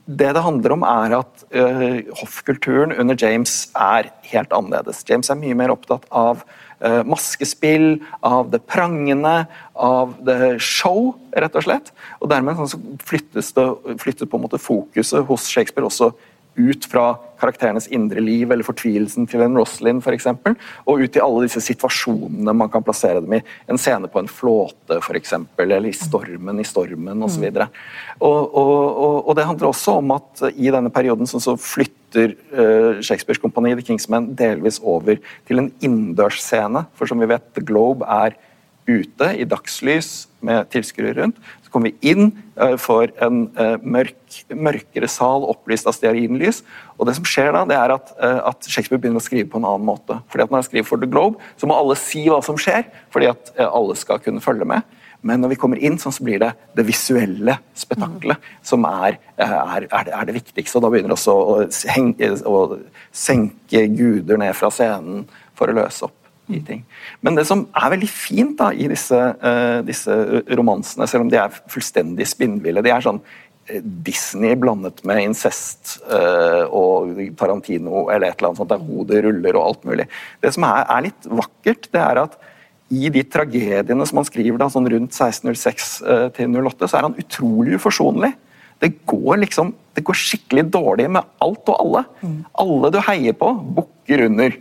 det 0.08 0.30
det 0.32 0.40
handler 0.40 0.72
om, 0.72 0.84
er 0.88 1.18
at 1.18 1.42
uh, 1.52 1.98
hoffkulturen 2.16 2.94
under 2.96 3.16
James 3.18 3.66
er 3.76 4.08
helt 4.30 4.54
annerledes. 4.56 5.02
James 5.08 5.28
er 5.28 5.36
mye 5.36 5.56
mer 5.58 5.72
opptatt 5.74 6.06
av 6.08 6.40
uh, 6.80 7.02
maskespill, 7.04 7.98
av 8.24 8.48
det 8.54 8.62
prangende, 8.70 9.42
av 9.76 10.14
det 10.24 10.56
show, 10.64 11.12
rett 11.36 11.60
og 11.60 11.66
slett. 11.66 11.92
Og 12.22 12.32
dermed 12.32 12.56
så 12.56 12.80
flyttes, 13.04 13.52
det, 13.58 13.66
flyttes 14.00 14.30
på 14.30 14.40
en 14.40 14.46
måte 14.46 14.62
fokuset 14.62 15.28
hos 15.28 15.50
Shakespeare 15.52 15.90
også 15.90 16.14
ut 16.58 16.86
fra 16.90 17.12
karakterenes 17.38 17.86
indre 17.94 18.22
liv 18.22 18.50
eller 18.50 18.66
fortvilelsen 18.66 19.28
til 19.30 19.44
en 19.44 19.56
Roslyn 19.58 20.00
f.eks. 20.02 20.26
Og 20.90 21.04
ut 21.04 21.18
i 21.18 21.22
alle 21.22 21.44
disse 21.46 21.62
situasjonene 21.64 22.54
man 22.56 22.70
kan 22.72 22.84
plassere 22.84 23.22
dem 23.22 23.36
i. 23.38 23.42
En 23.70 23.78
scene 23.80 24.10
på 24.10 24.22
en 24.22 24.30
flåte 24.30 24.98
for 25.04 25.18
eksempel, 25.18 25.70
eller 25.70 25.90
i 25.90 25.96
stormen 25.96 26.58
i 26.58 26.66
stormen 26.66 27.22
osv. 27.26 27.46
Og, 27.54 27.70
og, 28.26 28.74
og, 28.88 29.16
og 29.22 29.38
det 29.38 29.46
handler 29.48 29.70
også 29.70 29.98
om 30.02 30.16
at 30.16 30.44
i 30.54 30.72
denne 30.74 30.92
perioden 30.94 31.30
så 31.30 31.54
flytter 31.54 32.34
uh, 32.56 32.98
Shakespeares 33.04 33.40
kompani 33.42 33.76
The 33.76 33.86
Kingsmen 33.86 34.32
delvis 34.38 34.82
over 34.82 35.20
til 35.48 35.62
en 35.62 35.72
innendørsscene. 35.78 36.88
For 36.98 37.10
som 37.10 37.22
vi 37.22 37.30
vet, 37.30 37.46
The 37.54 37.64
Globe 37.64 38.06
er 38.08 38.38
ute 38.88 39.34
i 39.36 39.44
dagslys 39.44 40.26
med 40.44 40.68
tilskuere 40.72 41.14
rundt. 41.18 41.38
Så 41.68 41.74
kommer 41.74 41.92
vi 41.92 42.12
inn 42.14 42.30
uh, 42.56 42.78
for 42.80 43.10
en 43.20 43.42
uh, 43.58 43.76
mørk, 43.84 44.16
mørkere 44.56 45.08
sal 45.12 45.44
opplyst 45.44 45.84
av 45.84 45.92
stearinlys. 45.92 46.62
Og 46.96 47.04
det 47.04 47.18
som 47.18 47.26
skjer 47.28 47.52
da, 47.52 47.66
det 47.68 47.76
er 47.76 47.92
at, 47.92 48.14
uh, 48.16 48.40
at, 48.48 48.64
Shakespeare 48.64 48.96
begynner 48.96 49.20
å 49.20 49.26
skrive 49.26 49.50
på 49.52 49.60
en 49.60 49.68
annen 49.68 49.84
måte. 49.84 50.16
Fordi 50.32 50.46
at 50.46 50.54
Når 50.54 50.62
han 50.62 50.68
skriver 50.70 50.88
for 50.88 51.04
The 51.04 51.10
Globe, 51.12 51.36
så 51.60 51.68
må 51.68 51.76
alle 51.76 51.98
si 52.00 52.24
hva 52.24 52.40
som 52.44 52.56
skjer, 52.56 52.88
fordi 53.12 53.28
at 53.34 53.52
alle 53.68 53.96
skal 54.00 54.22
kunne 54.24 54.40
følge 54.40 54.64
med. 54.68 54.96
Men 55.20 55.42
når 55.42 55.52
vi 55.52 55.58
kommer 55.60 55.80
inn, 55.82 55.98
så 56.00 56.12
blir 56.22 56.40
det 56.40 56.52
det 56.78 56.86
visuelle 56.88 57.58
spetakkelet 57.76 58.38
mm. 58.38 58.52
som 58.70 58.86
er, 58.88 59.18
er, 59.36 59.88
er, 59.90 60.24
det, 60.28 60.36
viktigste. 60.38 60.78
og 60.78 60.86
Da 60.86 60.92
begynner 60.94 61.16
også 61.16 61.34
å, 61.34 61.56
henge, 61.90 62.30
å 62.46 62.78
senke 63.12 63.84
guder 63.92 64.40
ned 64.40 64.54
fra 64.56 64.70
scenen 64.72 65.26
for 65.58 65.70
å 65.70 65.76
løse 65.80 66.06
opp 66.06 66.17
i 66.48 66.60
ting. 66.64 66.84
Men 67.24 67.36
det 67.38 67.44
som 67.48 67.66
er 67.76 67.92
veldig 67.94 68.08
fint 68.10 68.56
da, 68.60 68.70
i 68.72 68.88
disse, 68.90 69.18
uh, 69.18 69.80
disse, 69.86 70.14
romansene, 70.58 71.08
selv 71.10 71.26
om 71.26 71.32
de 71.32 71.38
er 71.40 71.60
fullstendig 71.70 72.26
spinnville 72.28 72.82
De 72.84 72.92
er 72.94 73.04
sånn 73.04 73.20
uh, 73.20 73.80
Disney 74.06 74.56
blandet 74.60 75.02
med 75.08 75.22
incest 75.26 75.98
uh, 76.08 76.64
og 76.72 77.20
Tarantino 77.38 78.06
eller 78.08 78.30
et 78.30 78.38
eller 78.38 78.50
annet 78.50 78.62
sånt 78.62 78.72
der 78.72 78.84
hodet 78.84 79.22
ruller 79.26 79.60
og 79.60 79.70
alt 79.70 79.88
mulig. 79.88 80.08
Det 80.44 80.54
som 80.56 80.66
er, 80.68 80.84
er, 80.86 81.08
litt 81.10 81.30
vakkert, 81.42 81.90
det 81.94 82.04
er 82.04 82.22
at 82.24 82.38
i 82.88 83.10
de 83.12 83.20
tragediene 83.28 84.06
som 84.08 84.22
han 84.22 84.28
skriver 84.28 84.60
da, 84.60 84.70
sånn 84.72 84.88
rundt 84.88 85.12
1606 85.12 85.90
til 86.38 86.54
08, 86.56 86.86
så 86.88 86.96
er 86.96 87.04
han 87.04 87.18
utrolig 87.20 87.76
uforsonlig. 87.76 88.30
Det 88.80 88.94
går 89.10 89.42
liksom, 89.42 89.74
det 89.92 90.04
går 90.06 90.16
skikkelig 90.16 90.64
dårlig 90.72 91.08
med 91.12 91.26
alt 91.44 91.68
og 91.68 91.82
alle. 91.82 92.02
Mm. 92.22 92.38
Alle 92.64 92.90
du 92.94 92.98
heier 93.04 93.36
på, 93.36 93.50
bukker 93.76 94.24
under. 94.28 94.56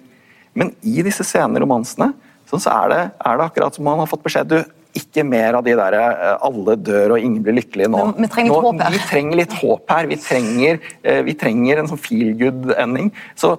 Men 0.58 0.74
i 0.82 1.04
disse 1.06 1.26
senere 1.28 1.66
romansene 1.66 2.12
så 2.48 2.60
er 2.72 2.92
det, 2.94 3.00
er 3.28 3.40
det 3.40 3.46
akkurat 3.50 3.76
som 3.76 3.86
man 3.88 4.00
har 4.00 4.10
fått 4.10 4.24
beskjed 4.24 4.52
du, 4.52 4.60
ikke 4.98 5.24
mer 5.28 5.58
av 5.60 5.66
de 5.66 5.74
der 5.78 5.96
eh, 5.98 6.36
alle 6.48 6.78
dør 6.80 7.16
og 7.16 7.22
ingen 7.22 7.44
blir 7.46 7.58
lykkelige 7.60 7.90
nå. 7.92 8.04
Vi 8.18 8.30
trenger 8.32 8.54
litt 8.56 8.64
håp 8.66 8.82
her. 8.82 8.94
Vi 8.94 9.02
trenger 9.10 9.40
litt 9.42 9.58
håp 9.60 9.92
her. 9.94 10.08
Vi 10.10 10.20
trenger, 10.22 10.80
eh, 11.04 11.20
vi 11.28 11.36
trenger 11.38 11.82
en 11.82 11.92
sånn 11.92 12.02
feel 12.02 12.32
good-ending. 12.40 13.12
Så 13.38 13.58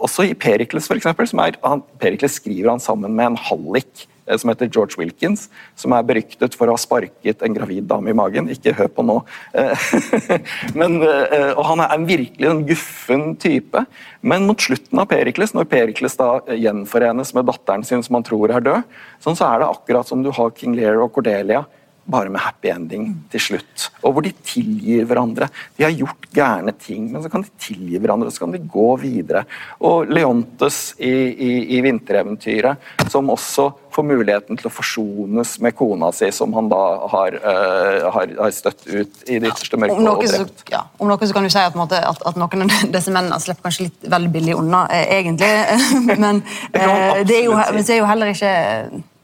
også 0.00 0.24
i 0.30 0.36
Perikles, 0.38 0.88
for 0.88 0.96
eksempel, 0.96 1.28
som 1.28 1.42
er, 1.44 1.58
han, 1.64 1.82
Perikles 2.00 2.38
skriver 2.40 2.72
han 2.72 2.82
sammen 2.82 3.12
med 3.18 3.32
en 3.32 3.40
hallik 3.50 4.06
som 4.38 4.52
heter 4.52 4.70
George 4.70 4.98
Wilkins, 5.00 5.48
som 5.78 5.94
er 5.96 6.06
beryktet 6.06 6.54
for 6.58 6.70
å 6.70 6.76
ha 6.76 6.80
sparket 6.80 7.42
en 7.42 7.56
gravid 7.56 7.88
dame 7.90 8.12
i 8.12 8.16
magen. 8.16 8.50
Ikke 8.52 8.76
hør 8.78 8.90
på 8.94 9.04
nå. 9.06 9.18
Eh, 9.56 9.88
men, 10.80 11.00
eh, 11.02 11.50
og 11.56 11.64
han 11.72 11.82
er 11.86 12.06
virkelig 12.06 12.50
en 12.50 12.62
guffen 12.68 13.26
type. 13.40 13.84
Men 14.20 14.46
mot 14.48 14.60
slutten 14.60 15.02
av 15.02 15.10
Perikles, 15.10 15.56
når 15.56 15.68
Perikles 15.70 16.18
da 16.20 16.30
gjenforenes 16.54 17.34
med 17.36 17.48
datteren 17.50 17.86
sin 17.86 18.04
som 18.06 18.20
han 18.20 18.26
tror 18.26 18.54
er 18.54 18.64
død, 18.64 18.96
sånn 19.24 19.38
så 19.38 19.50
er 19.50 19.62
det 19.62 19.72
akkurat 19.72 20.08
som 20.08 20.22
du 20.24 20.30
har 20.36 20.54
King 20.56 20.76
Lear 20.78 21.00
og 21.02 21.14
Cordelia 21.16 21.64
bare 22.12 22.32
med 22.32 22.42
happy 22.42 22.70
ending 22.72 23.10
til 23.32 23.44
slutt. 23.46 23.88
Og 24.02 24.14
hvor 24.14 24.24
de 24.24 24.32
tilgir 24.46 25.06
hverandre. 25.08 25.50
De 25.76 25.86
har 25.86 25.94
gjort 25.94 26.28
gærne 26.34 26.74
ting, 26.78 27.10
men 27.12 27.22
så 27.24 27.30
kan 27.32 27.44
de 27.44 27.52
tilgi 27.60 27.98
hverandre, 27.98 28.30
og 28.30 28.34
så 28.34 28.44
kan 28.44 28.54
de 28.54 28.62
gå 28.70 28.88
videre. 29.00 29.44
Og 29.86 30.10
Leontes 30.10 30.80
i, 30.98 31.10
i, 31.10 31.52
i 31.76 31.82
vintereventyret, 31.84 32.90
som 33.10 33.30
også 33.32 33.70
får 33.90 34.06
muligheten 34.06 34.58
til 34.58 34.70
å 34.70 34.72
forsones 34.72 35.56
med 35.62 35.74
kona 35.78 36.10
si, 36.14 36.30
som 36.34 36.54
han 36.54 36.70
da 36.70 36.80
har, 37.12 37.36
uh, 37.42 38.08
har, 38.14 38.34
har 38.38 38.54
støtt 38.54 38.86
ut 38.86 39.24
i 39.26 39.38
det 39.42 39.50
ytterste 39.50 39.80
mørket 39.80 40.10
og 40.10 40.24
drept. 40.24 40.64
Ja, 40.70 40.84
om 40.98 41.10
noe 41.10 41.26
så 41.26 41.36
kan 41.36 41.46
du 41.46 41.52
si 41.52 41.62
at, 41.62 41.78
måte, 41.78 41.98
at, 41.98 42.22
at, 42.26 42.38
noen 42.40 42.66
av 42.66 42.84
disse 42.96 43.14
mennene 43.14 43.40
slipper 43.42 43.68
kanskje 43.68 43.88
litt 43.88 44.10
veldig 44.14 44.34
billig 44.34 44.58
unna, 44.58 44.84
eh, 44.94 45.16
egentlig. 45.18 45.50
men 46.22 46.42
eh, 46.72 47.22
det, 47.24 47.40
er 47.40 47.48
jo, 47.48 47.56
men 47.58 47.82
det 47.82 47.96
er 47.96 48.02
jo 48.02 48.10
heller 48.10 48.34
ikke 48.34 48.52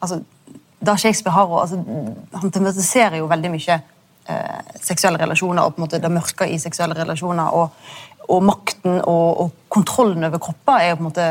altså, 0.03 0.23
da 0.87 0.97
Shakespeare 1.01 1.35
har 1.35 1.53
altså, 1.61 1.79
Han 2.41 2.51
tematiserer 2.55 3.19
jo 3.21 3.29
veldig 3.31 3.53
mye 3.53 3.79
eh, 3.79 4.75
seksuelle 4.83 5.21
relasjoner 5.23 5.65
og 5.65 5.75
på 5.75 5.83
en 5.83 5.87
måte 5.87 6.03
det 6.03 6.13
mørke 6.13 6.49
i 6.51 6.59
seksuelle 6.63 6.97
relasjoner. 6.99 7.55
og, 7.55 7.89
og 8.29 8.43
makten 8.43 9.01
og, 9.05 9.41
og, 9.41 9.51
kontrollen 9.77 10.25
over 10.25 10.41
kropper 10.41 10.81
er 10.81 10.89
jo 10.89 10.97
på 10.97 11.03
en 11.03 11.07
måte 11.11 11.25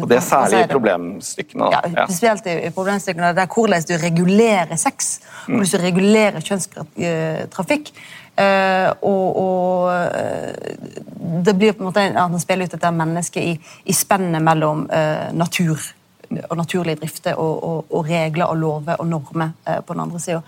Og 0.00 0.08
Det 0.08 0.16
er 0.16 0.22
særlig 0.24 0.60
i 0.62 0.68
problemstykkene. 0.70 1.66
Ja, 1.74 2.06
spesielt 2.06 2.46
i, 2.46 2.54
i 2.64 2.70
problemstykkene. 2.72 3.32
Er 3.34 3.50
hvordan 3.54 3.84
du 3.88 3.92
regulerer 4.02 4.76
sex, 4.80 5.18
hvordan 5.46 5.66
du 5.68 5.84
regulerer 5.84 6.40
kjønnstrafikk. 6.40 7.92
Uh, 8.38 8.94
og, 9.02 9.36
og 9.42 9.88
uh, 9.90 11.42
det 11.44 11.56
blir 11.58 11.74
på 11.74 11.82
en 11.82 11.88
måte 11.88 12.04
at 12.06 12.20
han 12.22 12.40
spiller 12.40 12.68
ut 12.68 12.76
dette 12.76 12.92
mennesket 12.94 13.42
i, 13.42 13.56
i 13.84 13.96
spennet 13.96 14.44
mellom 14.46 14.84
uh, 14.86 15.26
natur 15.34 15.82
og 16.28 16.56
naturlig 16.58 16.98
drifte 17.00 17.34
og, 17.36 17.64
og, 17.64 17.84
og 17.94 18.08
regler 18.08 18.50
og 18.50 18.58
lover 18.60 19.00
og 19.00 19.06
normer 19.08 19.54
eh, 19.66 19.80
på 19.80 19.94
den 19.94 20.02
andre 20.02 20.20
sida. 20.20 20.42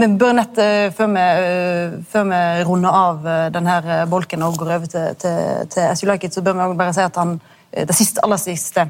vi 0.00 0.08
bør 0.18 0.36
nett, 0.38 0.58
eh, 0.62 0.90
før, 0.94 1.10
vi, 1.14 1.24
eh, 1.46 1.96
før 2.12 2.28
vi 2.30 2.42
runder 2.68 3.00
av 3.00 3.26
eh, 3.26 3.48
denne 3.54 4.04
bolken 4.10 4.46
og 4.46 4.58
går 4.60 4.74
over 4.76 4.86
til, 4.92 5.16
til, 5.22 5.66
til 5.72 5.96
SU 5.96 6.06
Like 6.10 6.26
It, 6.26 6.34
så 6.34 6.42
bør 6.42 6.58
vi 6.58 6.66
også 6.66 6.78
bare 6.82 6.96
si 6.96 7.04
at 7.06 7.20
han, 7.20 7.36
det 7.76 7.96
siste, 7.96 8.22
aller 8.24 8.40
siste 8.40 8.88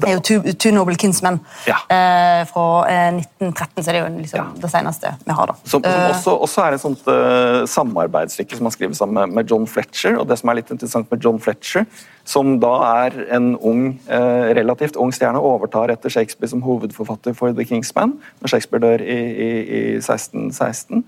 det 0.00 0.08
er 0.08 0.14
jo 0.14 0.20
Two, 0.24 0.52
two 0.56 0.70
Noble 0.72 0.94
Kinsmen 0.96 1.40
Ja. 1.68 1.76
eh, 1.92 2.46
fra 2.48 2.64
eh, 2.88 3.18
1913, 3.20 3.82
så 3.84 3.92
det 3.92 3.98
er 4.00 4.06
jo 4.08 4.18
liksom 4.22 4.38
Ja. 4.40 4.46
det 4.62 4.70
seneste 4.72 5.10
vi 5.26 5.32
har. 5.36 5.46
da. 5.46 5.54
Som, 5.64 5.82
som 5.82 5.90
Eh, 5.92 6.08
også, 6.14 6.36
også 6.46 6.62
er 6.64 6.72
et 6.72 6.80
sånt 6.80 7.02
uh, 7.06 7.66
samarbeidsstykke 7.68 8.56
som 8.56 8.66
han 8.66 8.72
skriver 8.72 8.94
sammen 8.96 9.14
med, 9.20 9.34
med 9.34 9.50
John 9.50 9.66
Fletcher. 9.66 10.16
og 10.18 10.28
det 10.28 10.38
som 10.38 10.48
er 10.48 10.54
litt 10.62 10.70
interessant 10.70 11.10
med 11.10 11.22
John 11.24 11.38
Fletcher, 11.38 11.84
som 12.24 12.58
da 12.60 12.72
er 13.06 13.26
en 13.36 13.56
ung, 13.56 13.98
eh, 14.08 14.52
relativt 14.56 14.96
ung 14.96 15.12
stjerne, 15.12 15.38
overtar 15.38 15.90
etter 15.92 16.08
Shakespeare 16.10 16.48
som 16.48 16.62
hovedforfatter 16.62 17.34
for 17.34 17.52
The 17.52 17.64
Kingsman, 17.64 18.14
når 18.40 18.48
Shakespeare 18.48 18.80
dør 18.80 19.00
i, 19.04 19.18
i, 19.46 19.50
i 19.62 19.96
1616. 20.00 21.04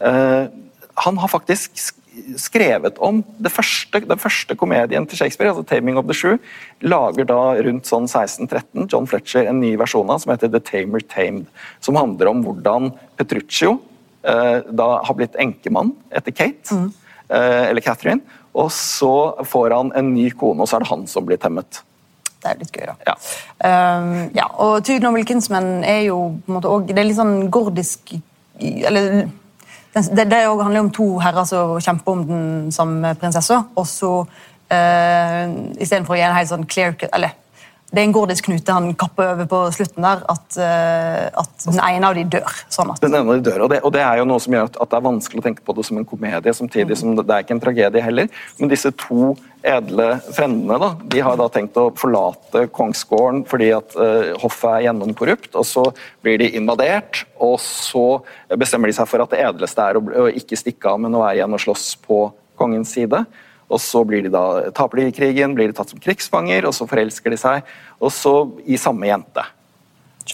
Eh, 0.00 0.46
han 1.04 1.16
har 1.18 1.28
faktisk 1.28 1.70
sk- 1.76 1.98
skrevet 2.36 2.98
om 3.02 3.22
det 3.40 3.52
første, 3.52 4.02
den 4.04 4.20
første 4.20 4.56
komedien 4.58 5.06
til 5.08 5.18
Shakespeare, 5.18 5.52
altså 5.52 5.64
'Taming 5.64 5.98
of 5.98 6.04
the 6.04 6.16
Shrew', 6.16 6.38
lager 6.80 7.24
da 7.24 7.40
rundt 7.64 7.88
sånn 7.88 8.08
1613 8.08 8.88
John 8.92 9.06
Fletcher 9.06 9.48
en 9.48 9.60
ny 9.60 9.76
versjon 9.76 10.10
av 10.10 10.20
som 10.20 10.32
heter 10.32 10.48
'The 10.48 10.60
Tamer 10.60 11.00
Tamed', 11.00 11.46
som 11.80 11.96
handler 11.96 12.28
om 12.28 12.44
hvordan 12.44 12.92
Petruccio 13.16 13.80
eh, 14.24 14.60
da 14.70 15.02
har 15.04 15.14
blitt 15.14 15.36
enkemann 15.36 15.94
etter 16.10 16.30
Kate, 16.30 16.90
eh, 17.28 17.70
eller 17.70 17.80
Catherine, 17.80 18.20
og 18.54 18.70
så 18.70 19.44
får 19.44 19.70
han 19.70 19.92
en 19.96 20.14
ny 20.14 20.30
kone, 20.30 20.60
og 20.60 20.68
så 20.68 20.76
er 20.76 20.84
det 20.84 20.92
han 20.92 21.06
som 21.06 21.26
blir 21.26 21.40
temmet. 21.40 21.82
Det 22.42 22.50
er 22.50 22.58
litt 22.58 22.72
gøy, 22.74 22.86
da. 22.90 22.94
Ja. 23.06 23.14
Um, 23.98 24.30
ja, 24.34 24.48
og 24.58 24.82
Two 24.84 24.98
Noble 24.98 25.24
Kinsmen 25.24 25.84
er 25.86 26.08
jo 26.08 26.34
på 26.42 26.50
en 26.50 26.56
måte 26.56 26.68
også, 26.68 26.88
Det 26.90 26.98
er 26.98 27.06
litt 27.06 27.16
sånn 27.16 27.50
gordisk 27.54 28.16
Eller 28.58 29.28
det, 29.92 30.24
det 30.24 30.40
handler 30.46 30.80
om 30.80 30.90
to 30.94 31.06
herrer 31.20 31.44
som 31.48 31.76
kjemper 31.80 32.12
om 32.12 32.24
den 32.28 32.72
samme 32.72 33.14
prinsessa, 33.20 33.62
og 33.76 33.86
så 33.86 34.12
uh, 34.24 35.44
istedenfor 35.76 36.16
å 36.16 36.18
gi 36.18 36.26
en 36.26 36.36
helt 36.36 36.52
sånn 36.52 36.68
clear 36.68 36.96
cut 36.96 37.12
Eller 37.12 37.36
det 37.92 38.00
er 38.00 38.06
en 38.08 38.14
gordisk 38.16 38.46
knute 38.48 38.72
han 38.72 38.94
kapper 38.96 39.34
over 39.34 39.48
på 39.50 39.58
slutten 39.76 40.04
der, 40.06 40.22
at, 40.32 40.56
eh, 40.56 41.26
at 41.42 41.66
den 41.66 41.80
ene 41.84 42.08
av 42.08 42.16
de 42.16 42.24
dør. 42.24 42.54
sånn 42.72 42.92
at 42.94 43.02
Den 43.04 43.12
ene 43.18 43.34
av 43.34 43.36
de 43.36 43.50
dør, 43.50 43.64
og 43.66 43.68
det, 43.70 43.80
og 43.84 43.92
det 43.92 44.00
er 44.00 44.22
jo 44.22 44.24
noe 44.30 44.40
som 44.40 44.56
gjør 44.56 44.70
at, 44.70 44.78
at 44.80 44.90
det 44.94 44.96
er 44.96 45.04
vanskelig 45.04 45.42
å 45.42 45.44
tenke 45.44 45.66
på 45.66 45.74
det 45.76 45.84
som 45.84 46.00
en 46.00 46.08
komedie, 46.08 46.54
samtidig 46.56 46.96
som 46.96 47.12
det, 47.18 47.26
det 47.28 47.36
er 47.36 47.44
ikke 47.44 47.56
en 47.58 47.62
tragedie 47.66 48.04
heller. 48.06 48.32
Men 48.56 48.72
disse 48.72 48.94
to 48.96 49.34
edle 49.62 50.08
frendene 50.32 50.80
da, 50.80 50.90
de 51.12 51.22
har 51.22 51.36
da 51.38 51.50
tenkt 51.52 51.76
å 51.78 51.90
forlate 52.00 52.64
kongsgården 52.74 53.44
fordi 53.46 53.68
at 53.76 53.94
uh, 53.94 54.32
hoffet 54.42 54.72
er 54.72 54.88
gjennomkorrupt, 54.88 55.52
og 55.52 55.68
så 55.68 55.84
blir 56.24 56.40
de 56.40 56.48
invadert, 56.58 57.26
og 57.36 57.58
så 57.62 58.06
bestemmer 58.56 58.90
de 58.90 58.96
seg 58.96 59.06
for 59.10 59.22
at 59.22 59.36
det 59.36 59.44
edleste 59.44 59.84
er 59.84 60.00
å, 60.00 60.02
å 60.24 60.26
ikke 60.32 60.58
stikke 60.58 60.96
av, 60.96 61.04
men 61.04 61.14
å 61.14 61.22
være 61.26 61.42
igjen 61.42 61.60
og 61.60 61.62
slåss 61.68 61.88
på 62.08 62.24
kongens 62.58 62.96
side. 62.96 63.26
Og 63.72 63.80
så 63.80 64.02
de 64.08 64.28
da, 64.28 64.44
taper 64.76 65.00
de 65.00 65.14
krigen, 65.16 65.56
blir 65.56 65.70
de 65.70 65.76
tatt 65.76 65.92
som 65.92 66.00
krigsfanger, 66.02 66.66
og 66.68 66.76
så 66.76 66.86
forelsker 66.90 67.32
de 67.32 67.40
seg 67.40 67.74
og 68.02 68.10
så 68.12 68.34
i 68.68 68.78
samme 68.80 69.08
jente. 69.08 69.44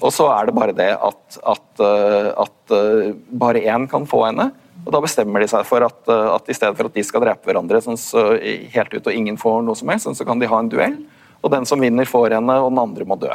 Og 0.02 0.12
så 0.12 0.28
er 0.32 0.48
det 0.48 0.56
bare 0.56 0.74
det 0.76 0.90
at, 0.94 1.38
at, 1.48 1.68
eh, 1.80 2.30
at 2.36 2.74
eh, 2.76 3.12
bare 3.40 3.62
én 3.64 3.86
kan 3.90 4.04
få 4.08 4.24
henne. 4.26 4.50
Og 4.84 4.92
da 4.94 5.00
bestemmer 5.04 5.42
de 5.42 5.48
seg 5.50 5.64
for 5.68 5.84
at, 5.84 6.00
eh, 6.08 6.26
at 6.34 6.50
i 6.50 6.56
stedet 6.56 6.76
for 6.76 6.88
at 6.88 6.96
de 6.96 7.04
skal 7.06 7.24
drepe 7.24 7.48
hverandre 7.48 7.80
sånn 7.84 7.98
så, 8.00 8.30
helt 8.74 8.94
ut 8.94 9.08
og 9.08 9.14
ingen 9.14 9.40
får 9.40 9.62
noe 9.64 9.78
som 9.78 9.90
helst, 9.92 10.08
sånn 10.08 10.18
så 10.18 10.26
kan 10.28 10.40
de 10.40 10.50
ha 10.50 10.60
en 10.60 10.70
duell. 10.72 10.98
Og 11.42 11.52
den 11.54 11.66
som 11.68 11.80
vinner, 11.80 12.08
får 12.08 12.36
henne, 12.36 12.58
og 12.60 12.72
den 12.72 12.82
andre 12.82 13.08
må 13.08 13.16
dø. 13.20 13.32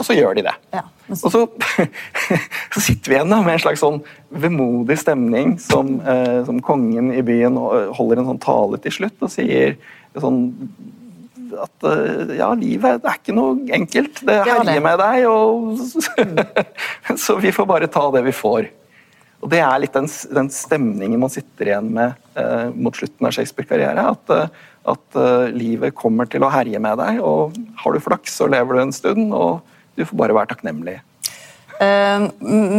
Og 0.00 0.06
så 0.06 0.16
gjør 0.16 0.38
de 0.38 0.46
det. 0.46 0.54
Ja, 0.72 0.86
Og 1.12 1.28
så, 1.28 1.42
så 2.74 2.80
sitter 2.80 3.12
vi 3.12 3.18
igjen 3.18 3.32
da 3.32 3.42
med 3.44 3.58
en 3.58 3.64
slags 3.64 3.82
sånn 3.84 4.00
vemodig 4.32 4.96
stemning 5.02 5.58
som, 5.60 5.98
eh, 6.00 6.40
som 6.48 6.62
kongen 6.64 7.12
i 7.12 7.20
byen 7.26 7.58
holder 7.96 8.22
en 8.22 8.30
sånn 8.32 8.42
tale 8.42 8.80
til 8.82 8.96
slutt 9.02 9.26
og 9.26 9.32
sier 9.34 9.76
sånn 10.16 10.40
at 11.60 11.88
eh, 11.88 12.36
ja, 12.38 12.50
livet 12.56 13.04
er 13.04 13.18
ikke 13.18 13.34
noe 13.36 13.56
enkelt. 13.76 14.22
Det 14.22 14.38
det. 14.40 14.52
herjer 14.52 14.84
med 14.84 15.02
deg, 15.02 15.26
og 15.28 17.18
så 17.24 17.36
vi 17.42 17.52
får 17.54 17.68
bare 17.68 17.90
ta 17.92 18.06
det 18.14 18.24
vi 18.26 18.34
får. 18.36 18.70
Og 19.42 19.50
Det 19.50 19.58
er 19.58 19.80
litt 19.82 19.96
den, 19.96 20.06
den 20.36 20.50
stemningen 20.54 21.20
man 21.20 21.32
sitter 21.32 21.72
igjen 21.72 21.90
med 21.96 22.14
eh, 22.38 22.68
mot 22.72 22.94
slutten 22.96 23.26
av 23.26 23.34
Shakespeare-karriere. 23.34 24.04
At, 24.14 24.30
eh, 24.30 24.68
at 24.92 25.18
uh, 25.18 25.46
livet 25.54 25.94
kommer 25.94 26.26
til 26.26 26.42
å 26.42 26.50
herje 26.50 26.78
med 26.82 26.98
deg, 26.98 27.20
og 27.22 27.54
har 27.78 27.94
du 27.94 28.02
flaks, 28.02 28.32
så 28.40 28.48
lever 28.50 28.74
du 28.74 28.80
en 28.82 28.94
stund, 28.94 29.28
og 29.30 29.60
du 29.96 30.04
får 30.08 30.16
bare 30.16 30.34
være 30.36 30.52
takknemlig. 30.54 31.00
Eh, 31.82 32.24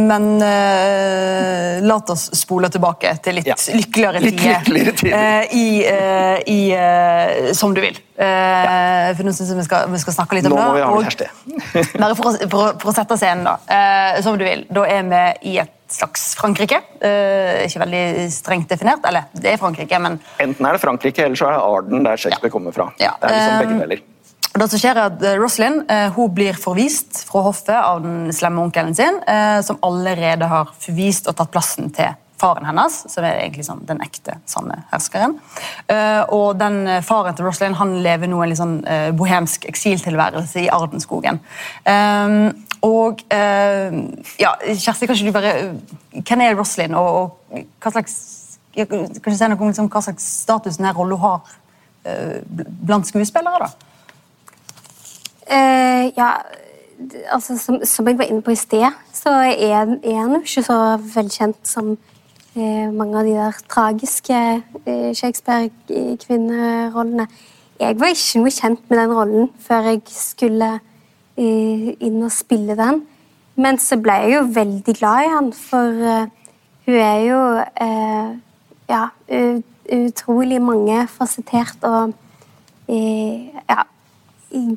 men 0.08 0.26
uh, 0.40 1.80
la 1.84 1.96
oss 2.14 2.30
spole 2.38 2.70
tilbake 2.72 3.10
til 3.24 3.36
litt 3.36 3.48
Ja. 3.50 3.56
lykkeligere 3.74 4.22
Litt 4.22 4.38
tider. 4.40 5.12
Eh, 5.12 5.56
I, 5.58 5.66
eh, 5.84 6.38
i 6.48 6.58
eh, 6.72 7.52
Som 7.52 7.74
du 7.76 7.82
vil. 7.84 7.98
Ja. 8.16 9.12
For 9.18 9.26
nå 9.26 9.34
syns 9.34 9.50
jeg 9.50 9.58
vi 9.58 9.64
skal, 9.66 9.90
vi 9.92 9.98
skal 10.00 10.14
snakke 10.16 10.38
litt 10.38 10.46
om 10.48 10.54
Nå 10.54 10.56
det. 10.56 10.64
må 10.70 10.74
vi 10.78 10.84
ha 10.86 10.88
og- 10.94 11.04
Kjersti. 11.04 11.28
Bare 12.00 12.14
for, 12.16 12.38
for, 12.48 12.78
for 12.80 12.92
å 12.92 12.96
sette 12.96 13.18
scenen, 13.20 13.44
da. 13.44 13.58
Eh, 13.68 14.22
som 14.24 14.38
du 14.40 14.44
vil. 14.46 14.64
Da 14.72 14.86
er 14.88 15.02
vi 15.10 15.22
i 15.52 15.58
et 15.66 15.74
slags 15.90 16.30
Frankrike. 16.38 16.78
Eh, 17.04 17.66
ikke 17.66 17.82
veldig 17.84 18.04
strengt 18.32 18.70
definert. 18.72 19.04
Eller, 19.10 19.26
det 19.36 19.52
er 19.52 19.60
Frankrike, 19.60 19.98
men 20.00 20.16
Enten 20.40 20.64
er 20.70 20.78
det 20.78 20.80
Frankrike, 20.86 21.26
eller 21.28 21.36
så 21.36 21.50
er 21.50 21.58
det 21.58 21.62
Arden, 21.66 22.04
der 22.08 22.16
Shakespeare 22.16 22.48
Ja. 22.48 22.56
kommer 22.56 22.72
fra. 22.72 22.88
Det 22.96 23.10
er 23.10 23.36
liksom 23.36 23.60
begge 23.60 23.74
eh, 23.76 23.84
deler. 23.84 24.04
Og 24.54 24.60
det 24.62 24.68
som 24.70 24.78
skjer 24.78 24.94
er 24.94 25.08
at 25.08 25.22
eh, 25.26 25.34
Rosalind 25.34 25.88
eh, 25.90 26.12
hun 26.14 26.30
blir 26.34 26.54
forvist 26.54 27.24
fra 27.26 27.40
hoffet 27.48 27.74
av 27.74 28.04
den 28.04 28.28
slemme 28.34 28.62
onkelen 28.62 28.94
sin, 28.94 29.16
eh, 29.26 29.58
som 29.66 29.80
allerede 29.82 30.46
har 30.46 30.70
forvist 30.78 31.26
og 31.26 31.34
tatt 31.40 31.50
plassen 31.50 31.90
til 31.94 32.12
faren 32.38 32.66
hennes, 32.68 33.00
som 33.10 33.26
er 33.26 33.40
egentlig 33.40 33.64
sånn 33.66 33.82
den 33.88 34.02
ekte, 34.04 34.36
sanne 34.50 34.80
herskeren. 34.90 35.36
Og 36.34 36.58
den 36.58 36.80
Faren 37.06 37.36
til 37.38 37.46
Rosalind 37.46 37.78
han 37.78 37.94
lever 38.04 38.28
nå 38.28 38.40
en 38.42 38.50
litt 38.50 38.58
sånn 38.58 38.74
bohemsk 39.16 39.64
eksiltilværelse 39.70 40.64
i 40.64 40.66
Ardenskogen. 40.74 41.38
Og 42.90 43.22
ja, 43.30 44.50
Kjersti, 44.66 45.08
kanskje 45.08 45.30
du 45.30 45.32
bare 45.32 45.54
Hvem 46.18 46.44
er 46.44 46.58
Rosalind, 46.58 46.98
og, 46.98 47.38
og 47.54 47.64
hva 47.78 47.94
slags 47.94 48.18
Kan 48.74 49.06
du 49.06 49.38
si 49.38 49.48
noe 49.54 49.56
om 49.56 49.70
liksom, 49.70 49.88
hva 49.94 50.04
slags 50.04 50.28
status 50.42 50.82
denne 50.82 50.92
rollen 50.98 51.22
har 51.22 51.56
blant 52.82 53.08
skuespillere? 53.08 53.70
da? 53.70 53.93
Eh, 55.50 56.12
ja, 56.16 56.30
altså 57.32 57.58
som, 57.58 57.80
som 57.84 58.08
jeg 58.08 58.18
var 58.18 58.24
inne 58.24 58.42
på 58.42 58.50
i 58.50 58.56
sted, 58.56 58.86
så 59.12 59.28
er, 59.28 59.76
han 59.76 60.00
jo 60.32 60.40
ikke 60.40 60.62
så 60.64 60.96
velkjent 61.14 61.68
som 61.68 61.98
eh, 62.56 62.92
mange 62.92 63.18
av 63.18 63.24
de 63.28 63.34
der 63.36 63.52
tragiske 63.68 64.62
eh, 64.86 65.12
Shakespeare-kvinnerollene. 65.12 67.26
Jeg 67.80 68.00
var 68.00 68.06
ikke 68.14 68.38
noe 68.40 68.50
kjent 68.54 68.80
med 68.88 68.98
den 69.02 69.12
rollen 69.12 69.48
før 69.60 69.80
jeg 69.90 70.00
skulle 70.14 70.78
inn 71.36 72.22
og 72.22 72.30
spille 72.30 72.76
den. 72.78 73.02
Men 73.58 73.78
så 73.82 73.96
ble 73.98 74.12
jeg 74.22 74.32
jo 74.36 74.42
veldig 74.54 74.94
glad 74.94 75.24
i 75.24 75.32
han, 75.32 75.52
for 75.52 75.90
hun 76.86 76.94
er 76.94 77.20
jo 77.26 77.40
ja, 78.88 79.08
utrolig 79.98 80.62
mange 80.62 81.08
fasettert 81.10 81.82
og 81.90 82.14
ja, 82.86 83.82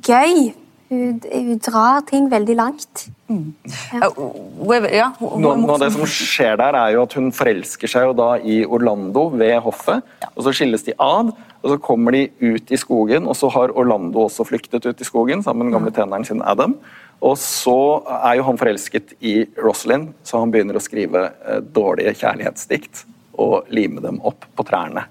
gøy. 0.04 0.54
Hun, 0.90 1.18
hun 1.28 1.58
drar 1.60 2.02
ting 2.08 2.30
veldig 2.32 2.56
langt. 2.56 3.08
Ja, 3.28 4.08
er- 4.08 4.94
ja, 4.96 5.10
hun- 5.20 5.30
hun 5.34 5.44
er 5.44 5.58
Noe, 5.58 5.74
av 5.74 5.80
det 5.82 5.90
som 5.92 6.06
skjer 6.08 6.56
der, 6.62 6.76
er 6.80 6.94
jo 6.94 7.02
at 7.04 7.14
hun 7.18 7.32
forelsker 7.36 7.90
seg 7.92 8.06
jo 8.08 8.14
da 8.16 8.30
i 8.40 8.62
Orlando 8.66 9.28
ved 9.30 9.60
hoffet. 9.62 10.02
og 10.38 10.44
Så 10.46 10.54
skilles 10.56 10.84
de 10.86 10.94
ad, 10.98 11.34
og 11.64 11.72
så 11.72 11.78
kommer 11.82 12.12
de 12.16 12.30
ut 12.40 12.72
i 12.72 12.78
skogen, 12.78 13.28
og 13.28 13.36
så 13.36 13.52
har 13.52 13.68
Orlando 13.76 14.24
også 14.30 14.46
flyktet 14.48 14.86
ut 14.86 15.02
i 15.02 15.04
skogen 15.04 15.44
sammen 15.44 15.66
med 15.66 15.74
den 15.74 15.80
gamle 15.82 15.92
tjeneren 15.92 16.26
sin 16.26 16.42
Adam. 16.42 16.78
Og 17.22 17.36
så 17.36 18.04
er 18.24 18.38
jo 18.38 18.44
han 18.44 18.58
forelsket 18.58 19.14
i 19.22 19.46
Rosalind, 19.62 20.14
så 20.24 20.40
han 20.40 20.52
begynner 20.52 20.76
å 20.76 20.82
skrive 20.82 21.34
eh, 21.50 21.60
dårlige 21.60 22.14
kjærlighetsdikt 22.16 23.04
og 23.38 23.66
lime 23.70 24.00
dem 24.02 24.22
opp 24.24 24.46
på 24.56 24.64
trærne. 24.64 25.04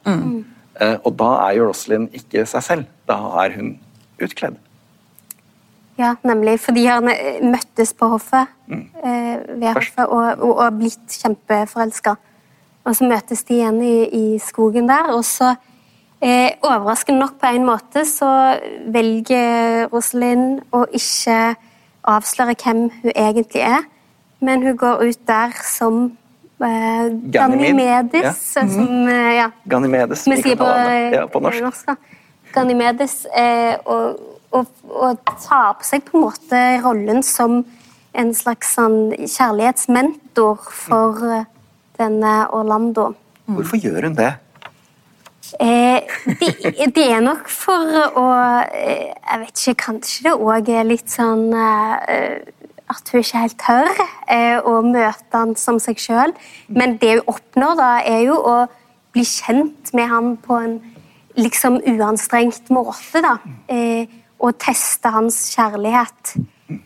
Eh, 0.81 0.97
og 1.05 1.17
da 1.17 1.49
er 1.51 1.57
jo 1.59 1.67
Rosalind 1.69 2.09
ikke 2.15 2.47
seg 2.47 2.63
selv. 2.63 2.87
Da 3.07 3.19
er 3.45 3.51
hun 3.57 3.79
utkledd. 4.23 4.57
Ja, 5.99 6.15
nemlig. 6.23 6.61
Fordi 6.61 6.85
han 6.87 7.09
eh, 7.09 7.41
møttes 7.45 7.95
på 7.97 8.09
hoffet, 8.13 8.53
eh, 8.69 9.37
ved 9.49 9.71
hoffet 9.73 10.05
og, 10.07 10.43
og, 10.45 10.57
og 10.57 10.79
blitt 10.81 11.17
kjempeforelska. 11.23 12.17
Og 12.87 12.97
så 12.97 13.09
møtes 13.09 13.43
de 13.49 13.57
igjen 13.59 13.81
i, 13.83 13.95
i 14.15 14.27
skogen 14.39 14.89
der, 14.89 15.09
og 15.15 15.25
så 15.27 15.55
eh, 16.21 16.53
Overraskende 16.63 17.21
nok 17.21 17.39
på 17.41 17.51
en 17.57 17.67
måte 17.67 18.05
så 18.09 18.29
velger 18.93 19.89
Rosalind 19.93 20.61
å 20.77 20.85
ikke 20.95 21.57
avsløre 22.07 22.55
hvem 22.61 22.87
hun 23.03 23.11
egentlig 23.15 23.65
er, 23.67 23.89
men 24.45 24.63
hun 24.63 24.79
går 24.79 25.03
ut 25.09 25.27
der 25.27 25.57
som 25.65 26.05
eh, 26.63 27.09
mm 27.11 27.33
-hmm. 27.33 28.69
som 28.69 29.09
eh, 29.09 29.35
ja, 29.35 29.51
Ganymedes. 29.69 30.27
vi 30.27 30.43
sier 30.43 30.57
på, 30.57 30.65
ja, 31.13 31.27
på 31.27 31.41
norsk. 31.41 31.87
da. 31.87 31.95
Ganymedes. 32.57 33.25
Eh, 33.37 33.77
og, 33.85 34.23
og, 34.57 34.71
og 34.89 35.21
tar 35.45 35.77
på 35.79 35.87
seg 35.87 36.07
på 36.07 36.17
en 36.17 36.25
måte 36.27 36.63
rollen 36.85 37.23
som 37.27 37.61
en 38.17 38.33
slags 38.37 38.73
sånn 38.79 39.13
kjærlighetsmentor 39.21 40.67
for 40.73 41.23
eh, 41.29 41.47
denne 42.01 42.35
Orlando. 42.57 43.13
Hvorfor 43.47 43.81
gjør 43.81 44.09
hun 44.09 44.19
det? 44.19 44.33
Eh, 45.63 46.03
det, 46.41 46.89
de 46.97 47.05
er 47.07 47.21
nok 47.23 47.47
for 47.53 47.93
å 48.19 48.25
eh, 48.75 49.13
Jeg 49.15 49.43
vet 49.45 49.61
ikke, 49.61 49.75
kanskje 49.85 50.25
det 50.27 50.33
òg 50.35 50.71
er 50.75 50.89
litt 50.89 51.13
sånn 51.13 51.53
eh, 51.55 52.41
At 52.91 53.13
hun 53.13 53.23
ikke 53.23 53.45
helt 53.45 53.61
tør 53.63 53.93
eh, 54.33 54.59
å 54.59 54.81
møte 54.83 55.39
han 55.39 55.55
som 55.59 55.79
seg 55.83 56.03
sjøl. 56.03 56.35
Men 56.67 56.97
det 57.03 57.17
hun 57.17 57.31
oppnår, 57.37 57.79
da, 57.79 57.93
er 58.03 58.25
jo 58.27 58.41
å 58.43 58.57
bli 59.15 59.25
kjent 59.27 59.95
med 59.97 60.11
han 60.11 60.35
på 60.43 60.59
en 60.59 60.77
liksom 61.37 61.81
uanstrengt 61.87 62.71
måte. 62.71 63.23
da. 63.23 63.37
Eh, 63.69 64.07
og 64.39 64.59
teste 64.61 65.09
hans 65.09 65.39
kjærlighet. 65.55 66.37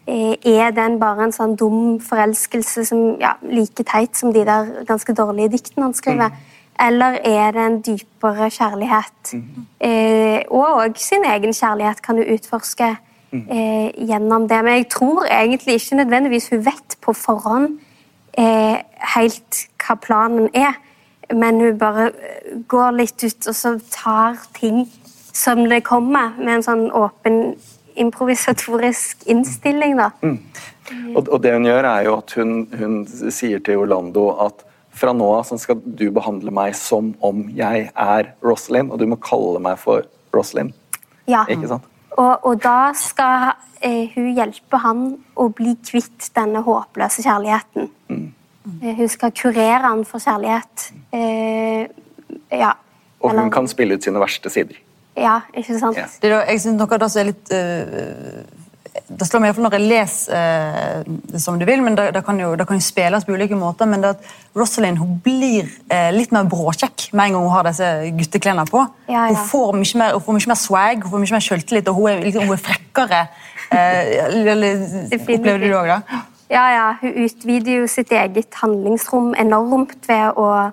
Eh, 0.07 0.36
er 0.44 0.70
den 0.76 0.98
bare 1.01 1.26
en 1.26 1.34
sånn 1.34 1.57
dum 1.59 1.98
forelskelse 2.05 2.84
som 2.86 3.16
ja, 3.20 3.32
like 3.42 3.84
teit 3.88 4.16
som 4.16 4.32
de 4.32 4.44
der 4.46 4.84
ganske 4.86 5.14
dårlige 5.16 5.57
diktene 5.57 5.88
han 5.88 5.96
skriver? 5.96 6.30
Eller 6.80 7.18
er 7.24 7.53
det 7.53 7.64
en 7.66 7.80
dypere 7.84 8.48
kjærlighet? 8.51 9.34
Eh, 9.80 10.42
og 10.48 10.84
òg 10.84 11.01
sin 11.01 11.24
egen 11.24 11.53
kjærlighet 11.53 12.03
kan 12.03 12.16
du 12.16 12.24
utforske 12.24 12.94
eh, 13.32 13.88
gjennom 14.09 14.48
det. 14.48 14.64
Men 14.64 14.78
jeg 14.78 14.88
tror 14.94 15.26
egentlig 15.26 15.74
ikke 15.74 15.96
nødvendigvis 15.96 16.48
hun 16.48 16.64
vet 16.64 16.96
på 17.03 17.12
forhånd 17.12 17.80
eh, 18.38 18.78
helt 19.16 19.66
hva 19.80 19.98
planen 20.01 20.48
er. 20.55 20.78
Men 21.36 21.60
hun 21.62 21.78
bare 21.78 22.10
eh, 22.10 22.56
går 22.70 22.96
litt 22.98 23.22
ut 23.24 23.50
og 23.50 23.56
så 23.56 23.76
tar 23.90 24.40
ting 24.56 24.84
som 25.32 25.62
det 25.70 25.84
kommer, 25.86 26.34
med 26.38 26.58
en 26.58 26.64
sånn 26.66 26.88
åpen 26.96 27.54
improvisatorisk 28.00 29.22
innstilling. 29.30 29.96
da. 29.98 30.10
Og, 31.14 31.28
og 31.28 31.38
det 31.44 31.54
hun 31.54 31.68
gjør, 31.68 31.86
er 31.86 32.08
jo 32.08 32.16
at 32.18 32.34
hun, 32.38 32.56
hun 32.74 32.98
sier 33.30 33.62
til 33.64 33.84
Orlando 33.84 34.30
at 34.42 34.64
fra 35.00 35.12
nå 35.16 35.28
av 35.36 35.46
så 35.48 35.58
skal 35.60 35.78
du 35.84 36.08
behandle 36.12 36.52
meg 36.54 36.74
som 36.76 37.12
om 37.24 37.44
jeg 37.56 37.88
er 37.94 38.32
Rosalind, 38.44 38.90
og 38.90 39.00
du 39.00 39.06
må 39.10 39.20
kalle 39.22 39.62
meg 39.62 39.78
for 39.80 40.06
Rosalind. 40.34 40.74
Ja. 41.30 41.44
Ikke 41.48 41.70
sant? 41.70 41.86
Og, 42.18 42.32
og 42.44 42.58
da 42.62 42.90
skal 42.98 43.52
eh, 43.86 44.10
hun 44.16 44.32
hjelpe 44.34 44.80
han 44.82 45.04
å 45.38 45.46
bli 45.54 45.76
kvitt 45.86 46.32
denne 46.36 46.64
håpløse 46.66 47.22
kjærligheten. 47.24 47.90
Mm. 48.10 48.28
hun 48.98 49.08
skal 49.08 49.32
kurere 49.32 49.86
han 49.86 50.02
for 50.04 50.22
kjærlighet. 50.22 50.90
Eh, 51.12 51.88
ja. 52.52 52.72
Og 53.20 53.36
hun 53.36 53.50
kan 53.52 53.68
spille 53.68 53.98
ut 53.98 54.04
sine 54.04 54.20
verste 54.22 54.52
sider. 54.52 54.78
Ja, 55.18 55.40
ikke 55.56 55.76
sant? 55.78 55.98
Ja. 55.98 56.06
Det 56.22 56.30
jeg 56.32 56.62
synes 56.62 56.78
noe 56.78 56.94
av 56.94 57.02
det 57.02 57.11
som 57.12 57.20
er 57.20 57.26
litt 57.32 57.50
øh, 57.52 59.00
Det 59.11 59.26
slår 59.26 59.42
meg 59.42 59.48
i 59.48 59.50
hvert 59.50 59.58
fall 59.58 59.66
når 59.66 59.74
jeg 59.76 59.88
leser 59.90 60.36
øh, 60.38 61.18
det 61.34 61.40
som 61.42 61.58
du 61.58 61.66
vil, 61.68 61.82
men 61.82 61.98
det, 61.98 62.06
det, 62.14 62.22
kan 62.24 62.38
jo, 62.40 62.54
det 62.56 62.66
kan 62.68 62.78
jo 62.78 62.86
spilles 62.86 63.26
på 63.26 63.34
ulike 63.34 63.58
måter. 63.58 63.90
Men 63.90 64.04
det 64.04 64.14
at 64.14 64.30
Rosalind 64.56 65.02
hun 65.02 65.18
blir 65.24 65.68
litt 66.14 66.32
mer 66.34 66.48
bråkjekk 66.50 67.11
med 67.12 67.26
en 67.26 67.36
gang 67.36 67.44
hun 67.44 67.54
har 67.54 67.68
disse 67.68 67.90
gutteklærne 68.18 68.66
på. 68.70 68.86
Ja, 69.11 69.26
ja. 69.26 69.34
Hun, 69.34 69.44
får 69.50 69.76
mye 69.82 70.02
mer, 70.02 70.16
hun 70.16 70.26
får 70.26 70.38
mye 70.38 70.52
mer 70.54 70.61
swag, 70.62 71.04
hun 71.04 71.14
får 71.14 71.24
mye 71.26 71.36
mer 71.36 71.46
selvtillit, 71.50 71.90
og 71.90 72.00
hun 72.00 72.11
er, 72.14 72.24
liksom, 72.24 72.48
hun 72.48 72.56
er 72.56 72.64
frekkere. 72.70 73.22
Eh. 73.70 75.14
Opplever 75.14 75.58
du 75.58 75.68
det 75.68 75.76
òg, 75.78 75.90
da? 75.90 76.20
Ja, 76.50 76.64
ja. 76.74 76.86
Hun 77.00 77.14
utvider 77.24 77.82
jo 77.82 77.86
sitt 77.90 78.11
eget 78.12 78.56
handlingsrom 78.62 79.34
enormt 79.38 80.08
ved 80.11 80.38
å 80.38 80.46
eh, 80.56 80.72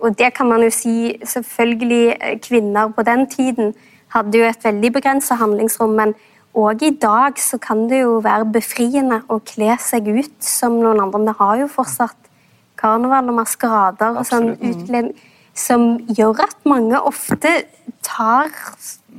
Og 0.00 0.18
det 0.18 0.32
kan 0.34 0.48
man 0.48 0.62
jo 0.62 0.70
si 0.70 1.16
Selvfølgelig, 1.24 2.16
eh, 2.20 2.38
kvinner 2.40 2.88
på 2.88 3.02
den 3.02 3.26
tiden 3.30 3.74
hadde 4.14 4.38
jo 4.38 4.44
et 4.44 4.64
veldig 4.64 4.92
begrenset 4.92 5.38
handlingsrom, 5.38 5.90
men 5.90 6.14
òg 6.54 6.82
i 6.82 6.90
dag 6.90 7.38
så 7.38 7.58
kan 7.58 7.88
det 7.90 8.00
jo 8.00 8.20
være 8.24 8.46
befriende 8.52 9.20
å 9.28 9.40
kle 9.44 9.76
seg 9.82 10.08
ut 10.08 10.36
som 10.40 10.78
noen 10.80 11.00
andre. 11.00 11.20
Vi 11.20 11.34
har 11.38 11.56
jo 11.60 11.66
fortsatt 11.68 12.30
karneval 12.76 13.28
og 13.28 13.38
maskerader 13.40 14.16
og 14.16 14.26
sånn 14.26 14.54
utlending, 14.54 15.14
som 15.54 15.98
gjør 16.08 16.42
at 16.44 16.56
mange 16.64 17.00
ofte 17.00 17.64
tar 18.02 18.52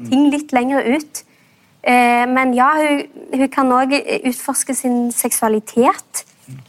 ting 0.10 0.30
litt 0.32 0.52
lenger 0.54 0.86
ut. 0.96 1.24
Eh, 1.84 2.26
Men 2.26 2.54
ja, 2.54 2.74
hun, 2.78 3.04
hun 3.34 3.50
kan 3.50 3.72
òg 3.72 3.94
utforske 4.24 4.76
sin 4.76 5.12
seksualitet 5.12 6.27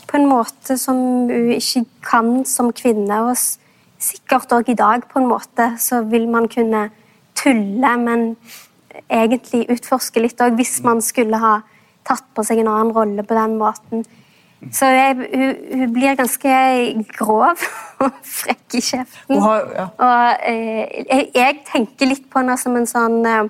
på 0.08 0.18
en 0.18 0.28
måte 0.28 0.78
som 0.80 0.98
hun 1.30 1.52
ikke 1.54 1.84
kan 2.04 2.44
som 2.48 2.72
kvinne. 2.74 3.22
Og 3.30 3.36
sikkert 3.98 4.54
òg 4.54 4.70
i 4.72 4.78
dag 4.78 5.06
på 5.10 5.20
en 5.20 5.28
måte 5.30 5.72
så 5.82 6.02
vil 6.06 6.28
man 6.30 6.48
kunne 6.50 6.88
tulle, 7.38 7.92
men 8.02 8.30
egentlig 9.06 9.66
utforske 9.72 10.22
litt 10.22 10.40
òg 10.42 10.56
hvis 10.58 10.80
man 10.86 11.02
skulle 11.04 11.38
ha 11.38 11.58
tatt 12.08 12.24
på 12.34 12.44
seg 12.46 12.62
en 12.62 12.72
annen 12.72 12.94
rolle 12.96 13.24
på 13.26 13.36
den 13.36 13.58
måten. 13.60 14.06
Så 14.74 14.88
jeg, 14.90 15.14
hun, 15.14 15.54
hun 15.78 15.92
blir 15.94 16.16
ganske 16.18 16.54
grov 17.14 17.62
og 18.02 18.16
frekk 18.26 18.74
i 18.74 18.82
kjeften. 18.82 19.38
Oha, 19.38 19.54
ja. 19.76 19.86
Og 20.02 20.48
eh, 20.50 21.04
jeg, 21.04 21.28
jeg 21.36 21.58
tenker 21.68 22.10
litt 22.10 22.26
på 22.30 22.42
henne 22.42 22.56
som 22.58 22.74
en 22.78 22.88
sånn 22.90 23.20
eh, 23.28 23.44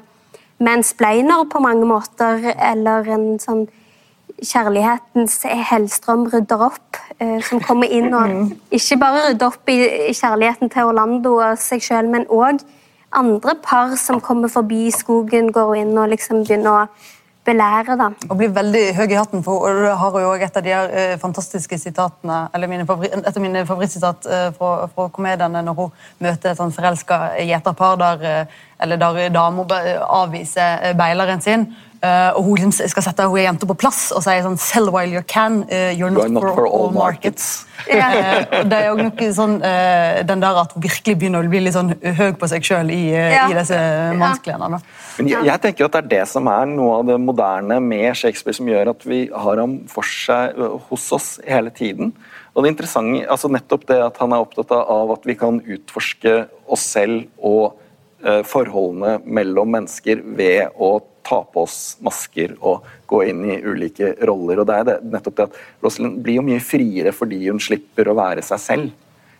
mansplainer 0.64 1.46
på 1.48 1.62
mange 1.64 1.88
måter, 1.88 2.50
eller 2.52 3.08
en 3.14 3.28
sånn 3.40 3.64
kjærlighetens 4.44 5.40
Hellstrøm 5.70 6.26
rydder 6.32 6.64
opp, 6.68 6.98
eh, 7.20 7.38
som 7.42 7.60
kommer 7.60 7.90
inn 7.90 8.14
og 8.14 8.52
ikke 8.74 8.98
bare 9.00 9.28
rydder 9.28 9.46
opp 9.50 9.70
i, 9.72 9.78
kjærligheten 10.14 10.70
til 10.72 10.90
Orlando 10.90 11.38
og 11.38 11.58
seg 11.58 11.82
sjøl, 11.84 12.10
men 12.10 12.26
òg 12.30 12.64
andre 13.12 13.54
par 13.62 13.96
som 13.96 14.20
kommer 14.20 14.48
forbi 14.52 14.90
skogen, 14.92 15.52
går 15.52 15.76
inn 15.82 15.96
og 15.98 16.10
liksom 16.12 16.44
begynner 16.44 16.84
å 16.84 16.88
belære. 17.48 17.96
da. 17.96 18.10
Og 18.28 18.36
blir 18.36 18.52
veldig 18.54 18.84
høy 18.98 19.06
i 19.06 19.16
hatten 19.16 19.44
for 19.46 19.66
og 19.68 19.98
har 20.02 20.20
jo 20.20 20.32
et 20.36 20.56
av 20.56 20.64
de 20.64 20.74
her, 20.74 20.90
eh, 20.92 21.16
fantastiske 21.18 21.78
sitatene, 21.78 22.48
eller 22.54 22.68
mine 22.68 22.84
et 22.84 23.36
av 23.36 23.42
mine 23.42 23.64
favorittsitat 23.66 24.26
eh, 24.26 24.50
fra, 24.58 24.88
fra 24.94 25.08
komediene 25.08 25.62
når 25.64 25.74
hun 25.74 25.90
møter 26.20 26.50
et 26.50 26.60
sånn 26.60 26.74
forelska 26.74 27.20
gjeterpar 27.40 27.98
der, 27.98 28.26
eh, 28.32 28.58
eller 28.80 28.96
der 28.96 29.30
dama 29.30 29.64
avviser 30.22 30.94
beileren 30.94 31.40
sin. 31.40 31.66
Eh, 32.02 32.30
og 32.36 32.44
hun 32.46 32.58
liksom 32.58 32.90
skal 32.92 33.04
sette 33.04 33.26
hun 33.26 33.40
jenta 33.40 33.66
på 33.68 33.76
plass 33.78 34.08
og 34.14 34.22
sier 34.24 34.44
sånn 34.44 34.58
Sell 34.60 34.90
while 34.94 35.10
you 35.10 35.22
can, 35.26 35.62
uh, 35.70 35.90
you're 35.94 36.10
not, 36.10 36.30
not 36.30 36.44
for 36.44 36.66
all 36.66 36.92
markets. 36.94 37.66
Eh, 37.86 38.44
og 38.60 38.70
det 38.70 38.78
er 38.78 38.88
jo 38.88 38.96
noe 38.98 39.28
sånn, 39.34 39.56
eh, 39.64 40.20
den 40.28 40.42
der 40.42 40.60
at 40.62 40.74
hun 40.74 40.84
virkelig 40.84 41.16
begynner 41.20 41.46
å 41.46 41.50
bli 41.50 41.62
litt 41.64 41.76
sånn 41.76 41.94
høy 42.18 42.32
på 42.38 42.50
seg 42.50 42.66
sjøl 42.66 42.92
i, 42.94 43.02
Ja. 43.14 43.46
i 43.48 43.56
disse 43.56 43.78
mannsklærne. 44.18 44.80
Men 45.18 45.30
jeg, 45.30 45.46
jeg 45.48 45.62
tenker 45.64 45.88
at 45.88 45.96
det 45.96 46.02
er 46.04 46.10
det 46.14 46.22
som 46.30 46.50
er 46.52 46.68
noe 46.70 47.00
av 47.00 47.08
det 47.10 47.18
moderne 47.22 47.80
med 47.84 48.18
Shakespeare 48.18 48.58
som 48.58 48.70
gjør 48.70 48.92
at 48.94 49.06
vi 49.08 49.24
har 49.32 49.62
ham 49.62 49.80
for 49.90 50.06
seg 50.06 50.58
hos 50.88 51.08
oss 51.14 51.28
hele 51.46 51.72
tiden. 51.74 52.14
Og 52.54 52.64
det 52.64 52.74
interessante, 52.74 53.26
altså 53.30 53.50
nettopp 53.52 53.86
det 53.90 54.00
at 54.02 54.16
han 54.22 54.34
er 54.34 54.42
opptatt 54.42 54.72
av 54.74 55.12
at 55.14 55.28
vi 55.28 55.36
kan 55.38 55.60
utforske 55.62 56.40
oss 56.66 56.86
selv 56.96 57.28
og 57.38 57.78
forholdene 58.50 59.20
mellom 59.30 59.70
mennesker 59.76 60.24
ved 60.34 60.74
å 60.74 60.96
ta 61.28 61.42
på 61.44 61.64
oss 61.66 61.98
masker 62.04 62.56
og 62.58 62.86
gå 63.10 63.22
inn 63.28 63.44
i 63.48 63.58
ulike 63.60 64.14
roller. 64.28 64.62
Og 64.62 64.68
det 64.68 64.78
er 64.78 64.88
det, 64.88 64.96
nettopp 65.12 65.36
det 65.36 65.48
at 65.50 65.60
Rosalind 65.84 66.22
blir 66.24 66.40
jo 66.40 66.46
mye 66.46 66.64
friere 66.64 67.12
fordi 67.16 67.42
hun 67.46 67.60
slipper 67.62 68.08
å 68.08 68.16
være 68.18 68.44
seg 68.46 68.64
selv. 68.64 68.96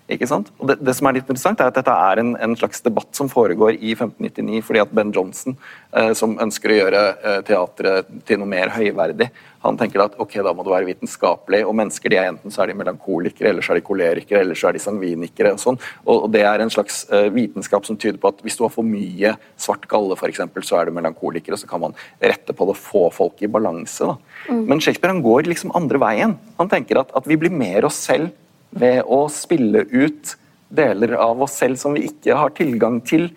Ikke 0.08 0.28
sant? 0.28 0.48
Og 0.56 0.70
det, 0.70 0.78
det 0.80 0.94
som 0.96 1.08
er 1.08 1.18
litt 1.18 1.26
interessant 1.28 1.60
er 1.60 1.68
at 1.68 1.76
Dette 1.76 1.92
er 1.92 2.22
en, 2.22 2.32
en 2.40 2.56
slags 2.56 2.80
debatt 2.84 3.10
som 3.16 3.28
foregår 3.28 3.76
i 3.76 3.92
1599 3.92 4.62
fordi 4.64 4.80
at 4.80 4.94
Ben 4.96 5.12
Johnson, 5.12 5.56
eh, 5.92 6.14
som 6.16 6.38
ønsker 6.40 6.72
å 6.72 6.78
gjøre 6.78 7.02
eh, 7.18 7.38
teatret 7.44 8.08
til 8.28 8.40
noe 8.40 8.48
mer 8.48 8.72
høyverdig, 8.72 9.28
han 9.66 9.76
tenker 9.76 10.00
at 10.04 10.16
ok, 10.22 10.38
da 10.46 10.54
må 10.54 10.64
det 10.64 10.72
være 10.72 10.88
vitenskapelig, 10.88 11.60
og 11.66 11.76
mennesker 11.76 12.12
de 12.12 12.18
er 12.20 12.30
enten 12.30 12.54
så 12.54 12.62
er 12.62 12.70
de 12.70 12.78
melankolikere, 12.78 13.50
eller 13.50 13.66
så 13.66 13.74
er 13.74 13.80
de 13.80 13.84
kolerikere, 13.88 14.42
eller 14.46 14.56
så 14.56 14.70
er 14.70 14.78
de 14.78 14.82
sangvinikere. 14.82 15.52
Og 15.58 15.62
sånn. 15.62 15.80
Og, 16.06 16.14
og 16.14 16.32
det 16.32 16.44
er 16.46 16.62
en 16.62 16.72
slags 16.72 17.02
eh, 17.12 17.28
vitenskap 17.34 17.84
som 17.84 17.98
tyder 17.98 18.20
på 18.22 18.30
at 18.32 18.40
hvis 18.46 18.56
du 18.56 18.64
har 18.64 18.72
for 18.72 18.86
mye 18.86 19.34
svart 19.60 19.84
galle, 19.90 20.16
for 20.16 20.30
eksempel, 20.30 20.64
så 20.64 20.78
er 20.78 20.88
du 20.88 20.96
melankoliker, 20.96 21.52
og 21.52 21.60
så 21.60 21.68
kan 21.68 21.84
man 21.84 21.96
rette 22.22 22.54
på 22.54 22.70
det 22.70 22.78
og 22.78 22.80
få 22.80 23.06
folk 23.12 23.42
i 23.44 23.50
balanse. 23.50 24.08
Da. 24.08 24.56
Men 24.56 24.80
Shakespeare 24.80 25.12
han 25.12 25.24
går 25.26 25.50
liksom 25.50 25.74
andre 25.76 26.00
veien. 26.00 26.38
Han 26.62 26.70
tenker 26.70 27.02
at, 27.02 27.12
at 27.18 27.28
vi 27.28 27.36
blir 27.40 27.52
mer 27.52 27.90
oss 27.90 27.98
selv 28.08 28.32
ved 28.70 29.02
å 29.06 29.24
spille 29.32 29.84
ut 29.88 30.34
deler 30.68 31.14
av 31.16 31.40
oss 31.42 31.56
selv 31.60 31.80
som 31.80 31.94
vi 31.96 32.08
ikke 32.10 32.36
har 32.36 32.52
tilgang 32.56 33.00
til 33.06 33.30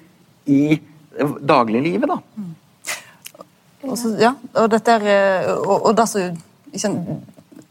i 0.45 0.79
dagliglivet. 1.41 2.09
da. 2.09 2.19
Og 3.82 3.97
så, 3.97 4.11
ja, 4.21 4.36
og 4.55 4.67
dette 4.71 4.97
er, 4.99 5.07
eh, 5.09 5.53
og, 5.55 5.88
og 5.89 5.95
det 5.97 6.07
som 6.11 6.99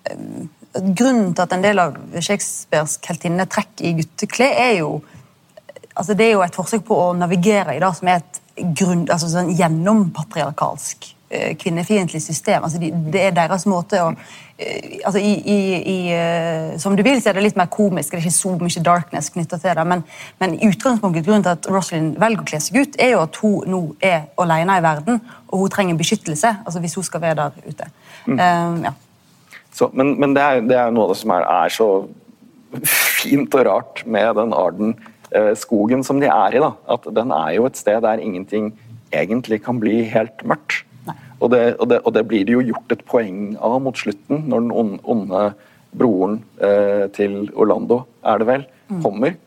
eh, 0.09 0.25
Grunnen 0.71 1.33
til 1.35 1.43
at 1.43 1.53
en 1.55 1.65
del 1.65 1.81
av 1.83 1.97
Shakespeares 2.23 2.93
heltinnetrekk 3.03 3.81
i 3.83 3.91
gutteklær 3.99 4.53
er 4.55 4.77
jo 4.79 5.01
altså 5.99 6.15
Det 6.15 6.29
er 6.29 6.37
jo 6.37 6.45
et 6.45 6.55
forsøk 6.55 6.85
på 6.87 6.95
å 6.95 7.09
navigere 7.19 7.75
i 7.75 7.81
det 7.83 7.91
som 7.99 8.09
er 8.09 8.21
et 8.21 8.39
grunn, 8.79 9.03
altså 9.11 9.29
sånn 9.33 9.51
gjennompatriarkalsk 9.59 11.11
kvinnefiendtlig 11.31 12.23
system. 12.23 12.65
Altså, 12.65 12.79
de, 12.83 12.91
det 13.13 13.21
er 13.29 13.35
deres 13.37 13.67
måte 13.71 14.01
å 14.03 14.09
eh, 14.11 14.99
altså, 15.07 15.21
i, 15.23 15.35
i, 15.39 15.59
i, 15.79 15.99
eh, 16.15 16.79
Som 16.83 16.97
du 16.99 17.05
vil, 17.07 17.21
så 17.23 17.31
er 17.31 17.39
det 17.39 17.45
litt 17.45 17.61
mer 17.61 17.71
komisk, 17.71 18.11
det 18.11 18.19
er 18.19 18.25
ikke 18.27 18.35
så 18.35 18.55
mye 18.59 18.83
darkness 18.87 19.31
knytta 19.35 19.61
til 19.63 19.79
det. 19.79 19.85
Men, 19.93 20.03
men 20.43 20.57
utgangspunktet, 20.71 21.27
grunnen 21.27 21.47
til 21.47 21.55
at 21.55 21.69
Rosalind 21.71 22.19
velger 22.21 22.43
å 22.43 22.49
kle 22.51 22.63
seg 22.65 22.81
ut, 22.81 22.99
er 22.99 23.15
jo 23.15 23.23
at 23.23 23.39
hun 23.43 23.71
nå 23.71 23.83
er 24.03 24.27
alene 24.43 24.81
i 24.81 24.85
verden, 24.85 25.23
og 25.51 25.65
hun 25.65 25.77
trenger 25.77 26.01
beskyttelse 26.01 26.57
altså 26.65 26.83
hvis 26.83 26.99
hun 26.99 27.07
skal 27.07 27.23
være 27.23 27.39
der 27.45 27.71
ute. 27.71 27.89
Um, 28.27 28.83
ja. 28.89 28.95
Så, 29.75 29.89
men, 29.95 30.17
men 30.21 30.35
det, 30.35 30.43
er, 30.43 30.67
det 30.67 30.77
er 30.79 30.91
noe 30.95 31.07
av 31.07 31.15
det 31.15 31.21
som 31.23 31.33
er, 31.35 31.47
er 31.47 31.73
så 31.75 31.89
fint 32.91 33.55
og 33.55 33.67
rart 33.67 34.05
med 34.07 34.35
den 34.39 34.55
Arden 34.55 34.95
eh, 35.31 35.55
skogen 35.59 36.05
som 36.07 36.21
de 36.23 36.29
er 36.31 36.59
i. 36.59 36.63
da, 36.63 36.75
At 36.91 37.07
den 37.17 37.33
er 37.35 37.55
jo 37.57 37.67
et 37.71 37.79
sted 37.79 38.03
der 38.03 38.23
ingenting 38.23 38.73
egentlig 39.15 39.63
kan 39.65 39.81
bli 39.83 40.03
helt 40.11 40.45
mørkt. 40.47 40.85
Og 41.41 41.51
det, 41.53 41.63
og, 41.81 41.89
det, 41.89 42.01
og 42.05 42.15
det, 42.15 42.25
blir 42.29 42.45
det 42.47 42.57
jo 42.57 42.65
gjort 42.73 42.93
et 42.93 43.05
poeng 43.09 43.55
av 43.65 43.79
mot 43.83 43.97
slutten, 43.97 44.45
når 44.51 44.67
den 44.67 44.99
onde, 45.09 45.45
broren 45.97 46.37
eh, 46.63 47.09
til 47.17 47.49
Orlando, 47.59 48.05
er 48.23 48.39
det 48.39 48.47
vel, 48.47 48.67
mm. 48.91 49.01
kommer. 49.03 49.39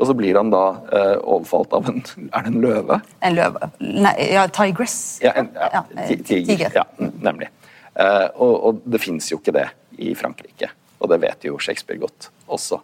Og 0.00 0.08
så 0.08 0.14
blir 0.16 0.38
han 0.38 0.48
da 0.52 0.62
eh, 0.96 1.16
overfalt 1.18 1.74
av 1.76 1.90
en 1.90 1.98
Er 2.36 2.46
det 2.46 2.52
en 2.54 2.60
løve? 2.62 3.00
En 3.26 3.36
løve. 3.36 3.68
Nei, 3.84 4.14
ja, 4.32 4.46
tigress. 4.48 4.96
Ja, 5.20 5.34
en, 5.36 5.50
ja, 5.52 5.82
tiger. 6.06 6.46
tiger. 6.46 6.78
Ja, 6.78 6.86
nemlig. 7.20 7.50
Eh, 7.92 8.28
og, 8.38 8.54
og, 8.54 8.80
det 8.88 9.02
fins 9.02 9.28
jo 9.32 9.40
ikke 9.40 9.54
det 9.58 9.66
i 10.00 10.14
Frankrike, 10.16 10.70
og 11.02 11.12
det 11.12 11.20
vet 11.26 11.44
jo 11.44 11.58
Shakespeare 11.60 12.00
godt 12.00 12.30
også. 12.48 12.80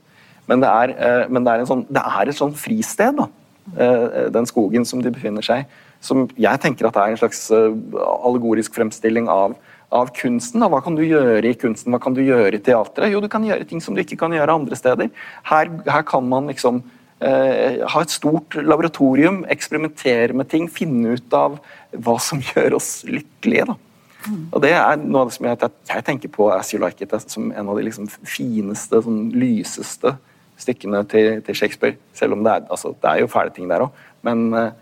Men 0.51 0.61
det 0.63 0.69
er, 0.71 0.93
eh, 0.93 1.25
men 1.33 1.47
det 1.47 1.55
er, 1.55 1.67
sånn, 1.71 1.87
er 1.89 2.29
et 2.29 2.37
sånn 2.37 2.55
fristed, 2.59 3.17
da. 3.23 3.31
Eh, 3.67 4.27
den 4.35 4.47
skogen 4.47 4.85
som 4.87 5.01
de 5.03 5.11
befinner 5.11 5.43
seg 5.43 5.65
i 5.65 5.86
som 6.05 6.27
jeg 6.41 6.63
tenker 6.63 6.89
at 6.89 6.99
er 7.01 7.15
en 7.15 7.21
slags 7.21 7.47
eh, 7.55 7.79
allegorisk 8.17 8.77
fremstilling 8.77 9.31
av, 9.33 9.57
av 9.95 10.13
kunsten. 10.17 10.63
Da. 10.63 10.71
Hva 10.73 10.83
kan 10.85 10.99
du 10.99 11.05
gjøre 11.07 11.45
i 11.49 11.57
kunsten, 11.59 11.95
hva 11.95 12.03
kan 12.03 12.17
du 12.17 12.23
gjøre 12.25 12.59
i 12.59 12.63
teatret? 12.63 13.11
Jo, 13.13 13.23
du 13.25 13.31
kan 13.33 13.47
gjøre 13.47 13.69
ting 13.69 13.83
som 13.85 13.97
du 13.97 14.03
ikke 14.05 14.19
kan 14.21 14.35
gjøre 14.35 14.59
andre 14.61 14.79
steder. 14.79 15.11
Her, 15.49 15.73
her 15.89 16.07
kan 16.09 16.29
man 16.29 16.53
liksom 16.53 16.83
eh, 17.21 17.83
ha 17.87 18.05
et 18.05 18.15
stort 18.15 18.59
laboratorium, 18.61 19.45
eksperimentere 19.53 20.37
med 20.37 20.51
ting, 20.53 20.71
finne 20.73 21.17
ut 21.17 21.37
av 21.37 21.59
hva 21.97 22.21
som 22.23 22.43
gjør 22.53 22.79
oss 22.81 23.01
lykkelige. 23.09 23.71
da. 23.73 23.81
Og 24.27 24.63
Det 24.63 24.73
er 24.75 24.97
noe 25.01 25.25
av 25.25 25.31
det 25.31 25.37
som 25.37 25.47
jeg, 25.47 25.59
jeg, 25.91 26.05
tenker 26.07 26.33
på 26.33 26.49
As 26.51 26.73
You 26.75 26.81
Like 26.83 27.05
It 27.05 27.15
som 27.31 27.53
en 27.53 27.69
av 27.69 27.79
de 27.79 27.85
liksom 27.87 28.09
fineste, 28.27 29.03
sånn 29.05 29.29
lyseste 29.37 30.17
stykkene 30.61 31.03
til, 31.11 31.43
til, 31.47 31.59
Shakespeare. 31.59 31.99
Selv 32.17 32.37
om 32.37 32.43
det 32.45 32.55
er, 32.55 32.67
altså, 32.73 32.95
det 33.03 33.11
er 33.11 33.23
jo 33.23 33.31
fæle 33.31 33.53
ting 33.55 33.71
der 33.71 33.87
òg. 33.87 34.05
Men 34.27 34.49
eh, 34.57 34.73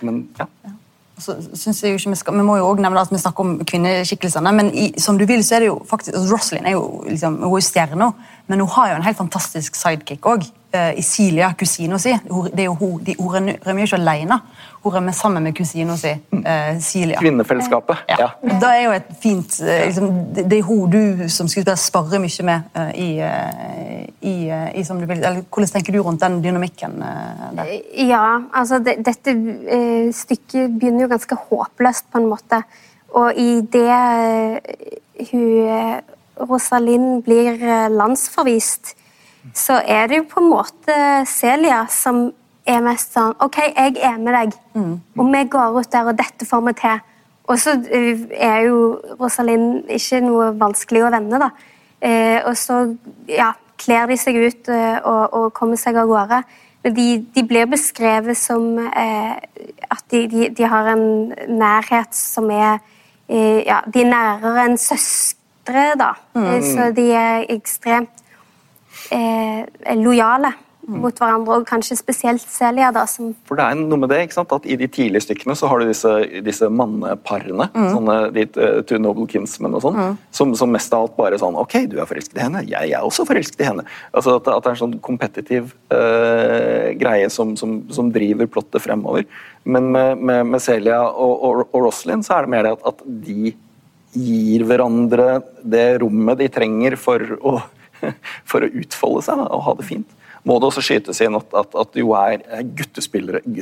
men 0.00 0.28
ja. 0.38 0.48
Så 1.18 1.36
synes 1.54 1.82
jeg 1.82 1.90
jo 1.90 1.94
ikke 1.94 2.10
Vi 2.10 2.16
skal, 2.16 2.34
vi 2.34 2.42
må 2.42 2.56
jo 2.56 2.68
også 2.68 2.82
nevne 2.82 3.00
at 3.00 3.12
vi 3.12 3.18
snakker 3.18 3.44
om 3.44 3.64
kvinneskikkelsene, 3.64 4.52
men 4.52 4.72
i, 4.74 4.88
som 4.98 5.18
du 5.18 5.24
vil 5.30 5.44
så 5.44 5.54
er 5.54 5.62
det 5.62 5.68
jo 5.68 5.76
faktisk, 5.86 6.16
altså 6.16 6.34
Roslyn 6.34 6.66
er 6.66 6.74
jo 6.74 7.04
liksom, 7.08 7.36
hun 7.42 7.56
er 7.56 7.62
stjerna, 7.62 8.10
men 8.46 8.60
hun 8.60 8.68
har 8.68 8.90
jo 8.90 8.98
en 8.98 9.06
helt 9.06 9.16
fantastisk 9.16 9.76
sidekick 9.78 10.26
òg. 10.28 10.44
Uh, 10.74 10.90
Isilia, 10.98 11.52
kusina 11.54 12.00
si. 12.02 12.10
Det 12.50 12.64
er 12.64 12.66
jo 12.66 12.74
hun, 12.74 12.96
de, 13.06 13.14
hun 13.14 13.50
rømmer 13.62 13.84
jo 13.84 13.86
ikke 13.86 13.98
alene. 14.00 14.40
Hun 14.82 14.92
rømmer 14.96 15.14
sammen 15.16 15.44
med 15.46 15.54
kusina 15.56 15.94
si, 15.96 16.10
uh, 16.34 16.80
Silia. 16.82 17.20
Kvinnefellesskapet. 17.22 18.02
Ja. 18.10 18.16
ja. 18.24 18.56
Da 18.60 18.72
er 18.74 18.82
jo 18.82 18.94
et 18.96 19.12
fint 19.22 19.54
uh, 19.62 19.70
liksom, 19.70 20.10
det, 20.34 20.44
det, 20.50 20.58
er 20.58 20.66
hun 20.66 20.90
du 20.92 21.28
som 21.32 21.48
skuespiller 21.48 21.78
sparrer 21.80 22.20
mye 22.20 22.46
med 22.48 22.80
i, 22.98 23.08
i, 24.28 24.34
i, 24.50 24.84
som 24.84 24.98
du 25.00 25.06
vil. 25.06 25.22
Eller, 25.22 25.44
Hvordan 25.48 25.72
tenker 25.76 25.94
du 25.94 26.02
rundt 26.02 26.24
den 26.26 26.40
dynamikken 26.44 26.98
der? 27.00 27.70
Ja, 28.04 28.26
altså 28.52 28.82
det, 28.84 28.98
dette 29.06 29.36
stykket 30.12 30.74
begynner 30.74 31.06
jo 31.06 31.12
ganske 31.14 31.38
håpløst, 31.46 32.10
på 32.10 32.20
en 32.20 32.28
måte. 32.34 32.60
Og 33.14 33.38
i 33.38 33.62
det 33.72 33.94
hun 35.30 36.02
Rosalind 36.40 37.22
blir 37.26 37.60
landsforvist 37.92 38.94
så 39.52 39.80
er 39.84 40.06
det 40.08 40.20
jo 40.20 40.28
på 40.30 40.40
en 40.40 40.50
måte 40.52 40.96
Celia 41.28 41.84
som 41.92 42.28
er 42.64 42.80
mest 42.84 43.12
sånn 43.12 43.34
OK, 43.44 43.58
jeg 43.74 43.98
er 44.00 44.16
med 44.16 44.32
deg, 44.32 44.54
mm. 44.72 44.94
og 45.18 45.32
vi 45.34 45.42
går 45.52 45.76
ut 45.76 45.90
der, 45.92 46.08
og 46.08 46.16
dette 46.16 46.48
får 46.48 46.62
vi 46.64 46.74
til. 46.78 47.02
Og 47.44 47.60
så 47.60 47.74
eh, 47.92 48.22
er 48.40 48.62
jo 48.70 48.78
Rosalind 49.18 49.90
ikke 49.92 50.22
noe 50.24 50.48
vanskelig 50.56 51.02
å 51.04 51.10
vende, 51.12 51.42
da. 51.42 51.50
Eh, 52.00 52.38
og 52.48 52.56
så 52.56 52.78
ja, 53.28 53.50
kler 53.80 54.08
de 54.08 54.16
seg 54.20 54.38
ut 54.40 54.72
eh, 54.72 54.96
og, 55.02 55.22
og, 55.28 55.50
kommer 55.56 55.80
seg 55.80 56.00
av 56.00 56.08
gårde. 56.08 56.40
Men 56.84 56.96
de, 56.96 57.08
de 57.36 57.44
blir 57.48 57.68
beskrevet 57.68 58.40
som 58.40 58.78
eh, 58.80 59.36
at 59.92 60.04
de, 60.12 60.24
de, 60.32 60.48
de, 60.56 60.66
har 60.68 60.88
en 60.94 61.06
nærhet 61.52 62.16
som 62.16 62.48
er 62.52 62.78
eh, 63.28 63.60
Ja, 63.68 63.82
de 63.84 64.06
er 64.06 64.08
nærere 64.08 64.70
enn 64.70 64.80
søstre, 65.64 65.94
da. 65.96 66.14
Mm. 66.34 66.62
Så 66.62 66.92
de 66.94 67.08
er 67.12 67.46
ekstremt 67.48 68.10
eh, 69.10 69.64
lojale 69.96 70.52
mm. 70.86 71.00
mot 71.00 71.16
hverandre, 71.16 71.60
og 71.60 71.66
kanskje 71.66 71.96
spesielt 71.96 72.42
Celia. 72.42 72.90
da, 72.92 73.06
som... 73.06 73.34
For 73.46 73.56
det 73.56 73.64
er 73.64 73.74
noe 73.74 73.98
med 73.98 74.10
det, 74.10 74.24
ikke 74.24 74.34
sant? 74.34 74.52
at 74.52 74.66
I 74.66 74.76
de 74.76 74.86
tidlige 74.86 75.24
stykkene 75.24 75.56
så 75.56 75.66
har 75.68 75.80
du 75.80 75.88
disse, 75.88 76.12
disse 76.44 76.68
manneparene, 76.68 77.70
mm. 77.72 77.88
sånne 77.94 78.18
de, 78.34 78.46
uh, 78.58 78.82
Two 78.84 78.98
Noble 78.98 79.26
Kinsmen 79.26 79.74
og 79.74 79.82
sånn, 79.82 79.96
mm. 79.96 80.20
som, 80.30 80.54
som, 80.54 80.70
mest 80.70 80.92
av 80.92 81.06
alt 81.06 81.16
bare 81.16 81.40
sånn 81.40 81.56
OK, 81.56 81.86
du 81.88 81.98
er 81.98 82.08
forelsket 82.08 82.38
i 82.38 82.44
henne, 82.44 82.64
jeg 82.68 82.92
er 82.92 83.04
også 83.04 83.26
forelsket 83.28 83.64
i 83.64 83.70
henne. 83.70 83.86
Altså 84.12 84.36
At, 84.38 84.48
at 84.48 84.64
det 84.64 84.72
er 84.72 84.76
en 84.76 84.84
sånn 84.84 85.00
kompetitiv 85.04 85.74
uh, 85.94 86.92
greie 87.00 87.32
som, 87.32 87.56
som, 87.56 87.82
som, 87.92 88.12
driver 88.14 88.46
plottet 88.46 88.84
fremover. 88.84 89.24
Men 89.64 89.88
med, 89.94 90.20
med, 90.20 90.46
med 90.52 90.60
Celia 90.60 91.00
og, 91.08 91.34
og, 91.34 91.68
og, 91.70 91.78
Roslyn 91.86 92.22
så 92.22 92.36
er 92.36 92.44
det 92.44 92.52
mer 92.52 92.66
det 92.66 92.74
at, 92.76 92.90
at 92.92 93.00
de 93.24 93.54
gir 94.14 94.64
hverandre 94.68 95.40
det 95.62 95.86
rommet 96.02 96.38
de 96.40 96.50
trenger 96.52 96.98
for 97.00 97.38
å 97.40 97.58
for 98.50 98.64
å 98.64 98.70
utfolde 98.82 99.24
seg 99.26 99.42
og 99.44 99.64
ha 99.66 99.74
det 99.78 99.88
fint. 99.88 100.14
Må 100.44 100.58
det 100.60 100.68
også 100.68 100.84
skytes 100.84 101.22
inn 101.24 101.38
at, 101.38 101.48
at, 101.56 101.72
at 101.72 101.94
det 101.94 102.02
jo 102.04 102.12
er 102.18 102.42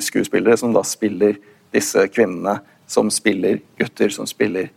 skuespillere 0.03 0.59
som 0.59 0.75
da 0.75 0.83
spiller 0.87 1.39
disse 1.75 2.09
kvinnene, 2.11 2.59
som 2.91 3.11
spiller 3.13 3.63
gutter, 3.79 4.11
som 4.13 4.27
spiller 4.29 4.73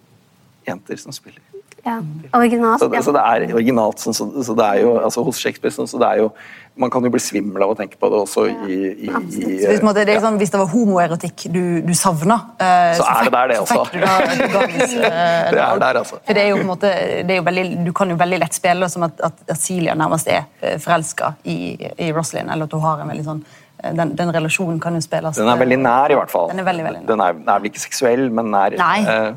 jenter, 0.68 1.02
som 1.02 1.16
spiller 1.16 1.42
ja, 1.86 2.00
originalt. 2.34 2.82
Så, 2.82 2.90
så, 2.90 3.12
det 3.14 3.22
er 3.22 3.44
originalt. 3.54 4.00
Så, 4.02 4.14
så, 4.18 4.54
det 4.58 4.66
er 4.66 4.80
jo, 4.82 4.96
altså 4.98 5.22
Hos 5.26 5.38
Shakespeare 5.38 5.74
sånn, 5.74 5.90
så 5.90 6.02
det 6.02 6.08
er 6.16 6.24
jo 6.24 6.32
man 6.76 6.92
kan 6.92 7.06
jo 7.08 7.12
bli 7.14 7.22
svimmel 7.24 7.64
av 7.64 7.72
å 7.72 7.76
tenke 7.78 7.96
på 8.00 8.08
det 8.12 8.18
også 8.20 8.46
i, 8.50 8.56
i, 8.68 9.08
i 9.08 9.52
hvis, 9.62 9.84
måte, 9.86 10.04
det 10.08 10.18
er 10.18 10.24
sånn, 10.24 10.40
hvis 10.42 10.52
det 10.52 10.60
var 10.60 10.68
homoerotikk 10.74 11.46
du, 11.54 11.62
du 11.86 11.94
savna, 11.96 12.36
uh, 12.60 12.90
så, 12.98 13.06
er 13.08 13.30
det 13.30 13.32
der, 13.36 13.54
det 13.54 13.60
også. 13.62 13.86
Da, 13.94 14.16
eh, 14.26 15.54
det 15.56 15.62
er 15.64 15.80
der, 15.86 16.02
altså. 16.02 16.20
For 16.20 16.36
det 16.36 16.44
er 16.44 16.52
jo 16.52 16.58
på 16.60 16.66
en 16.66 16.72
måte, 16.74 16.92
det 17.24 17.38
er 17.38 17.40
jo 17.40 17.46
veldig, 17.48 17.66
Du 17.88 17.94
kan 17.96 18.12
jo 18.12 18.20
veldig 18.20 18.42
lett 18.44 18.58
spille 18.58 18.92
som 18.92 19.08
at, 19.08 19.24
at, 19.30 19.46
at 19.56 19.62
Celia 19.62 19.96
nærmest 19.96 20.28
er 20.32 20.44
eh, 20.60 20.76
forelska 20.84 21.36
i, 21.48 21.58
i 21.80 22.12
Roslyn, 22.16 22.52
eller 22.52 22.68
at 22.68 22.76
hun 22.76 22.84
har 22.84 23.06
en 23.06 23.14
veldig 23.14 23.28
sånn 23.30 23.44
eh, 23.46 23.96
den, 23.96 24.16
den, 24.20 24.36
relasjonen 24.36 24.82
kan 24.84 25.00
jo 25.00 25.06
spilles 25.06 25.40
Den 25.40 25.52
er 25.54 25.64
veldig 25.64 25.80
nær, 25.86 26.12
i 26.12 26.20
hvert 26.20 26.34
fall. 26.34 26.52
Den 26.52 26.66
er 26.66 26.72
veldig, 26.74 26.90
veldig 26.90 27.06
nær. 27.06 27.12
Den 27.14 27.28
er, 27.30 27.44
er 27.46 27.64
vel 27.64 27.72
ikke 27.72 27.88
seksuell, 27.88 28.28
men 28.36 28.52
nær. 28.52 28.76
Nei. 28.84 28.98
Eh, 29.06 29.30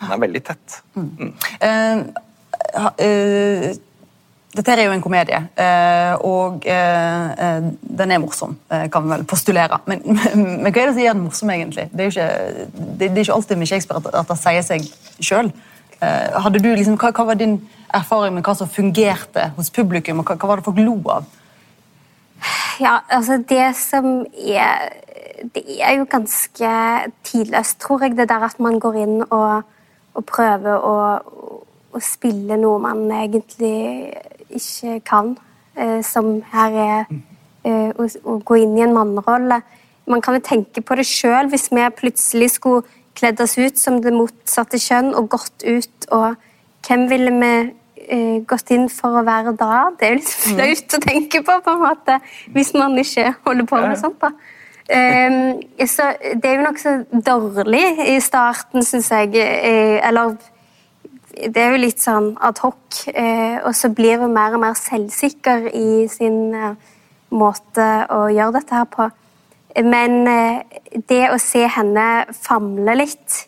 den 0.00 0.16
er 0.16 0.24
veldig 0.24 0.42
tett. 0.44 0.80
Mm. 0.96 1.10
Mm. 1.20 1.32
Uh, 1.60 2.88
uh, 3.00 3.70
dette 4.50 4.74
er 4.74 4.88
jo 4.88 4.94
en 4.96 5.02
komedie, 5.02 5.38
eh, 5.62 6.22
og 6.26 6.64
eh, 6.66 7.66
den 8.00 8.10
er 8.10 8.18
morsom, 8.18 8.56
kan 8.66 9.04
vi 9.04 9.12
vel 9.12 9.22
postulere. 9.30 9.78
Men, 9.90 10.02
men, 10.02 10.66
hva 10.66 10.82
er 10.82 10.90
det 10.90 10.94
som 10.96 11.02
gjør 11.04 11.14
den 11.14 11.22
morsom, 11.22 11.52
egentlig? 11.54 11.84
Det 11.92 12.02
er 12.02 12.08
jo 12.08 12.14
ikke, 12.16 12.64
det, 12.98 13.10
er 13.10 13.20
ikke 13.22 13.36
alltid 13.36 13.60
med 13.60 13.70
Shakespeare 13.70 14.02
at, 14.02 14.08
at 14.24 14.32
det 14.32 14.38
sier 14.40 14.66
seg 14.66 14.88
sjøl. 15.22 15.52
Liksom, 16.00 16.96
hva, 16.98 17.12
hva, 17.14 17.26
var 17.28 17.38
din 17.38 17.60
erfaring 17.94 18.34
med 18.34 18.46
hva 18.46 18.56
som 18.58 18.70
fungerte 18.70 19.52
hos 19.54 19.70
publikum, 19.70 20.24
og 20.24 20.26
hva, 20.32 20.38
hva 20.40 20.50
var 20.50 20.58
det 20.58 20.66
folk 20.66 20.82
lo 20.82 20.98
av? 21.14 21.30
Ja, 22.80 22.98
altså 23.12 23.36
Det 23.44 23.76
som 23.76 24.24
er 24.32 24.88
Det 25.54 25.62
er 25.78 25.98
jo 25.98 26.06
ganske 26.10 26.70
tidløst, 27.24 27.78
tror 27.80 28.02
jeg, 28.02 28.16
det 28.16 28.28
der 28.28 28.48
at 28.50 28.58
man 28.58 28.80
går 28.80 28.98
inn 29.04 29.22
og, 29.28 29.62
og 30.20 30.26
prøver 30.28 30.76
å, 30.84 30.94
å 31.90 32.02
spille 32.04 32.58
noe 32.60 32.80
man 32.82 33.06
egentlig 33.14 34.12
ikke 34.50 34.98
kan, 35.06 35.34
eh, 35.76 36.00
som 36.04 36.38
her 36.52 36.76
er 36.84 37.02
eh, 37.64 37.90
å, 37.94 38.06
å 38.06 38.38
gå 38.44 38.60
inn 38.60 38.76
i 38.78 38.84
en 38.84 38.96
mannerolle. 38.96 39.60
Man 40.10 40.22
kan 40.24 40.36
jo 40.36 40.44
tenke 40.44 40.82
på 40.82 40.96
det 40.98 41.06
sjøl 41.08 41.50
hvis 41.52 41.70
vi 41.72 41.86
plutselig 41.96 42.54
skulle 42.56 42.84
kledd 43.18 43.40
oss 43.42 43.56
ut 43.58 43.78
som 43.78 44.00
det 44.02 44.12
motsatte 44.14 44.80
kjønn 44.80 45.12
og 45.18 45.30
gått 45.34 45.66
ut, 45.66 46.08
og 46.14 46.38
hvem 46.86 47.06
ville 47.10 47.32
vi 47.36 47.52
eh, 48.06 48.38
gått 48.48 48.72
inn 48.74 48.88
for 48.92 49.20
å 49.20 49.26
være 49.26 49.54
da? 49.58 49.90
Det 49.98 50.08
er 50.08 50.14
jo 50.14 50.20
litt 50.20 50.36
flaut 50.46 50.96
å 50.96 51.04
tenke 51.04 51.44
på, 51.46 51.58
på 51.64 51.76
en 51.76 51.84
måte, 51.84 52.20
hvis 52.54 52.74
man 52.76 52.96
ikke 53.00 53.32
holder 53.46 53.70
på 53.70 53.82
med 53.82 54.00
sånt. 54.00 54.20
da. 54.22 54.34
Um, 54.90 55.60
så 55.86 56.08
det 56.34 56.48
er 56.50 56.56
jo 56.56 56.66
nokså 56.66 56.94
dårlig 57.26 57.84
i 58.10 58.16
starten, 58.22 58.82
syns 58.82 59.10
jeg. 59.14 59.36
Eller 60.02 60.34
det 61.48 61.62
er 61.62 61.74
jo 61.74 61.82
litt 61.84 62.02
sånn 62.02 62.32
adhoc. 62.42 63.04
Eh, 63.14 63.60
og 63.64 63.74
så 63.76 63.90
blir 63.94 64.20
hun 64.22 64.34
mer 64.34 64.56
og 64.56 64.64
mer 64.64 64.76
selvsikker 64.78 65.70
i 65.76 66.06
sin 66.10 66.54
eh, 66.56 66.74
måte 67.30 67.86
å 68.10 68.26
gjøre 68.32 68.58
dette 68.58 68.80
her 68.80 68.88
på. 68.90 69.06
Men 69.86 70.26
eh, 70.28 70.80
det 71.08 71.22
å 71.30 71.38
se 71.40 71.64
henne 71.70 72.06
famle 72.34 72.96
litt 72.98 73.44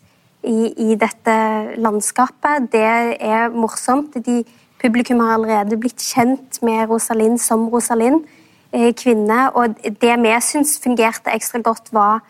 i, 0.46 0.72
i 0.90 0.98
dette 0.98 1.34
landskapet. 1.82 2.70
Det 2.72 2.86
er 3.18 3.54
morsomt. 3.54 4.16
De, 4.24 4.42
publikum 4.82 5.22
har 5.22 5.36
allerede 5.36 5.78
blitt 5.78 6.02
kjent 6.02 6.58
med 6.66 6.88
Rosalind 6.90 7.38
som 7.42 7.68
Rosalind, 7.70 8.24
eh, 8.24 8.41
kvinne. 8.72 9.50
Og 9.54 9.76
det 9.82 10.16
vi 10.22 10.34
syns 10.40 10.78
fungerte 10.82 11.34
ekstra 11.34 11.60
godt, 11.64 11.92
var 11.92 12.22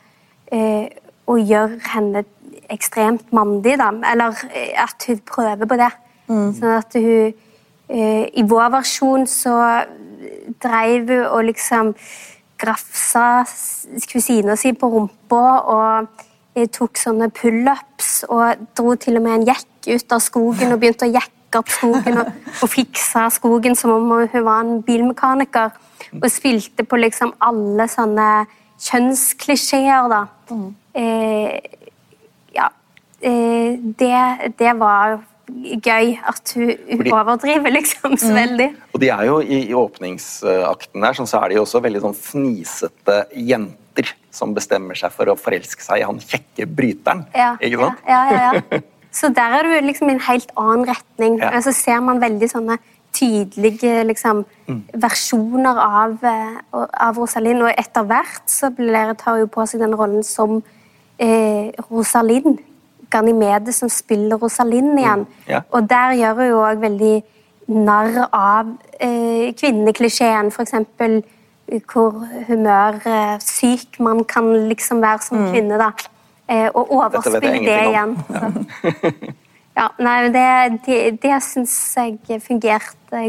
eh, 0.53 0.88
å 1.26 1.38
gjøre 1.38 1.80
henne 1.95 2.24
ekstremt 2.72 3.32
mandig, 3.32 3.78
da. 3.80 3.90
Eller 4.12 4.36
eh, 4.51 4.74
at 4.82 5.07
hun 5.09 5.22
prøver 5.28 5.68
på 5.68 5.78
det. 5.80 5.90
Mm. 6.28 6.51
Sånn 6.57 6.76
at 6.78 6.95
hun 6.99 7.32
eh, 7.88 8.26
I 8.32 8.45
vår 8.49 8.70
versjon 8.78 9.26
så 9.28 9.57
dreiv 10.62 11.11
hun 11.11 11.26
og 11.26 11.49
liksom 11.51 11.95
grafsa 12.62 13.43
kusina 14.07 14.55
si 14.57 14.70
på 14.78 14.88
rumpa 14.93 15.47
og 15.72 16.22
tok 16.70 17.01
sånne 17.01 17.30
pullups 17.34 18.22
og 18.28 18.68
dro 18.76 18.95
til 19.01 19.18
og 19.18 19.24
med 19.24 19.40
en 19.40 19.47
jekk 19.51 19.88
ut 19.88 20.14
av 20.14 20.22
skogen 20.22 20.74
og 20.74 20.82
begynte 20.82 21.09
å 21.09 21.11
jekke 21.11 21.59
opp 21.59 21.72
skogen 21.72 22.20
og, 22.22 22.28
og 22.62 22.70
fiksa 22.70 23.26
skogen 23.34 23.74
som 23.78 23.97
om 23.97 24.12
hun 24.20 24.45
var 24.47 24.62
en 24.62 24.78
bilmekaniker. 24.86 25.72
Og 26.21 26.29
spilte 26.33 26.85
på 26.85 26.99
liksom 27.01 27.33
alle 27.41 27.87
sånne 27.89 28.29
kjønnsklisjeer, 28.83 30.09
da. 30.13 30.23
Mm. 30.51 30.71
Eh, 30.99 31.77
ja. 32.57 32.69
Eh, 33.23 33.79
det, 33.99 34.53
det 34.59 34.73
var 34.81 35.21
gøy 35.53 36.15
at 36.29 36.55
hun, 36.57 36.71
hun 36.71 37.01
Fordi, 37.01 37.13
overdriver 37.13 37.75
liksom 37.75 38.17
så 38.21 38.33
mm. 38.33 38.39
veldig. 38.39 38.69
Og 38.93 39.03
de 39.03 39.11
er 39.15 39.27
jo 39.29 39.39
I, 39.43 39.59
i 39.69 39.77
åpningsakten 39.77 41.05
der, 41.05 41.21
så 41.25 41.43
er 41.43 41.53
de 41.53 41.59
jo 41.59 41.67
også 41.67 41.83
veldig 41.85 42.03
sånn 42.05 42.17
fnisete 42.19 43.19
jenter 43.37 44.13
som 44.33 44.55
bestemmer 44.57 44.97
seg 44.99 45.13
for 45.13 45.29
å 45.29 45.37
forelske 45.37 45.85
seg 45.85 46.01
i 46.01 46.07
han 46.09 46.21
kjekke 46.23 46.67
bryteren. 46.71 47.27
Ja, 47.37 47.53
ikke 47.61 47.83
sant? 47.83 48.09
Ja, 48.09 48.23
ja, 48.33 48.49
ja, 48.63 48.81
Så 49.13 49.29
der 49.37 49.59
er 49.59 49.69
du 49.69 49.75
liksom 49.85 50.09
i 50.09 50.15
en 50.17 50.25
helt 50.25 50.55
annen 50.57 50.87
retning. 50.89 51.37
Ja. 51.43 51.61
Så 51.61 51.75
ser 51.77 52.01
man 52.01 52.23
veldig 52.23 52.49
sånne 52.49 52.79
tydelige 53.13 54.05
liksom, 54.05 54.45
mm. 54.67 54.83
versjoner 55.03 55.79
av, 55.79 56.17
eh, 56.25 56.57
av 56.73 57.19
Rosalind. 57.19 57.63
Og 57.63 57.75
etter 57.79 58.07
hvert 58.09 58.45
så 58.51 58.71
blir, 58.75 59.15
tar 59.21 59.41
hun 59.41 59.51
på 59.53 59.67
seg 59.69 59.85
den 59.85 59.97
rollen 59.99 60.25
som 60.27 60.61
eh, 61.19 61.73
Rosalind. 61.91 62.59
Ganymede 63.13 63.75
som 63.77 63.91
spiller 63.93 64.41
Rosalind 64.41 64.99
igjen. 64.99 65.27
Mm. 65.27 65.45
Ja. 65.49 65.61
Og 65.71 65.89
der 65.91 66.17
gjør 66.17 66.41
hun 66.41 66.49
jo 66.49 66.65
òg 66.65 66.81
veldig 66.87 67.15
narr 67.73 68.25
av 68.33 68.73
eh, 69.01 69.53
kvinneklisjeen. 69.59 70.51
For 70.55 70.65
eksempel 70.65 71.21
hvor 71.89 72.25
humørsyk 72.49 74.01
man 74.05 74.25
kan 74.29 74.51
liksom 74.69 75.01
være 75.01 75.23
som 75.25 75.39
mm. 75.39 75.53
kvinne. 75.53 75.79
da. 75.81 75.93
Eh, 76.49 76.69
og 76.75 76.91
overspille 76.93 77.41
det 77.41 77.79
igjen. 77.93 78.19
Ja. 78.33 78.51
ja, 79.77 79.87
nei, 80.05 80.16
det, 80.35 80.49
det, 80.87 80.99
det 81.23 81.39
syns 81.47 81.75
jeg 81.97 82.43
fungerte 82.45 83.23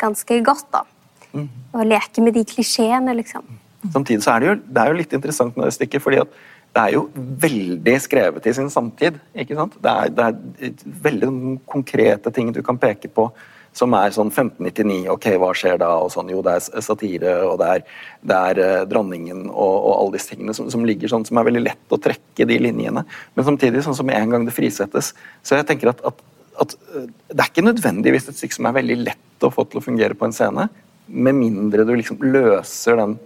ganske 0.00 0.38
godt. 0.44 0.70
da. 0.72 0.86
Mm. 1.32 1.50
Å 1.72 1.84
leke 1.88 2.24
med 2.24 2.36
de 2.36 2.44
klisjeene, 2.48 3.14
liksom. 3.18 3.44
Samtidig 3.92 4.22
så 4.24 4.36
er 4.36 4.42
det 4.42 4.48
jo, 4.48 4.56
det 4.68 4.82
er 4.82 4.90
jo 4.90 4.98
litt 5.00 5.14
interessant 5.16 5.56
med 5.58 5.66
det 5.66 5.76
stykket, 5.76 6.04
fordi 6.04 6.20
at 6.22 6.34
det 6.72 6.82
er 6.82 6.94
jo 6.94 7.02
veldig 7.42 7.96
skrevet 8.00 8.46
i 8.48 8.54
sin 8.56 8.70
samtid. 8.72 9.18
ikke 9.36 9.56
sant? 9.58 9.74
Det 9.82 9.92
er, 9.92 10.12
det 10.16 10.28
er 10.28 10.92
veldig 11.04 11.32
konkrete 11.68 12.32
ting 12.32 12.52
du 12.54 12.62
kan 12.64 12.80
peke 12.80 13.10
på 13.12 13.28
som 13.76 13.94
er 13.96 14.12
sånn 14.12 14.30
1599, 14.30 15.06
ok, 15.14 15.26
hva 15.40 15.52
skjer 15.56 15.78
da? 15.80 15.94
og 16.04 16.12
sånn, 16.12 16.30
Jo, 16.32 16.42
det 16.44 16.58
er 16.58 16.84
satire, 16.84 17.32
og 17.48 17.56
det 17.62 17.70
er, 17.76 17.86
det 18.28 18.40
er 18.50 18.60
uh, 18.60 18.84
dronningen 18.88 19.46
og, 19.48 19.72
og, 19.72 19.92
alle 19.96 20.18
disse 20.18 20.32
tingene 20.32 20.54
som, 20.56 20.68
som, 20.72 20.84
ligger 20.88 21.10
sånn, 21.12 21.24
som 21.28 21.40
er 21.40 21.48
veldig 21.48 21.64
lett 21.64 21.94
å 21.94 22.00
trekke 22.00 22.46
de 22.48 22.58
linjene. 22.60 23.04
Men 23.36 23.48
samtidig, 23.48 23.84
sånn 23.86 23.96
som 23.96 24.12
en 24.12 24.34
gang 24.34 24.44
det 24.48 24.54
frisettes, 24.56 25.12
så 25.40 25.58
jeg 25.58 25.68
tenker 25.70 25.92
at, 25.94 26.04
at, 26.04 26.20
at 26.64 26.76
uh, 26.92 27.08
det 27.32 27.38
er 27.38 27.48
ikke 27.48 27.64
nødvendigvis 27.64 28.28
et 28.28 28.40
stykke 28.40 28.58
som 28.58 28.68
er 28.68 28.78
veldig 28.82 28.98
lett 29.06 29.46
å 29.46 29.52
få 29.52 29.64
til 29.68 29.80
å 29.80 29.84
fungere 29.84 30.18
på 30.18 30.28
en 30.28 30.36
scene, 30.36 30.68
med 31.08 31.36
mindre 31.36 31.86
du 31.88 31.94
liksom 31.96 32.20
løser 32.22 33.00
den, 33.00 33.16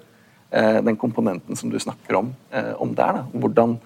uh, 0.55 0.79
den 0.87 1.01
komponenten 1.01 1.59
som 1.59 1.75
du 1.75 1.79
snakker 1.83 2.23
om, 2.23 2.33
om 2.79 2.95
der. 2.97 3.23
da, 3.23 3.29
hvordan 3.35 3.79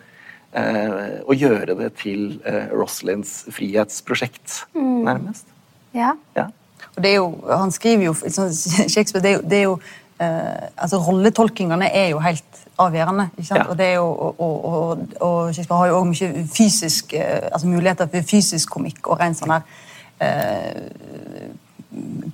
å 0.51 1.35
gjøre 1.39 1.77
det 1.79 1.93
til 2.01 2.41
Roslins 2.75 3.45
frihetsprosjekt, 3.55 4.65
mm. 4.75 4.97
nærmest. 5.07 5.50
Ja. 5.95 6.15
ja. 6.37 6.47
Og 6.97 7.03
det 7.03 7.11
er 7.11 7.17
jo, 7.17 7.35
han 7.51 7.73
skriver 7.73 8.05
jo 8.05 8.15
Shakespeare, 8.15 9.23
det 9.23 9.31
er 9.31 9.35
jo, 9.35 9.43
det 9.51 9.59
er 9.59 9.63
jo 9.63 9.79
eh, 10.21 10.69
altså 10.77 10.99
Rolletolkingene 10.99 11.91
er 11.93 12.09
jo 12.09 12.19
helt 12.19 12.45
avgjørende. 12.79 13.29
ikke 13.37 13.49
sant? 13.49 13.59
Ja. 13.59 13.69
Og, 13.69 13.79
det 13.79 13.87
er 13.87 13.95
jo, 13.95 14.07
og, 14.07 14.41
og, 14.65 14.99
og, 15.21 15.55
Shakespeare 15.55 15.79
har 15.79 15.87
jo 15.87 16.01
òg 16.01 16.11
mye 16.11 16.47
fysisk, 16.55 17.15
eh, 17.15 17.49
altså 17.53 17.69
muligheter 17.69 18.11
for 18.11 18.31
fysisk 18.31 18.71
komikk 18.71 19.09
og 19.09 19.21
ren 19.21 19.37
sånn 19.37 19.55
her 19.55 19.63
eh, 20.21 21.51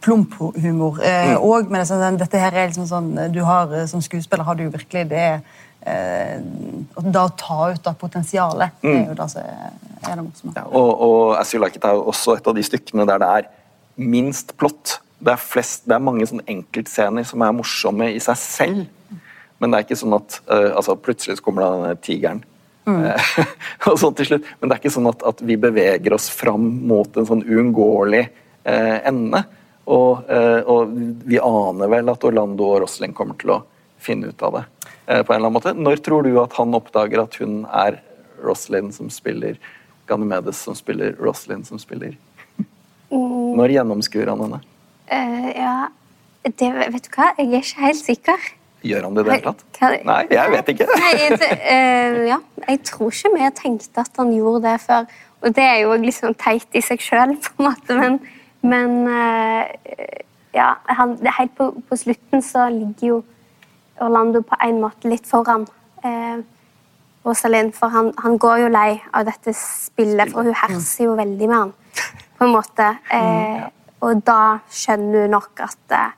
plumphumor. 0.03 1.01
Eh, 1.03 1.33
mm. 1.33 1.37
Og 1.43 1.71
men 1.73 1.87
sånn, 1.89 2.19
dette 2.21 2.41
her 2.41 2.55
er 2.55 2.71
liksom 2.71 2.89
sånn 2.91 3.15
du 3.33 3.41
har 3.47 3.73
Som 3.89 4.03
skuespiller 4.05 4.45
har 4.45 4.59
du 4.59 4.67
jo 4.67 4.75
virkelig 4.75 5.07
det 5.11 5.23
eh, 5.31 5.55
Da 5.87 7.23
å 7.23 7.33
ta 7.39 7.71
ut 7.71 7.87
av 7.87 7.95
potensialet, 8.01 8.79
mm. 8.83 8.91
det 8.91 8.97
er 8.97 9.11
jo 9.13 9.19
det 9.21 9.29
som 9.31 9.43
er 9.47 10.17
det 10.17 10.25
morsomme. 10.25 10.55
Ja, 10.57 10.65
og, 10.67 10.91
og 11.07 11.35
As 11.39 11.53
You 11.55 11.63
Like 11.63 11.79
It 11.79 11.87
er 11.87 11.95
jo 11.99 12.09
også 12.11 12.37
et 12.39 12.49
av 12.49 12.57
de 12.57 12.65
stykkene 12.67 13.07
der 13.09 13.23
det 13.23 13.29
er 13.41 13.49
minst 13.97 14.57
plott. 14.61 14.99
Det 15.19 15.33
er, 15.33 15.41
flest, 15.41 15.87
det 15.89 15.97
er 15.97 16.05
mange 16.05 16.27
sånn 16.29 16.45
enkeltscener 16.45 17.25
som 17.29 17.45
er 17.45 17.55
morsomme 17.57 18.11
i 18.13 18.21
seg 18.23 18.41
selv. 18.41 18.85
Men 19.59 19.73
det 19.73 19.79
er 19.79 19.87
ikke 19.87 19.99
sånn 20.03 20.17
at 20.19 20.41
uh, 20.51 20.77
altså, 20.77 20.97
plutselig 21.01 21.39
så 21.39 21.47
kommer 21.47 21.65
denne 21.65 21.95
tigeren. 22.05 22.43
Mm. 22.87 23.07
og 23.89 23.97
sånn 23.99 24.17
til 24.19 24.31
slutt. 24.31 24.51
Men 24.61 24.69
det 24.69 24.77
er 24.77 24.83
ikke 24.83 24.97
sånn 24.99 25.11
at, 25.11 25.25
at, 25.27 25.41
vi 25.49 25.57
beveger 25.61 26.17
oss 26.17 26.29
fram 26.33 26.69
mot 26.91 27.17
en 27.17 27.29
sånn 27.29 27.45
uunngåelig 27.47 28.27
uh, 28.29 28.99
ende. 29.09 29.43
Og, 29.87 30.27
uh, 30.29 30.61
og, 30.67 30.93
vi 31.27 31.41
aner 31.41 31.93
vel 31.93 32.13
at 32.13 32.27
Orlando 32.27 32.69
og 32.75 32.83
Rosling 32.85 33.15
kommer 33.17 33.39
til 33.41 33.57
å 33.57 33.63
finne 34.03 34.31
ut 34.31 34.45
av 34.45 34.59
det. 34.59 34.65
På 35.07 35.13
en 35.15 35.37
eller 35.39 35.47
annen 35.47 35.55
måte. 35.55 35.73
Når 35.79 36.03
tror 36.03 36.27
du 36.27 36.33
at 36.43 36.57
han 36.59 36.75
oppdager 36.75 37.23
at 37.23 37.37
hun 37.39 37.61
er 37.71 38.01
Roslyn 38.43 38.93
som 38.93 39.11
spiller 39.13 39.59
Ganymedes, 40.11 40.59
som 40.67 40.75
spiller 40.79 41.15
Roslyn 41.23 41.63
som 41.67 41.79
spiller 41.83 42.17
Mm. 43.11 43.55
Når 43.59 43.75
gjennomskuer 43.77 44.31
han 44.33 44.43
henne? 44.43 44.61
Uh, 45.07 45.51
ja, 45.55 45.75
det, 46.47 46.71
vet 46.95 47.05
du 47.07 47.11
hva, 47.15 47.29
jeg 47.39 47.53
er 47.53 47.63
ikke 47.63 47.85
helt 47.85 48.03
sikker. 48.03 48.49
Gjør 48.87 49.07
han 49.07 49.17
det 49.17 49.23
i 49.23 49.29
det 49.29 49.37
hele 49.37 49.53
tatt? 49.53 49.79
Nei, 50.07 50.19
jeg 50.31 50.53
vet 50.53 50.73
ikke. 50.75 50.89
Nei, 50.91 51.13
det, 51.43 51.51
uh, 51.55 52.19
ja, 52.33 52.41
jeg 52.67 52.83
tror 52.91 53.15
ikke 53.15 53.33
vi 53.37 53.53
tenkte 53.61 54.03
at 54.03 54.21
han 54.21 54.35
gjorde 54.35 54.65
det 54.67 54.75
før. 54.83 55.07
Og 55.45 55.55
det 55.55 55.69
er 55.69 55.79
jo 55.85 55.95
liksom 56.03 56.35
teit 56.41 56.79
i 56.79 56.83
seg 56.83 57.03
sjøl, 57.05 57.37
på 57.45 57.55
en 57.61 57.69
måte, 57.69 57.99
men, 58.01 58.19
men 58.67 58.99
uh, 59.07 59.65
ja, 60.57 60.73
han, 60.99 61.17
helt 61.39 61.55
på, 61.59 61.71
på, 61.87 61.99
slutten 62.01 62.43
så 62.43 62.67
ligger 62.73 63.13
jo 63.13 63.23
Orlando 64.01 64.43
på 64.45 64.59
en 64.63 64.81
måte 64.83 65.09
litt 65.11 65.27
foran 65.29 65.67
eh, 66.05 66.43
Rosalind, 67.27 67.73
for 67.75 67.91
han, 67.91 68.13
han, 68.23 68.37
går 68.39 68.61
jo 68.63 68.69
lei 68.71 68.91
av 69.11 69.27
dette 69.27 69.55
spillet, 69.57 70.31
for 70.31 70.47
hun 70.47 70.55
herser 70.55 71.09
jo 71.09 71.17
veldig 71.19 71.49
med 71.51 71.57
han 71.59 71.73
på 72.37 72.47
en 72.47 72.55
måte. 72.55 72.93
Eh, 73.17 73.65
og 74.05 74.21
da 74.27 74.59
skjønner 74.71 75.25
hun 75.25 75.33
nok 75.33 75.63
at 75.65 75.95
eh, 75.97 76.11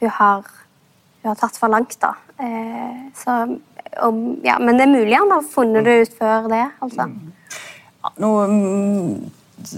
hun, 0.00 0.12
har, 0.20 0.44
hun, 0.46 1.26
har, 1.32 1.38
tatt 1.40 1.58
for 1.58 1.72
langt, 1.72 1.96
da. 2.00 2.12
Eh, 2.38 3.00
så, 3.18 3.40
om, 4.06 4.20
ja, 4.46 4.54
men 4.62 4.78
det 4.78 4.86
er 4.86 4.92
mulig 4.92 5.16
han 5.18 5.34
har 5.34 5.42
funnet 5.50 5.84
det 5.84 5.96
ut 6.04 6.14
før 6.20 6.46
det, 6.52 6.62
altså. 6.84 7.08
Ja, 7.98 8.12
nå 8.22 8.30
mm, 8.46 9.10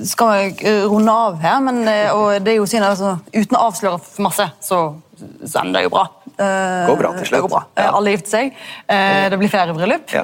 skal 0.05 0.35
jeg 0.37 0.57
eh, 0.69 0.85
runde 0.85 1.13
av 1.13 1.41
her, 1.41 1.59
men, 1.65 1.83
eh, 1.89 2.13
og 2.13 2.45
det 2.45 2.55
er 2.55 2.61
jo 2.61 2.69
siden, 2.69 2.87
altså, 2.87 3.17
uten 3.33 3.57
å 3.57 3.67
avsløre 3.71 3.99
for 4.05 4.29
masse, 4.29 4.47
så, 4.61 4.83
så 5.41 5.65
ender 5.65 5.81
det 5.81 5.89
jo 5.89 5.95
bra. 5.97 6.07
Uh, 6.41 6.87
går 6.89 6.97
bra 6.97 7.11
til 7.19 7.27
slutt. 7.29 7.49
Bra. 7.53 7.61
Ja. 7.77 7.91
Alle 7.99 8.15
gifter 8.15 8.33
seg. 8.33 8.55
Uh, 8.89 9.27
det 9.33 9.39
blir 9.43 9.51
flere 9.53 9.75
bryllup. 9.77 10.07
Ja. 10.15 10.23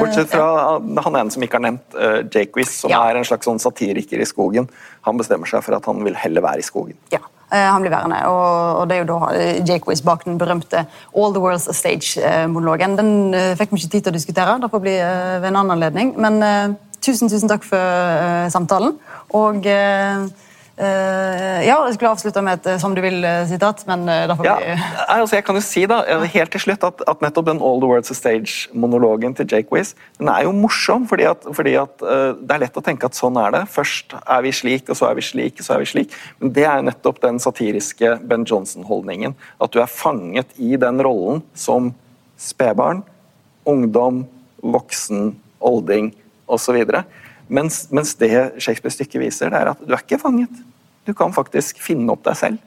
Bortsett 0.00 0.30
fra 0.32 0.46
han 0.80 1.18
ene 1.20 1.34
som 1.34 1.44
ikke 1.44 1.58
har 1.58 1.66
nevnt, 1.66 1.98
uh, 1.98 2.46
Wiss, 2.56 2.78
som 2.80 2.92
ja. 2.92 3.02
er 3.10 3.20
en 3.20 3.28
slags 3.28 3.48
sånn 3.48 3.60
satiriker 3.60 4.22
i 4.22 4.28
skogen. 4.28 4.70
Han 5.04 5.20
bestemmer 5.20 5.50
seg 5.50 5.64
for 5.66 5.76
at 5.76 5.84
han 5.90 6.00
vil 6.06 6.16
heller 6.16 6.44
være 6.44 6.64
i 6.64 6.66
skogen. 6.66 6.96
Ja, 7.12 7.20
han 7.50 7.82
blir 7.82 7.92
værende. 7.92 8.22
Og, 8.30 8.82
det 8.88 8.96
er 8.96 9.04
jo 9.04 9.10
da 9.10 9.30
Jakewiz 9.68 10.04
bak 10.06 10.24
den 10.24 10.38
berømte 10.40 10.84
All 11.12 11.32
the 11.34 11.42
World's 11.42 11.68
a 11.68 11.76
Stage-monologen. 11.76 12.96
Den 13.00 13.10
fikk 13.58 13.74
vi 13.74 13.80
ikke 13.82 13.94
tid 13.96 14.04
til 14.06 14.14
å 14.14 14.18
diskutere, 14.18 14.58
det 14.62 14.70
får 14.72 14.84
bli 14.84 14.94
ved 15.00 15.48
en 15.50 15.56
annen 15.56 15.74
anledning. 15.74 16.12
Men 16.20 16.38
tusen, 17.02 17.32
tusen 17.32 17.50
takk 17.50 17.66
for 17.66 18.52
samtalen. 18.54 18.94
Og 19.34 19.66
ja, 20.80 21.76
jeg 21.86 21.94
skulle 21.96 22.12
avslutte 22.14 22.42
med 22.44 22.60
et 22.60 22.66
eh, 22.72 22.78
'som 22.80 22.94
du 22.94 23.00
vil'-sitat, 23.04 23.82
men 23.86 24.08
uh, 24.08 24.26
da 24.30 24.34
får 24.34 24.46
ja, 24.46 24.56
vi 24.58 24.76
altså 25.08 25.36
Jeg 25.36 25.44
kan 25.44 25.54
jo 25.54 25.60
si 25.60 25.84
da, 25.86 26.00
helt 26.24 26.52
til 26.52 26.60
slutt 26.60 26.84
at, 26.84 27.02
at 27.06 27.20
nettopp 27.20 27.46
den 27.46 27.60
'All 27.60 27.80
the 27.80 27.88
World's 27.90 28.10
a 28.10 28.16
Stage'-monologen 28.16 29.36
til 29.36 29.46
Jake 29.50 29.68
Wiz 29.72 29.94
den 30.18 30.28
er 30.28 30.44
jo 30.44 30.52
morsom, 30.52 31.06
fordi 31.08 31.24
at, 31.24 31.44
fordi 31.52 31.74
at 31.74 31.98
det 32.00 32.54
er 32.54 32.62
lett 32.64 32.76
å 32.76 32.84
tenke 32.84 33.06
at 33.06 33.14
sånn 33.14 33.36
er 33.36 33.50
det. 33.50 33.62
Først 33.68 34.14
er 34.20 34.42
vi 34.42 34.52
slik, 34.52 34.88
og 34.88 34.96
så 34.96 35.10
er 35.10 35.14
vi 35.14 35.22
slik, 35.22 35.60
og 35.60 35.64
så 35.64 35.74
er 35.74 35.78
vi 35.78 35.88
slik. 35.88 36.12
Men 36.40 36.52
det 36.52 36.64
er 36.64 36.76
jo 36.76 36.88
nettopp 36.88 37.20
den 37.22 37.38
satiriske 37.40 38.18
Ben 38.28 38.44
Johnson-holdningen. 38.44 39.34
At 39.60 39.72
du 39.72 39.80
er 39.80 39.86
fanget 39.86 40.46
i 40.58 40.76
den 40.76 41.00
rollen 41.00 41.42
som 41.54 41.94
spedbarn, 42.40 43.02
ungdom, 43.68 44.24
voksen, 44.62 45.34
olding 45.60 46.12
osv. 46.48 46.84
Mens, 47.50 47.88
mens 47.90 48.14
det 48.20 48.32
Shakespeare-stykket 48.62 49.22
viser, 49.24 49.50
det 49.50 49.60
er 49.60 49.72
at 49.72 49.80
du 49.82 49.94
er 49.94 50.04
ikke 50.04 50.20
fanget. 50.22 50.52
Du 51.06 51.14
kan 51.16 51.32
faktisk 51.32 51.80
finne 51.82 52.12
opp 52.12 52.24
deg 52.26 52.36
selv. 52.38 52.58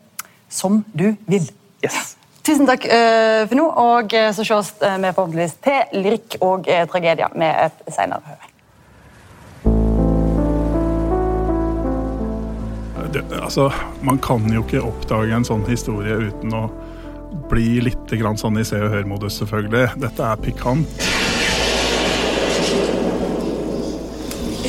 Som 0.50 0.84
du 0.94 1.14
vil. 1.30 1.46
Yes. 1.84 2.16
Tusen 2.44 2.68
takk 2.68 2.86
uh, 2.90 3.44
for 3.48 3.58
nå, 3.58 3.68
og 3.68 4.16
uh, 4.18 4.32
så 4.36 4.44
ses 4.46 4.74
vi 4.80 5.12
forhåpentligvis 5.14 5.60
til 5.64 6.02
lyrikk 6.04 6.40
og 6.44 6.68
tragedier 6.92 7.32
med 7.40 7.70
et 7.70 7.94
senere 7.94 8.24
høve. 8.26 8.50
Altså, 13.42 13.68
man 14.02 14.18
kan 14.18 14.46
jo 14.54 14.64
ikke 14.64 14.82
oppdage 14.82 15.36
en 15.36 15.46
sånn 15.46 15.66
historie 15.70 16.16
uten 16.30 16.54
å 16.58 16.64
bli 17.50 17.82
litt 17.86 18.14
grann 18.20 18.40
sånn 18.40 18.58
i 18.62 18.66
se 18.66 18.80
og 18.82 18.94
hør-modus, 18.94 19.38
selvfølgelig. 19.42 19.94
Dette 20.02 20.30
er 20.30 20.42
pikant. 20.42 21.06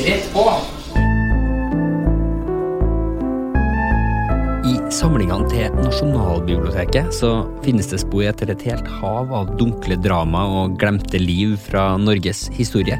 Rett 0.05 0.31
på! 0.33 0.45
Samlingene 5.05 5.45
til 5.51 5.75
Nasjonalbiblioteket 5.83 7.13
så 7.13 7.29
finnes 7.61 7.91
det 7.91 7.99
spor 8.01 8.23
etter 8.25 8.49
et 8.49 8.63
helt 8.65 8.87
hav 8.97 9.29
av 9.37 9.51
dunkle 9.59 9.99
drama 10.01 10.41
og 10.63 10.79
glemte 10.81 11.19
liv 11.21 11.53
fra 11.61 11.91
Norges 12.01 12.47
historie. 12.55 12.97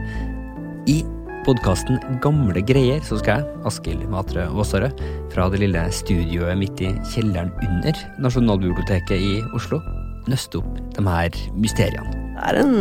I 0.92 1.00
podkasten 1.48 1.98
Gamle 2.22 2.62
greier 2.68 3.02
så 3.08 3.18
skal 3.24 3.42
jeg, 3.42 3.58
Askild 3.66 4.06
Matre 4.12 4.46
Aasarød, 4.52 5.02
fra 5.34 5.50
det 5.50 5.64
lille 5.64 5.82
studioet 5.98 6.62
midt 6.62 6.86
i 6.86 6.94
kjelleren 7.16 7.50
under 7.66 8.06
Nasjonalbiblioteket 8.22 9.18
i 9.18 9.36
Oslo, 9.58 9.82
nøste 10.30 10.62
opp 10.62 10.82
de 10.94 11.10
her 11.10 11.44
mysteriene. 11.58 12.24
Det 12.38 12.50
er 12.52 12.62
en 12.62 12.76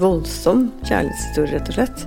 voldsom 0.00 0.70
kjærlighetshistorie, 0.86 1.58
rett 1.58 1.74
og 1.74 1.82
slett. 1.82 2.06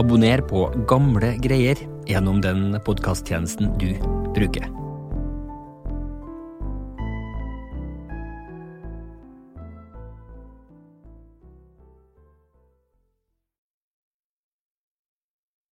Abonner 0.00 0.40
på 0.48 0.70
Gamle 0.88 1.36
greier 1.44 1.88
gjennom 2.08 2.40
den 2.40 2.70
podkasttjenesten 2.86 3.76
du 3.82 3.90
bruker. 4.32 4.72